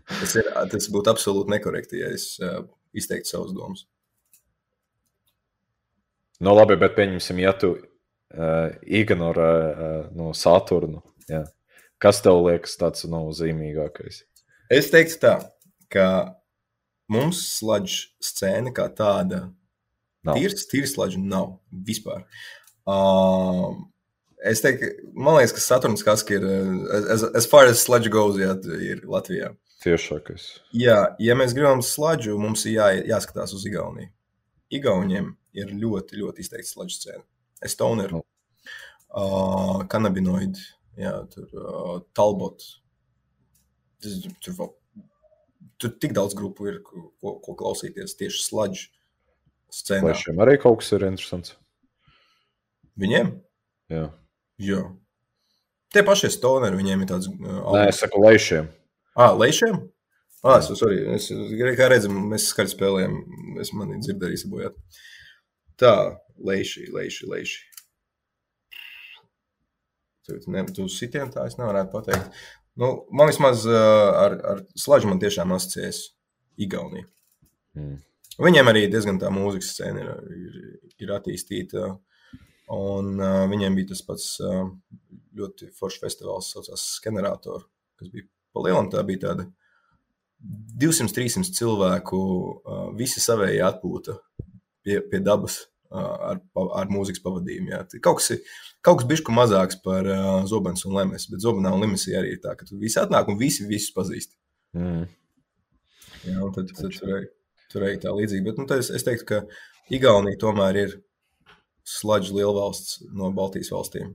[0.07, 2.61] Tas, ir, tas būtu absolūti nekorekti, ja es uh,
[2.95, 3.81] izteiktu savus domas.
[6.39, 11.41] Nu, labi, bet pieņemsim, ja tu uh, ignorē uh, no Saturnu, jā.
[11.99, 14.21] kas tev liekas tāds nozīmīgākais?
[14.73, 15.33] Es teiktu tā,
[15.93, 16.07] ka
[17.11, 19.45] mums sludžu scēna kā tāda
[20.27, 20.35] Nav.
[20.35, 22.25] tīrs, tīrs sludžu nav vispār.
[22.87, 23.85] Um,
[24.43, 28.39] es teiktu, man liekas, ka Saturns Kaska ir, uh, as, as far as sludge goes,
[28.41, 28.53] jā,
[28.83, 29.53] ir Latvijā.
[29.85, 30.45] Tiešākais.
[30.75, 34.09] Jā, ja mēs gribam sludžu, mums ir jā, jāskatās uz Igauniju.
[34.73, 37.23] Igauniem ir ļoti, ļoti izteikti sludžu scēna.
[37.63, 38.19] Estonia, Nu.
[39.15, 40.59] uh, kanabinoidi,
[40.99, 42.65] jā, tur uh, Talbot.
[44.03, 44.71] Tas, tur, vēl,
[45.81, 47.09] tur tik daudz grupu ir, ko,
[47.41, 50.13] ko, klausīties tieši sludžu Vai scēnā.
[50.15, 51.57] šiem arī kaut kas ir interesants?
[52.97, 53.33] Viņiem?
[53.91, 54.07] Jā.
[54.63, 54.81] Jā.
[55.93, 58.67] Tie paši stoneri, viņiem ir tāds uh, Nē, es saku, lai šiem.
[59.17, 59.79] Ah, lejšiem?
[60.45, 61.31] Ah, es, sorry, es,
[61.77, 63.15] kā redzam, mēs skaļi spēlējam.
[63.63, 64.77] Es mani dzirdēju, sabojāt.
[65.81, 65.93] Tā,
[66.37, 67.63] lejši, lejši, lejši.
[70.27, 72.39] Tu, ne, tu sitien tā, es nevarētu pateikt.
[72.77, 73.75] Nu, man vismaz uh,
[74.21, 76.03] ar, ar slēdzu man tiešām asociēs
[76.61, 77.07] Igaunija.
[77.77, 77.95] Mm.
[78.37, 80.57] Viņiem arī diezgan tā mūzikas scēna ir, ir,
[81.01, 81.87] ir attīstīta.
[82.73, 84.67] Un uh, viņiem bija tas pats uh,
[85.37, 87.65] ļoti foršs festivāls, kas saucās Skenerator,
[87.97, 88.93] kas bija palielinājums.
[88.93, 89.47] Tā bija tāda
[90.83, 94.19] 200-300 cilvēku, uh, visi savēji atpūta
[94.85, 96.39] pie, pie dabas ar,
[96.81, 97.71] ar mūzikas pavadījumu.
[97.73, 97.81] Jā.
[98.03, 98.43] Kaut kas, ir-
[98.85, 102.41] kaut kas bišķi mazāks par uh, Zobens un Lemes, bet Zobenā un Lemesī arī ir
[102.43, 104.35] tā, ka tu visi atnāk un visi visus pazīst.
[104.77, 105.07] Mm.
[106.27, 107.27] Jā, un tad, tad tur
[107.71, 108.45] tur arī tā līdzīgi.
[108.47, 109.41] Bet nu, es, es teiktu, ka
[109.93, 110.95] Igaunija tomēr ir
[111.87, 114.13] sludžu lielvalsts no Baltijas valstīm.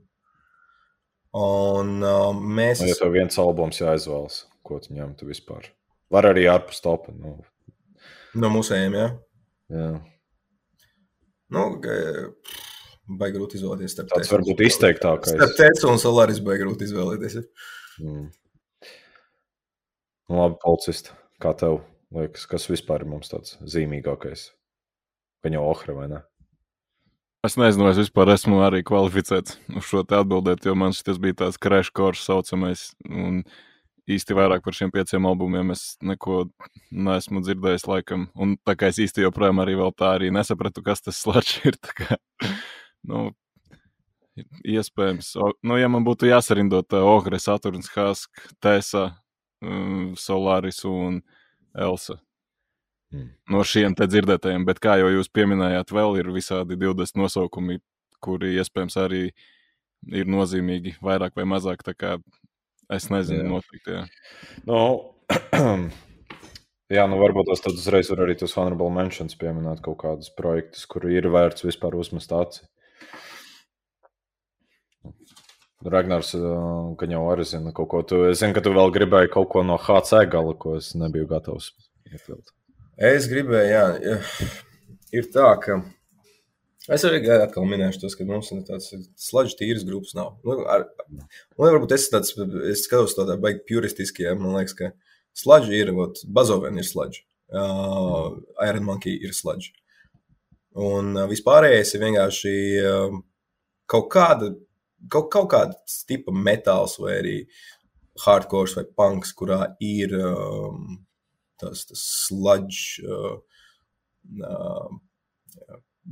[1.32, 5.70] Un uh, mēs ja tev viens albums jāizvēlas, ko tu ņemtu vispār?
[6.12, 7.14] Var arī ārpus topa.
[7.16, 7.38] Nu,
[8.34, 9.06] No mūsējiem, jā.
[9.72, 9.88] jā.
[11.52, 11.66] Nu,
[13.18, 13.98] baigi grūti izvēlēties.
[14.00, 14.72] un varbūt Solaris.
[14.72, 15.34] izteiktākais.
[15.36, 17.38] Starp Tesla un Solaris baigi grūti izvēlēties.
[18.00, 18.26] Mm.
[20.30, 21.16] Nu, labi, policista.
[21.42, 21.80] Kā tev
[22.14, 24.50] liekas, kas vispār ir mums tāds zīmīgākais?
[25.42, 26.20] Viņa jau ohra vai ne?
[27.42, 31.18] Es nezinu, vai es vispār esmu arī kvalificēts uz šo te atbildēt, jo man šis
[31.18, 32.92] bija tāds crash course saucamais.
[33.10, 33.42] Un
[34.10, 36.46] īsti vairāk par šiem pieciem albumiem es neko
[36.90, 38.26] neesmu dzirdējis laikam.
[38.34, 41.78] Un tā kā es īsti joprojām arī vēl tā arī nesapratu, kas tas sludge ir.
[41.78, 42.18] tā Kā,
[43.10, 43.28] nu,
[44.64, 49.10] iespējams, o, nu, ja man būtu jāsarindot uh, Ogre, Saturns, Hask, Tesa,
[49.62, 51.22] um, Solaris un
[51.78, 52.18] Elsa.
[53.12, 53.30] Mm.
[53.52, 57.78] No šiem te dzirdētajiem, bet kā jau jūs pieminējāt, vēl ir visādi 20 nosaukumi,
[58.24, 59.26] kuri iespējams arī
[60.08, 61.84] ir nozīmīgi, vairāk vai mazāk.
[61.84, 62.16] Tā kā
[62.90, 63.98] es nezinu, noteikti.
[63.98, 64.02] Jā.
[64.68, 64.80] Nu,
[66.96, 70.86] jā, nu varbūt tas tad uzreiz var arī tos honorable mentions pieminēt kaut kādus projektus,
[70.90, 72.66] kur ir vērts vispār uzmest aci.
[75.82, 76.50] Ragnars, ā,
[76.98, 78.02] ka jau arī zina kaut ko.
[78.06, 81.26] Tu, es zinu, ka tu vēl gribēji kaut ko no HC gala, ko es nebiju
[81.30, 81.72] gatavs
[82.10, 82.54] iekļaut.
[83.02, 84.50] Es gribēju, jā, ja,
[85.16, 85.80] ir tā, ka
[86.90, 88.90] es arī atkal minēšu tos, ka mums ir tāds
[89.20, 90.32] sludžu tīras grupas nav.
[90.46, 92.34] Nu, ar, un varbūt es tāds,
[92.70, 94.90] es skatos tādā baigi puristiski, ja, man liekas, ka
[95.38, 97.22] sludžu ir, ot, Bazoven ir sludžu,
[97.54, 98.34] uh,
[98.66, 99.76] Iron Monkey ir sludžu.
[100.82, 103.20] Un uh, vispārējais ir vienkārši uh,
[103.92, 104.50] kaut kāda,
[105.12, 105.78] kaut, kaut kāda
[106.08, 107.36] tipa metāls vai arī
[108.24, 110.98] hardcore vai punks, kurā ir um,
[111.60, 113.38] tas, tas sludge uh,
[114.42, 115.00] uh,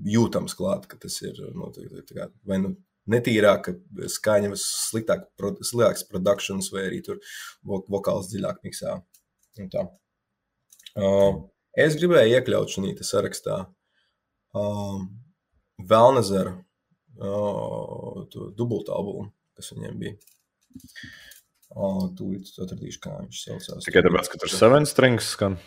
[0.06, 2.74] jūtams klāt, ka tas ir nu, tā, tā, kā, vai nu
[3.10, 3.72] netīrāk,
[4.14, 7.18] skaņa, vai sliktāk, pro- sliktāks produkcijas, vai arī tur
[7.66, 8.98] vo- vokāls dziļāk miksā.
[11.00, 11.42] Uh,
[11.78, 13.56] es gribēju iekļaut šajā sarakstā
[14.54, 15.00] uh,
[18.30, 20.16] to dubultu albumu, kas viņiem bija.
[21.70, 23.84] Uh, Tūlīt atradīšu, kā viņš saucās.
[23.86, 25.58] Tikai tāpēc, ka tur ir seven strings skan.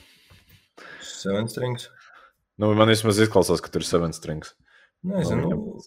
[1.03, 1.87] Seven strings.
[2.61, 4.53] Nu, man vismaz izklausās, ka tur ir seven strings.
[5.03, 5.49] Nezinu.
[5.49, 5.81] Nu,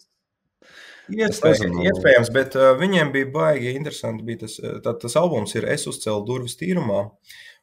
[1.07, 1.83] Nu, Es iespējams, nezinu.
[1.87, 4.25] iespējams, bet uh, viņiem bija baigi interesanti.
[4.27, 7.05] Bija tas, uh, tā, tas albums ir Es uzcēlu durvis tīrumā,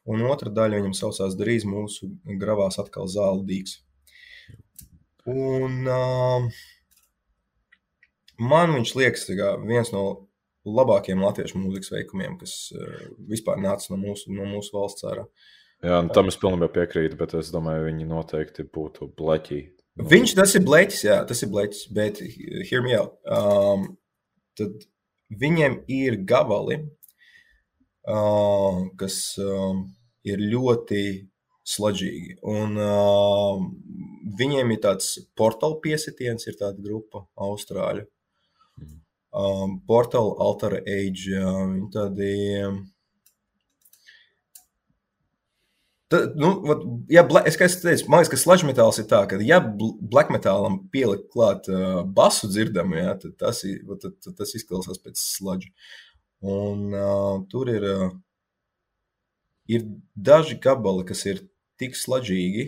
[0.08, 2.08] un otra daļa viņam saucās Drīz mūsu
[2.40, 3.82] gravās atkal zāle dīks.
[5.28, 6.48] Un uh,
[8.40, 10.06] man viņš liekas kā viens no
[10.64, 15.28] labākajiem latviešu mūzikas veikumiem, kas uh, vispār nāca no mūsu, no mūsu valsts ārā.
[15.84, 19.60] Jā, nu, tam es pilnībā piekrītu, bet es domāju, viņi noteikti būtu bleķi.
[20.00, 22.22] Viņš tas ir bleķis, jā, tas ir bleķis, bet
[22.70, 23.18] hear me out.
[23.28, 23.84] Um,
[24.58, 24.86] tad
[25.42, 26.80] viņiem ir gabali,
[28.08, 29.84] uh, kas um,
[30.24, 31.04] ir ļoti
[31.68, 32.38] sludžīgi.
[32.48, 33.60] Un uh,
[34.40, 38.08] viņiem ir tāds portāla piesitiens, ir tāda grupa Austrāļu.
[39.34, 42.34] Um, portāla Altar Age, jā, viņi tādi.
[42.64, 42.82] um,
[46.12, 49.22] Tad, nu, vat, ja es, kā es teicu, man liekas, ka sludge metāls ir tā,
[49.28, 53.62] ka, ja bl- black metālam pielikt klāt uh, basu dzirdamu, ja, tad, tas,
[54.02, 55.72] tad, tad tas izklausās pēc sludge.
[56.44, 58.12] Un uh, tur ir, uh,
[59.72, 61.40] ir daži gabali, kas ir
[61.80, 62.66] tik sludžīgi,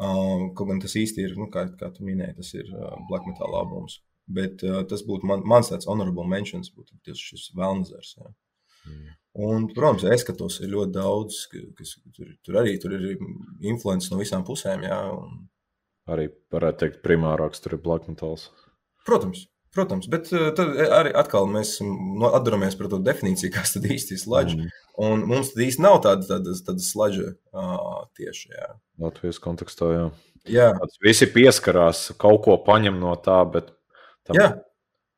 [0.00, 3.28] uh, kaut gan tas īsti ir, nu, kā, kā tu minēji, tas ir uh, black
[3.28, 4.00] metal albums.
[4.30, 8.16] Bet uh, tas būtu man, mans tāds honorable mentions, būtu tieši šis Velnzers.
[8.16, 8.32] Ja.
[9.38, 13.12] Un, protams, es skatos, ir ļoti daudz, ka- kas tur, tur arī tur ir
[13.62, 14.82] influence no visām pusēm.
[14.88, 15.46] Jā, un,
[16.10, 18.48] Arī varētu teikt, primārāks tur ir black metals.
[19.06, 21.76] protams, protams, bet eh, tad arī atkal mēs
[22.34, 24.56] atduramies par to definīciju, kas tad īsti ir sludge.
[24.56, 24.72] Mm.
[25.06, 28.50] Un mums tad īsti nav tāda, tāda, tāda sludge uh, tieši.
[28.56, 28.72] Jā.
[28.98, 30.08] Latvijas kontekstā, jā.
[30.50, 33.70] Jā, Tāds Visi pieskarās, kaut ko paņem no tā, bet
[34.26, 34.40] tam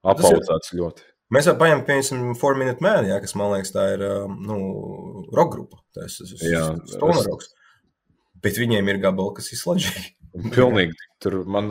[0.02, 1.08] apaudzēts ļoti.
[1.32, 4.58] Mēs jau paņemam, piemēram, Four Minute Man, jā, kas man liekas, tā ir nu,
[5.32, 5.80] roka grupa.
[5.96, 6.34] Tas ir
[6.92, 7.54] Stone Rocks.
[8.42, 10.10] Bet viņiem ir gabali, kas ir sludžīgi.
[10.56, 10.96] Pilnīgi.
[11.22, 11.70] Tur man,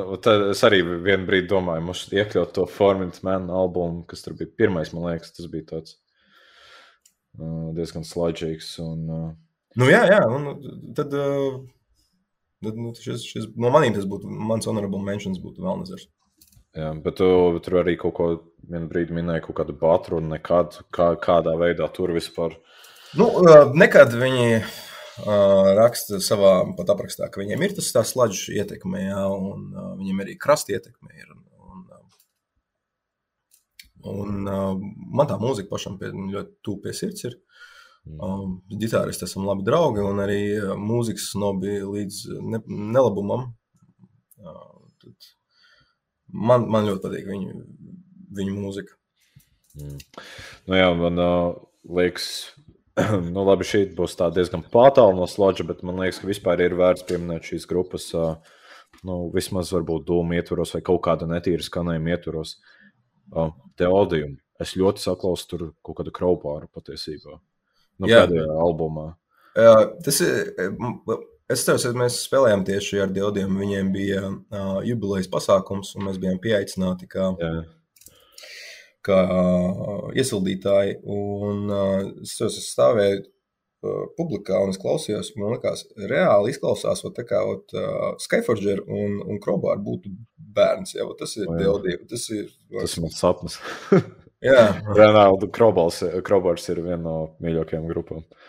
[0.53, 4.93] es arī vienu brīdi domāju, mums iekļaut to Formula Man albumu, kas tur bija pirmais,
[4.95, 5.97] man liekas, tas bija tāds
[7.37, 8.73] uh, diezgan sludžīgs.
[8.85, 9.31] Un, uh,
[9.79, 11.61] Nu, jā, jā, un tad, uh,
[12.65, 16.09] tad nu, šis, šis, no maniem tas būtu mans honorable mentions, būtu vēl nezars.
[16.77, 17.27] Jā, bet tu,
[17.63, 18.27] tur arī kaut ko
[18.71, 22.55] vienu brīdi minēja, kaut kādu batru un nekad, kā, kādā veidā tur vispār.
[23.17, 23.27] Nu,
[23.75, 29.23] nekad viņi uh, raksta savā pat aprakstā, ka viņiem ir tas tā sludžs ietekme, jā,
[29.27, 31.33] un uh, viņiem arī krasta ietekme ir.
[31.61, 31.83] Un,
[34.13, 34.77] un, uh,
[35.11, 37.39] man tā mūzika pašam pie, ļoti tuvu pie sirds ir.
[38.01, 40.41] Um, ģitāristi esam labi draugi, un arī
[40.79, 43.51] mūzikas snobi līdz ne, nelabumam.
[44.41, 45.33] Uh, tad
[46.31, 47.59] man, man ļoti patīk viņu,
[48.37, 48.97] viņu mūzika.
[49.77, 51.53] Nu, jā, man uh,
[51.87, 52.27] liekas,
[53.33, 56.75] nu, labi, šī būs tā diezgan pārtāla no slāņa, bet man liekas, ka vispār ir
[56.79, 58.09] vērts pieminēt šīs grupas.
[58.17, 58.35] Uh,
[59.07, 62.57] nu, vismaz varbūt dūmu ietvaros vai kaut kāda netīra skanējuma ietvaros.
[63.31, 64.35] Uh, Teodiju.
[64.61, 67.39] Es ļoti saklausu tur kaut kādu kraupāru patiesībā.
[68.01, 68.25] Nu, Jā.
[68.25, 69.07] pēdējā albumā.
[69.57, 70.51] Uh, tas ir.
[71.51, 73.57] Es ceru, ka mēs spēlējām tieši ar Dieviem.
[73.59, 77.51] Viņiem bija uh, jubilejas pasākums, un mēs bijām pieaicināti kā, Jā.
[79.07, 81.01] kā uh, iesildītāji.
[81.03, 85.33] Un, uh, es ceru, es stāvēju uh, publikā un es klausījos.
[85.41, 90.13] Man liekas, reāli izklausās, ot, kā ot, uh, Skyforger un, un Krobāra būtu
[90.55, 90.95] bērns.
[90.95, 91.51] Jā, ot, tas ir.
[91.51, 92.07] Dievs.
[92.13, 92.47] Tas ir.
[92.77, 93.59] Tas ir mans sapnis.
[94.41, 98.23] Jā, Renāla Krobārs ir viena no mīļākajām grupām.
[98.23, 98.41] Nu,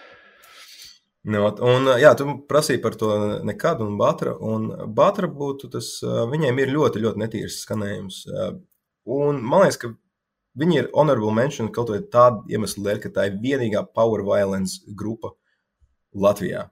[1.22, 3.12] ot, un, jā, tu prasīji par to
[3.46, 4.34] nekad, un Batra.
[4.42, 8.24] Un Batra būtu tas, viņiem ir ļoti, ļoti netīrs skanējums.
[9.12, 9.92] Un man liekas, ka
[10.58, 14.82] viņi ir honorable mention kaut vai tādu iemeslu dēļ, ka tā ir vienīgā power violence
[14.98, 15.34] grupa
[16.12, 16.68] Latvijā.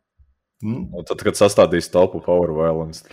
[0.60, 3.06] Mm, tad, kad sastādīs telpu Power Violence,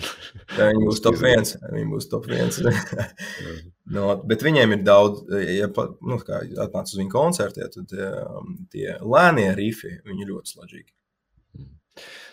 [0.51, 1.53] tā Viņi būs top viens.
[1.63, 2.57] Viņi būs top viens.
[3.95, 9.47] no, bet viņiem ir daudz, ja nu, atnāc uz viņu koncertiem, tad um, tie lēnie
[9.55, 10.91] rifi, viņi ļoti slaģīgi.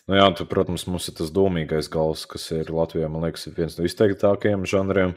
[0.05, 3.79] Nu, jā, tu, protams, mums ir tas domīgais gals, kas ir Latvijā, man liekas, viens
[3.79, 5.15] no izteiktākajiem žanriem.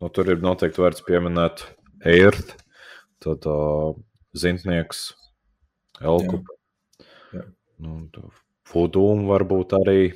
[0.00, 1.64] Nu, tur ir noteikti vērts pieminēt
[2.08, 2.54] Eirth,
[3.20, 3.96] tad uh,
[4.38, 5.10] Zintnieks,
[6.00, 6.44] Elku.
[7.34, 7.44] Jā.
[7.82, 7.98] Nu,
[8.70, 10.12] Fudūmu varbūt arī,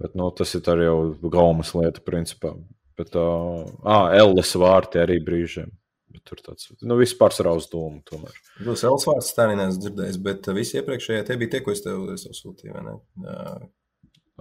[0.00, 2.54] bet nu, tas ir arī jau gaumas lieta, principā.
[2.98, 5.68] Bet, uh, ah, Ellis vārti arī brīžiem.
[6.12, 8.40] Bet tur tāds, nu, viss pārsvarā uz domu tomēr.
[8.62, 11.74] Jūs Elsas vārds tā arī neesat dzirdējis, bet uh, visi iepriekšējie tie bija tie, ko
[11.74, 12.74] es tev, es tev sūtīju.
[13.22, 13.54] Jā.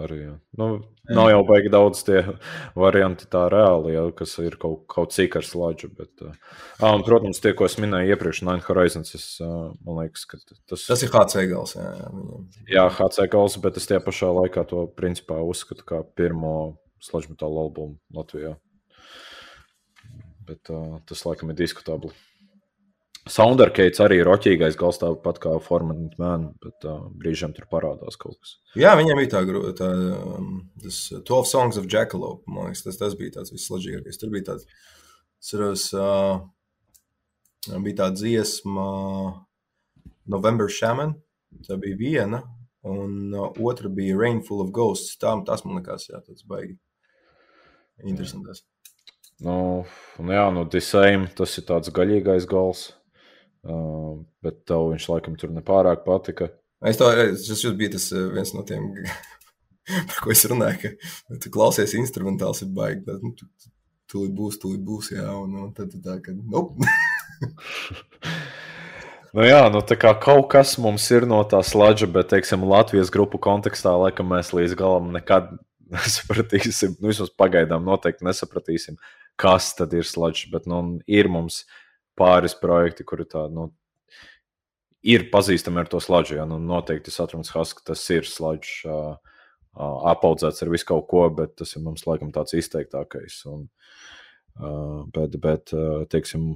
[0.01, 0.33] Arī, jā.
[0.57, 0.67] nu,
[1.11, 2.21] nav jau baigi daudz tie
[2.79, 5.89] varianti tā reāli, jā, kas ir kaut, kaut cik ar slāģu.
[5.97, 6.55] Bet, uh,
[6.87, 10.87] un, protams, tie, ko es minēju iepriekš, Nine Horizons, es, uh, man liekas, ka tas,
[10.87, 11.75] Tas ir HC gals.
[11.77, 12.11] Jā, jā,
[12.77, 16.55] jā, HC gals, bet es tajā pašā laikā to principā uzskatu kā pirmo
[17.03, 18.55] slāģu metālu albumu Latvijā.
[20.47, 22.11] Bet uh, tas laikam ir diskutabli.
[23.29, 28.39] Soundarcates arī ir roķīgais gals, tāpat kā Format Man, bet uh, brīžiem tur parādās kaut
[28.39, 28.55] kas.
[28.73, 29.41] jā, viņiem bija tā,
[29.77, 32.49] tā um, tas 12 Songs of Jackalope.
[32.49, 34.17] Man liekas, tas, tas bija tāds vislaģīgākais.
[34.17, 34.65] Tur bija tāds,
[35.37, 36.41] ceros, uh,
[37.77, 38.87] bija tā dziesma
[40.25, 41.13] November Shaman.
[41.67, 42.41] Tā bija viena,
[42.89, 45.13] un uh, otra bija Rainful of Ghosts.
[45.21, 46.79] Tā, tas man liekas, jā, tas baigi.
[48.01, 48.65] Interesants.
[49.41, 49.57] Nu,
[50.21, 52.91] un jā, nu, Disney tas ir tāds gaļīgais gals.
[53.61, 56.49] Uh, bet tev viņš laikam tur nepārāk patika.
[56.85, 58.87] Es to tas bija tas viens no tiem,
[60.09, 63.03] par ko es runāju, ka tu klausies instrumentāls, ir baigi.
[63.05, 63.69] Tad, nu, tu, tu-
[64.11, 66.81] tūlīt būs, tūlīt būs, jā, un, un tad tu tā, ka, nope.
[69.31, 73.07] Nu, jā, nu, tā kā kaut kas mums ir no tā slāņa, bet, teiksim, Latvijas
[73.13, 75.53] grupu kontekstā, laikam, mēs līdz galam nekad
[75.95, 76.97] nesapratīsim.
[76.99, 78.97] Nu, vismaz pagaidām noteikti nesapratīsim,
[79.41, 80.45] kas tad ir slāņš.
[80.53, 81.63] Bet, nu, ir mums
[82.19, 83.69] pāris projekti, kuri tādi, nu,
[85.01, 86.37] ir pazīstami ar to slāņu.
[86.37, 88.73] Jā, nu, noteikti Saturns Hask, tas ir slāņš.
[88.85, 89.35] Uh,
[89.75, 93.41] uh, apaudzēts ar visu kaut ko, bet tas ir mums laikam tāds izteiktākais.
[93.51, 93.67] Un,
[94.59, 96.53] uh, bet, bet uh, teiksim,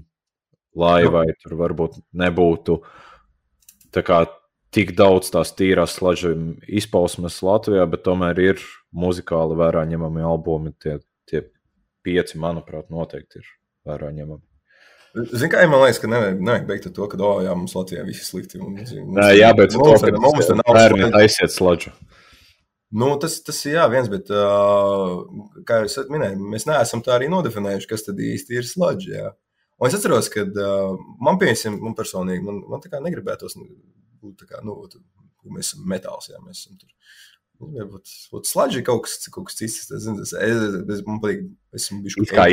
[0.75, 2.81] lai vai tur varbūt nebūtu
[3.95, 4.25] tā kā
[4.75, 6.33] tik daudz tās tīrās slēdzu
[6.81, 10.73] izpausmes Latvijā, bet tomēr ir muzikāli vērā ņemami albumi.
[10.83, 10.97] Tie,
[11.29, 11.45] tie
[12.05, 13.49] pieci, manuprāt, noteikti ir
[13.89, 14.43] vērā ņemami.
[15.15, 18.03] Zini, kā man liekas, ka nevajag, nevajag beigt ar to, ka, oh, jā, mums Latvijā
[18.03, 18.59] viss ir slikti.
[18.59, 21.93] Un, mums, Nē, jā, bet mums, mums, mums te nav bērni taisiet slēdzu.
[22.95, 25.23] Nu, tas, tas ir jā, viens, bet, uh,
[25.67, 28.67] kā jau es minēju, mēs neesam tā arī nodefinējuši, kas tad īsti ir.
[29.07, 29.31] Jā.
[29.79, 34.43] Un es atceros, ka uh, man, piemēram, man personīgi, man, man tā kā negribētos būt
[34.43, 34.77] tā kā, nu,
[35.51, 36.91] mēs esam metāls, jā, mēs esam tur.
[37.61, 39.85] Nu, Varbūt sludge ir kaut kas, kaut kas cits.
[39.87, 41.45] Es, zinu, es, es, es, man patīk,
[41.77, 42.47] esmu bijis It kā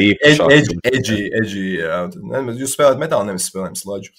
[1.80, 2.00] jā.
[2.20, 4.12] Ne, mēs- Jūs spēlējat metālu, nevis spēlējam sludge.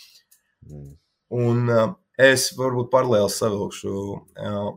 [1.34, 1.90] Un uh,
[2.20, 3.94] es varbūt paralēli savilkšu.
[4.38, 4.72] Uh,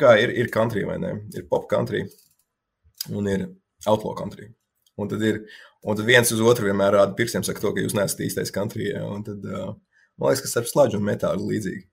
[0.00, 1.14] kā ir, ir country vai ne?
[1.36, 2.04] Ir pop country
[3.12, 3.48] un ir
[3.90, 4.48] outlaw country.
[4.96, 5.42] Un tad, ir,
[5.84, 8.92] un tad viens uz otru vienmēr rāda pirkstiem, saka, to, ka jūs neesat īstais country.
[8.94, 9.74] Jā, un tad, uh,
[10.16, 11.84] man liekas, ka starp slēdzu un metālu ir līdzīgi.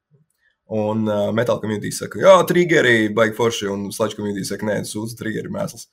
[0.72, 5.18] Un uh, metāla komunitī saka, jā, triggeri, baigi forši, un slēdzu komunitī saka, nē, sūdzu,
[5.20, 5.88] triggeri mēsls.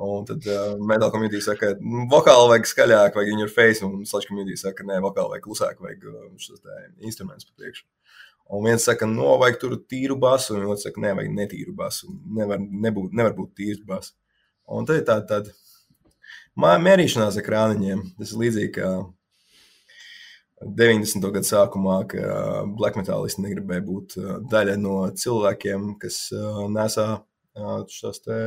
[0.00, 4.06] Un tad uh, metāla komunitī saka, "Nu, vokāli vajag skaļāk, vajag in your face, un
[4.08, 6.06] slēdzu komunitī saka, nē, vokāli vajag klusāk, vajag
[6.40, 7.84] šos te instrumentus pa priekšu.
[8.56, 12.08] Un viens saka, no vajag tur tīru basu, un otrs saka, nevajag netīru basu.
[12.38, 14.14] Nevar, nebūt, nevar būt tīrs basu.
[14.68, 15.52] Un tad ir tāda,
[16.56, 18.06] mā- mērīšanās ar krāniņiem.
[18.16, 18.88] Tas ir līdzīgi kā
[20.62, 21.22] 90.
[21.34, 27.08] gadu sākumā, kad black metālisti negribēja būt ā, daļa no cilvēkiem, kas ā, nesā
[28.24, 28.38] te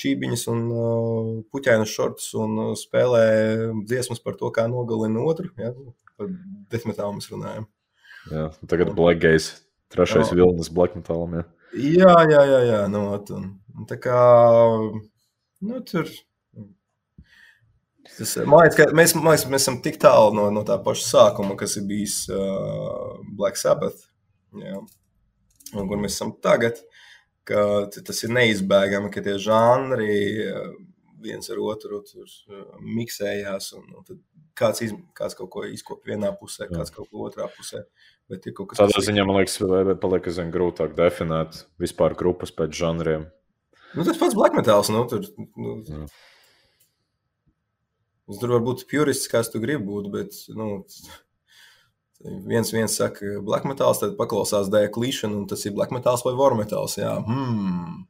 [0.00, 3.26] čībiņus un uh, puķēnu šortus un uh, spēlē
[3.86, 5.50] dziesmas par to, kā nogalina otru.
[5.60, 5.70] Ja?
[6.18, 6.30] Par
[6.72, 7.68] desmitālu mēs runājam.
[8.30, 9.60] Jā, tagad Black Gaze,
[9.92, 10.38] trešais Jā.
[10.38, 11.38] vilnis Black Metalam.
[11.38, 11.44] Jā.
[11.74, 12.60] Jā, jā, jā.
[12.70, 14.18] jā nu, ot, un, un tā kā
[15.62, 16.10] nu, tur.
[18.04, 21.56] Tas, man liekas, ka mēs, liekas, mēs esam tik tālu no, no tā paša sākuma,
[21.58, 24.04] kas ir bijis uh, Black Sabbath.
[24.60, 24.82] Jā.
[25.74, 26.78] Un kur mēs esam tagad,
[27.48, 30.68] ka tas ir neizbēgami, ka tie žanri uh,
[31.24, 33.72] viens ar otru tur uh, miksējās.
[33.80, 34.20] Un, un tad
[34.58, 37.86] kāds, iz, kāds kaut ko izkopja vienā pusē, kāds kaut ko otrā pusē.
[38.30, 39.58] Tādā ziņā man liekas,
[40.00, 43.26] paliek aizvien grūtāk definēt vispār grupas pēc žanriem.
[43.94, 44.88] Nu, tas pats black metāls.
[44.90, 45.26] Nu, tur,
[45.60, 46.06] nu, Jā.
[48.30, 50.78] Es tur var būt purists, kāds tu gribi būt, bet nu,
[52.50, 56.34] viens, viens saka, black metāls, tad paklausās dēļ klīšana, un tas ir black metāls vai
[56.38, 56.96] war metāls.
[57.00, 58.02] Jā, hmm.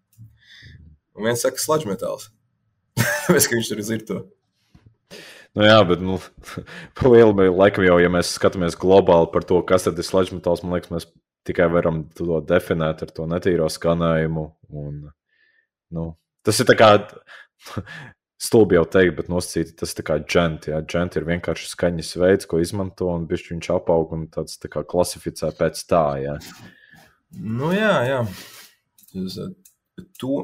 [1.15, 2.31] Un viens saka, sludge metāls.
[2.99, 4.23] Tāpēc, ka viņš tur ir to.
[5.55, 6.19] Nu, jā, bet nu,
[7.39, 10.75] mē- laikam jau, ja mēs skatāmies globāli par to, kas tad ir sludge metāls, man
[10.77, 11.11] liekas, mēs
[11.47, 14.49] tikai varam to definēt ar to netīro skanējumu.
[14.75, 15.01] Un,
[15.95, 16.07] nu,
[16.47, 16.91] tas ir tā kā
[18.45, 20.69] stulbi jau teikt, bet nosacīti tas kā džent.
[20.71, 24.71] Jā, džent ir vienkārši skaņas veids, ko izmanto, un bišķi viņš apaug un tāds tā
[24.73, 26.37] kā klasificē pēc tā, jā.
[27.35, 28.21] Nu, jā, jā.
[29.15, 30.39] Eh, to,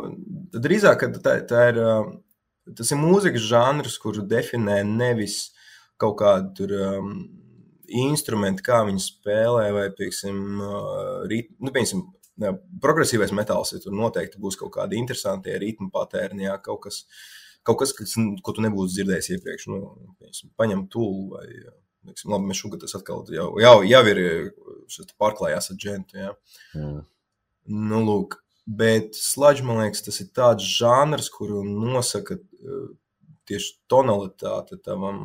[0.56, 5.50] drīzāk, tā, tā ir, eh, tas ir mūzikas žanrs, kuru definē nevis
[6.00, 7.12] kaut kādu tur, um,
[7.90, 14.40] instrumentu, kā viņi spēlē, vai, piemēram, uh, rit, nu, piemēram progresīvais metāls, ja tur noteikti
[14.40, 17.02] būs kaut kādi interesanti ritmu patērni, jā, kaut kas,
[17.66, 19.68] kaut kas, kas, ko tu nebūsi dzirdējis iepriekš.
[19.72, 19.80] Nu,
[20.18, 24.22] piemēram, paņem tūlu vai, piemēram, labi, mēs šogad tas atkal jau, jau, jau ir
[25.20, 26.30] pārklājās ar džentu, jā.
[26.76, 26.92] jā.
[27.70, 32.88] Nu, lūk, bet sludge, man liekas, tas ir tāds žanrs, kuru nosaka uh,
[33.50, 35.20] tieši tonalitāte tavam,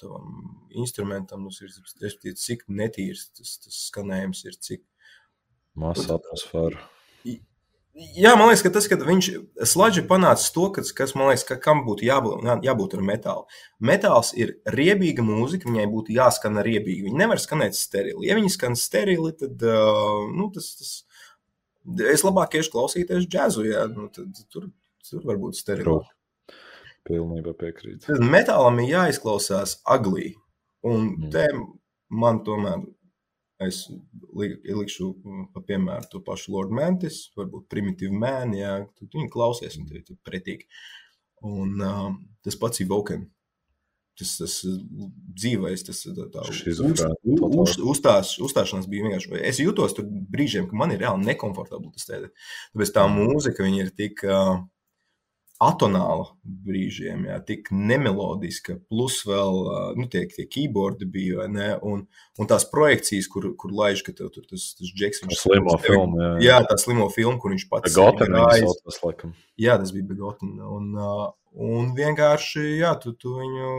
[0.00, 0.36] tavam
[0.74, 1.46] instrumentam.
[1.48, 4.58] Tas ir respektīvi, cik netīrs tas, tas skanējums ir.
[4.68, 4.84] Cik...
[5.78, 6.82] Masa atmosfēra.
[7.98, 9.26] Jā, man liekas, ka tas, kad viņš
[9.66, 13.46] sludge panāca to, kas, kas man liekas, ka kam būtu jābūt, jā- jābūt ar metālu.
[13.82, 17.08] Metāls ir riebīga mūzika, viņai būtu jāskan riebīgi.
[17.08, 18.28] Viņa nevar skanēt sterili.
[18.28, 20.92] Ja viņi skan sterili, tad nu, tas, tas,
[22.14, 23.66] es labāk iešu klausīties džēzu.
[23.66, 24.68] Jā, nu, tad, tur,
[25.10, 25.98] tur var būt sterili.
[27.08, 28.18] Pilnībā piekrītu.
[28.20, 30.34] Metālam ir jāizklausās aglī.
[30.84, 31.30] Un Mm.
[31.32, 31.48] te
[32.10, 32.84] man tomēr
[33.66, 33.84] es
[34.38, 38.14] li- likšu mm, pa piemēru to pašu Lord Mantis, varbūt primitīvu
[38.58, 40.68] jā, tad viņi klausies un tie ir pretīgi.
[41.46, 43.26] Un um, tas pats ir Voken.
[44.18, 44.54] Tas, tas
[45.38, 49.36] dzīvais, tas tā, tā uz, uz, uzstās, uzstāšanās bija vienkārši.
[49.46, 52.32] Es jūtos tur brīžiem, ka man ir reāli nekomfortabli tas tēde.
[52.72, 54.56] Tāpēc tā mūzika viņa ir tik uh,
[55.58, 56.28] atonāla
[56.66, 59.56] brīžiem, jā, tik nemelodiska, plus vēl
[59.98, 61.68] nu, tie, tie keyboardi bija, vai ne?
[61.82, 62.04] Un,
[62.38, 65.88] un tās projekcijas, kur, kur laiž, ka tev tur tas, tas džeks, viņš Slimo tevi-
[65.88, 66.30] filmu, jā.
[66.46, 68.66] Jā, tā slimo filmu, kur viņš pats sevi viņa gājis.
[68.68, 69.34] sauc, tas laikam.
[69.58, 70.54] Jā, tas bija Begotin.
[70.62, 70.92] Un,
[71.74, 73.72] un vienkārši, jā, tu, tu viņu,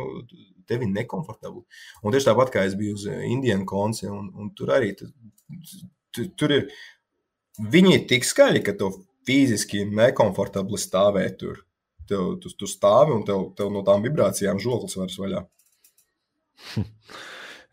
[0.69, 1.64] tevi nekomfortabli.
[2.03, 5.07] Un tieši tāpat kā es biju uz Indijas konci, un, un tur arī tu,
[6.11, 6.68] tu, tur ir,
[7.72, 8.99] viņi ir tik skaļi, ka tev
[9.30, 11.64] fiziski nekomfortabli stāvēt tur.
[12.10, 15.44] Tev, tu, tu stāvi un tev, tev no tām vibrācijām žoklis vairs vaļā.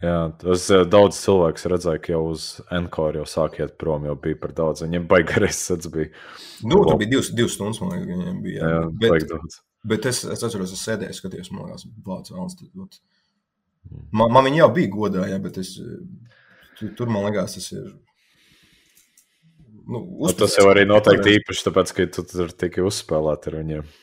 [0.04, 2.46] Jā, tas eh, daudz cilvēku redzēja, ka jau uz
[2.76, 4.84] Encore jau sāk iet prom, jau bija par daudz.
[4.84, 6.10] Viņiem baigarais sats bija.
[6.60, 8.60] Nu, tur bija divas, divas stundas, man liekas, viņiem bija.
[8.74, 9.60] Jā, bet, baigi daudz.
[9.86, 12.58] Bet es, es atceros, es sēdēju, skatījos, man liekas, Vācis Valns.
[12.60, 13.00] tad, ot.
[14.10, 15.72] Man, man viņa jau bija godā, jā, bet es,
[16.76, 17.86] tur, tur man liekas, tas ir.
[19.86, 23.94] Nu, Nu, tas jau arī noteikti īpaši, tāpēc, ka tu tur tikai uzspēlēt ar viņiem.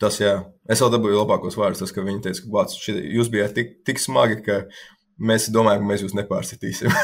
[0.00, 0.38] Tas, jā.
[0.70, 3.74] Es vēl dabūju labākos vārdus, tas, ka viņi teica, ka Vācis, šī, jūs bijāt tik,
[3.84, 4.62] tik smagi, ka
[5.20, 6.94] mēs domājam, ka mēs jūs nepārsitīsim.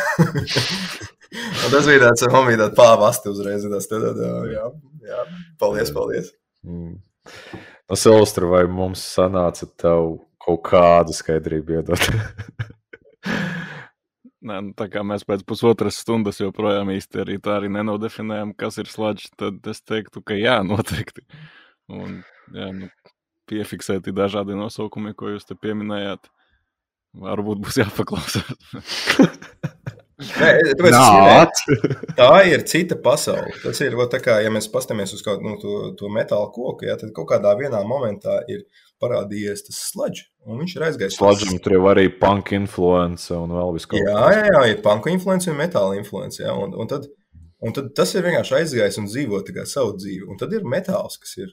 [1.66, 3.66] Tas bija tāds, bija tāds pāvasti uzreiz.
[3.68, 4.20] Tas, tad, tad,
[4.52, 4.68] jā,
[5.10, 5.24] jā,
[5.60, 6.30] paldies, paldies.
[6.64, 6.96] Mm.
[7.90, 12.06] No Silvestra, vai mums sanāca tev kaut kādu skaidrību iedot?
[14.46, 18.78] Nē, nu, tā kā mēs pēc pusotras stundas joprojām īsti arī tā arī nenodefinējam, kas
[18.78, 21.26] ir sludge, tad es teiktu, ka jā, noteikti.
[21.92, 22.20] Un,
[22.54, 22.90] jā, nu,
[23.50, 26.30] piefiksēti dažādi nosaukumi, ko jūs te pieminējāt.
[27.16, 28.56] Varbūt būs jāpaklausās.
[30.16, 30.48] Nē,
[30.80, 31.74] minēju,
[32.16, 33.52] tā ir cita pasaule.
[33.60, 36.94] Tas ir tā kā, ja mēs paskatāmies uz kaut, nu, to, to metāla koku, ja,
[36.96, 38.62] tad kaut kādā vienā momentā ir
[39.02, 41.18] parādījies tas sludge, un viņš ir aizgājis.
[41.20, 45.12] Sludgeam tur jau arī punk influence un vēl viss kaut Jā, jā, jā, ir panku
[45.12, 46.40] influence un metāla influence.
[46.40, 47.10] Jā, un, un, tad,
[47.60, 50.24] un tad tas ir vienkārši aizgājis un dzīvo kā savu dzīvi.
[50.32, 51.52] Un tad ir metāls, kas ir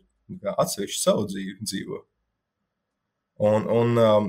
[0.57, 1.99] atsevišķi savu dzīvi dzīvo.
[3.43, 4.27] Un, un um,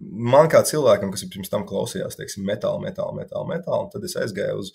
[0.00, 4.62] man kā cilvēkam, kas pirms tam klausījās, teiksim, metāla, metāla, metāla, un tad es aizgāju
[4.62, 4.72] uz,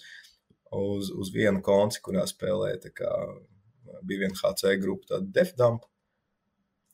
[0.78, 3.14] uz, uz vienu konci, kurā spēlēja kā,
[4.08, 5.88] bija viena HC grupa, tāda Defdamp.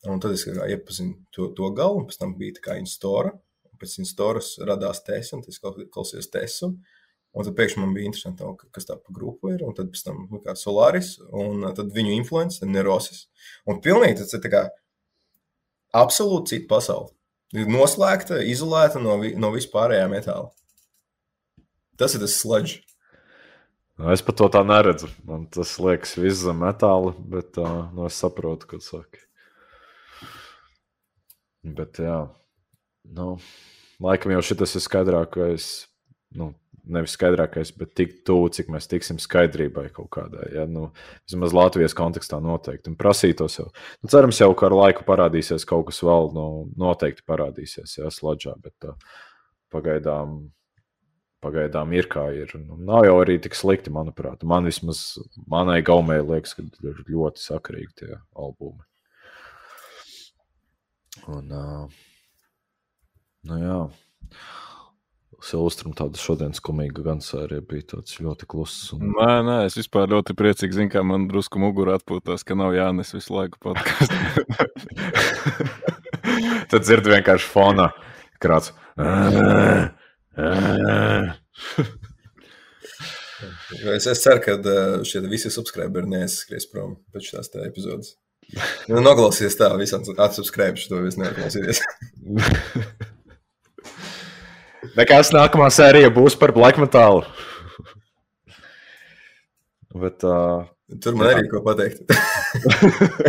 [0.07, 3.33] Un tad es iepazinu to, to galu, un pēc tam bija tā kā instora.
[3.77, 6.71] Pēc instoras radās tesa, un es klausījos tesu.
[6.71, 6.96] Un
[7.45, 9.61] tad pēkšņi man bija interesanti, kas tā pa grupu ir.
[9.67, 13.27] Un tad pēc tam kā Solaris, un tad viņu influence, Nerosis.
[13.69, 14.63] Un pilnīgi tas ir tā kā
[15.97, 17.13] absolūti cita pasaule.
[17.55, 20.49] Ir noslēgta, izolēta no, vi, no vispārējā metāla.
[21.97, 22.81] Tas ir tas sludge.
[23.97, 25.09] Nu, es pat to tā neredzu.
[25.25, 29.23] Man tas liekas, viss zem metāla, bet uh, nu, es saprotu, ko saki.
[31.65, 32.19] Bet, jā,
[33.17, 33.31] nu,
[34.03, 35.71] laikam jau šis ir skaidrākais.
[36.37, 36.51] Nu,
[36.93, 40.49] nevis skaidrākais, bet tik tuvu, cik mēs tiksim skaidrībai kaut kādai.
[40.55, 40.65] Ja?
[40.69, 40.89] Nu,
[41.27, 42.91] vismaz Latvijas kontekstā noteikti.
[42.91, 43.67] Un prasītos jau.
[44.01, 46.45] Nu, cerams, jau ar laiku parādīsies kaut kas vēl, nu,
[46.79, 49.17] noteikti parādīsies, ja sludžā, bet uh,
[49.73, 50.39] pagaidām.
[51.37, 52.49] Pagaidām ir kā ir.
[52.57, 54.41] Nu, nav jau arī tik slikti, manuprāt.
[54.41, 55.03] Man vismaz,
[55.45, 58.81] manai gaumē liekas, ka ir ļoti sakarīgi tie albumi.
[61.29, 61.99] Un, uh,
[63.45, 63.77] nu jā.
[65.43, 68.87] Silvestram tāda šodienas komīga gan sērija bija tāds ļoti kluss.
[68.95, 69.11] Un...
[69.13, 73.13] Nē, nē, es vispār ļoti priecīgs, zinu, kā man drusku mugurā atpūtās, ka nav jānes
[73.13, 74.17] visu laiku podkāstu.
[76.71, 77.87] Tad dzird vienkārši fonā
[78.41, 78.73] krāts.
[83.93, 84.57] es, es ceru, ka
[85.05, 88.07] šie visi subscriberi neaizskries prom pēc šīs epizodes.
[88.89, 91.77] Nu, noklausīties tā, visam atsubscribe šo visu neklausīties.
[94.97, 97.25] Nekas nākamā sērija būs par black metālu.
[99.97, 100.67] Bet, uh,
[101.03, 101.33] Tur man jā.
[101.35, 102.07] arī ko pateikt.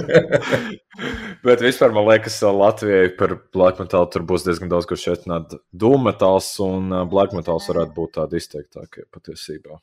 [1.47, 5.57] Bet vispār man liekas, Latvijai par black metālu tur būs diezgan daudz, kurš šeit nāk.
[5.75, 9.81] Dūmetāls un black metāls varētu būt tādi izteiktākie patiesībā.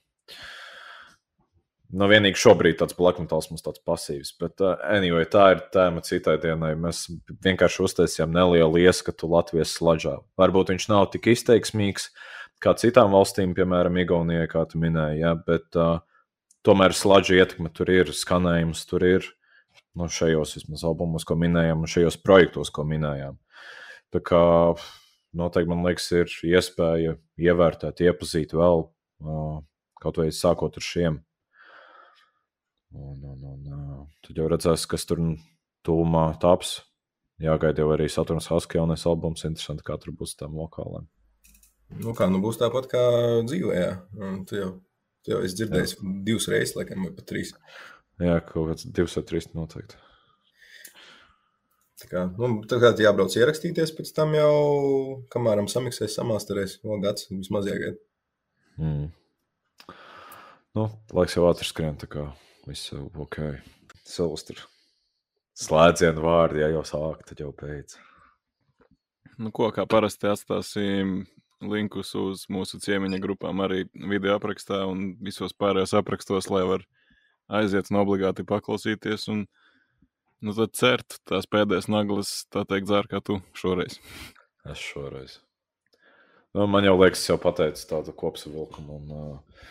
[1.94, 4.32] Nu, vienīgi šobrīd tāds blakmetāls mums tāds pasīvs.
[4.42, 6.74] Bet, uh, anyway, tā ir tēma citai dienai.
[6.80, 7.06] Mēs
[7.46, 10.18] vienkārši uztaisījām nelielu ieskatu Latvijas sludžā.
[10.40, 12.10] Varbūt viņš nav tik izteiksmīgs
[12.64, 15.36] kā citām valstīm, piemēram, Igaunijai, kā tu minēji, ja?
[15.38, 16.00] bet uh,
[16.66, 19.30] tomēr sludža ietekme tur ir, skanējums tur ir.
[19.96, 23.38] Nu, šajos vismaz albumos, ko minējām, un šajos projektos, ko minējām.
[24.12, 24.42] Tā kā
[25.36, 29.56] noteikti man liekas, ir iespēja ievērtēt, iepazīt vēl, uh,
[30.02, 31.22] kaut vai sākot ar šiem
[32.96, 35.22] Un, un, un, tad jau redzēs, kas tur
[35.86, 36.78] tūmā taps.
[37.44, 39.44] Jāgaida jau arī Saturns Haskell jaunais albums.
[39.44, 41.10] Interesanti, kā tur būs tām vokālēm.
[42.00, 43.04] Nu kā, nu būs tāpat kā
[43.46, 43.84] dzīvē.
[44.50, 44.70] Tu jau,
[45.26, 46.14] tu jau esi dzirdējis jā.
[46.30, 47.52] divas reizes, laikam, vai pat trīs.
[48.24, 50.00] Jā, kaut kāds divs vai trīs noteikti.
[52.00, 54.56] Tā kā, nu, tā kā jābrauc ierakstīties, pēc tam jau,
[55.32, 58.00] kamēr samiksēs, samāsterēs, vēl gads vismaz jāgaida.
[58.80, 59.06] Mm.
[60.76, 62.26] Nu, laiks jau ātri skrien, tā kā
[62.66, 63.38] Viss jau ok.
[64.06, 64.58] Silvestri.
[65.56, 68.00] Slēdzienu vārdi, ja jau sāk, tad jau beidz.
[69.38, 71.22] Nu, ko kā parasti atstāsim
[71.64, 76.88] linkus uz mūsu ciemiņa grupām arī video aprakstā un visos pārējos aprakstos, lai var
[77.62, 79.28] aiziet un obligāti paklausīties.
[79.32, 79.46] Un,
[80.42, 84.00] nu, tad cert tās pēdējās naglas, tā teikt, zār kā tu šoreiz.
[84.66, 85.40] Es šoreiz.
[86.56, 89.02] Nu, man jau liekas, jau pateicu tādu kopsavilkumu.
[89.02, 89.66] Un, uh,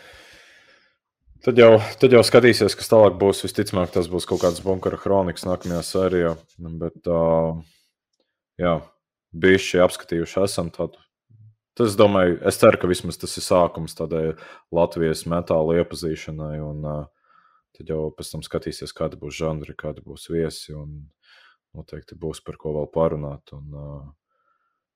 [1.45, 3.43] Tad jau, tad jau skatīsies, kas tālāk būs.
[3.45, 6.31] Visticamāk, tas būs kaut kāds bunkura kronikas nākamajā sērijā.
[6.81, 7.59] Bet, uh,
[8.57, 8.79] jā,
[9.45, 11.03] bijuši apskatījuši esam tādu.
[11.77, 14.23] Tas, domāju, es ceru, ka vismaz tas ir sākums tādai
[14.73, 16.55] Latvijas metāla iepazīšanai.
[16.65, 17.29] Un uh,
[17.77, 20.73] tad jau pēc tam skatīsies, kāda būs žanri, kāda būs viesi.
[20.73, 21.11] Un
[21.77, 23.53] noteikti būs par ko vēl parunāt.
[23.53, 24.49] Un, uh,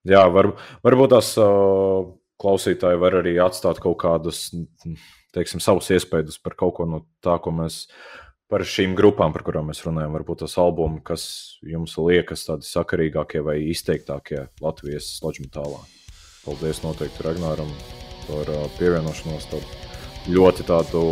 [0.08, 0.54] jā, var,
[0.86, 2.08] varbūt tās uh,
[2.40, 4.46] klausītāji var arī atstāt kaut kādus
[5.36, 7.86] teiksim, savus iespējas par kaut ko no tā, ko mēs
[8.48, 10.14] par šīm grupām, par kurām mēs runājam.
[10.16, 11.24] Varbūt tas albums, kas
[11.66, 15.82] jums liekas tādi sakarīgākie vai izteiktākie Latvijas sludžmetālā.
[16.46, 17.68] Paldies noteikti Ragnāram
[18.28, 18.48] par
[18.78, 19.50] pievienošanos.
[19.52, 21.02] Tādu ļoti tādu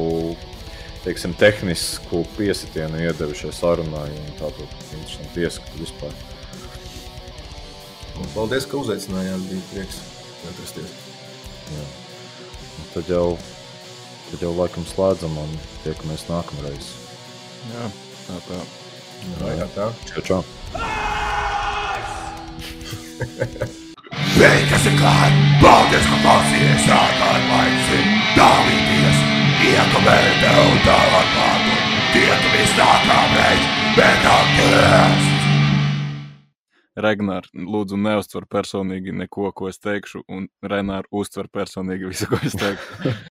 [1.05, 4.65] teiksim, tehnisku piesitienu iedevi šai sarunai un tādu
[4.97, 6.17] interesantu ieskatu vispār.
[8.17, 9.45] Un paldies, ka uzaicinājāt.
[9.51, 10.01] Bija prieks
[10.51, 10.97] atrasties.
[11.67, 11.85] Jā.
[12.95, 13.37] tad jau,
[14.31, 15.53] tad jau laikam slēdzam un
[15.85, 16.91] tiekamies nākamreiz.
[17.73, 17.89] Jā,
[18.27, 18.61] tā tā.
[19.27, 19.91] Jā, jā, tā.
[20.11, 20.41] Čau, čau!
[24.37, 29.23] Beigas ir klāt, paldies, ka klausījies ārkārt laiksim, dalīties,
[29.71, 32.03] iekomentē un tālāk pārdot.
[32.17, 35.33] Tiekamies nākamreiz, bet atgriezt!
[37.07, 42.57] Regnār, lūdzu, neuztver personīgi neko, ko es teikšu, un Renāri uztver personīgi visu, ko es
[42.57, 43.17] teikšu.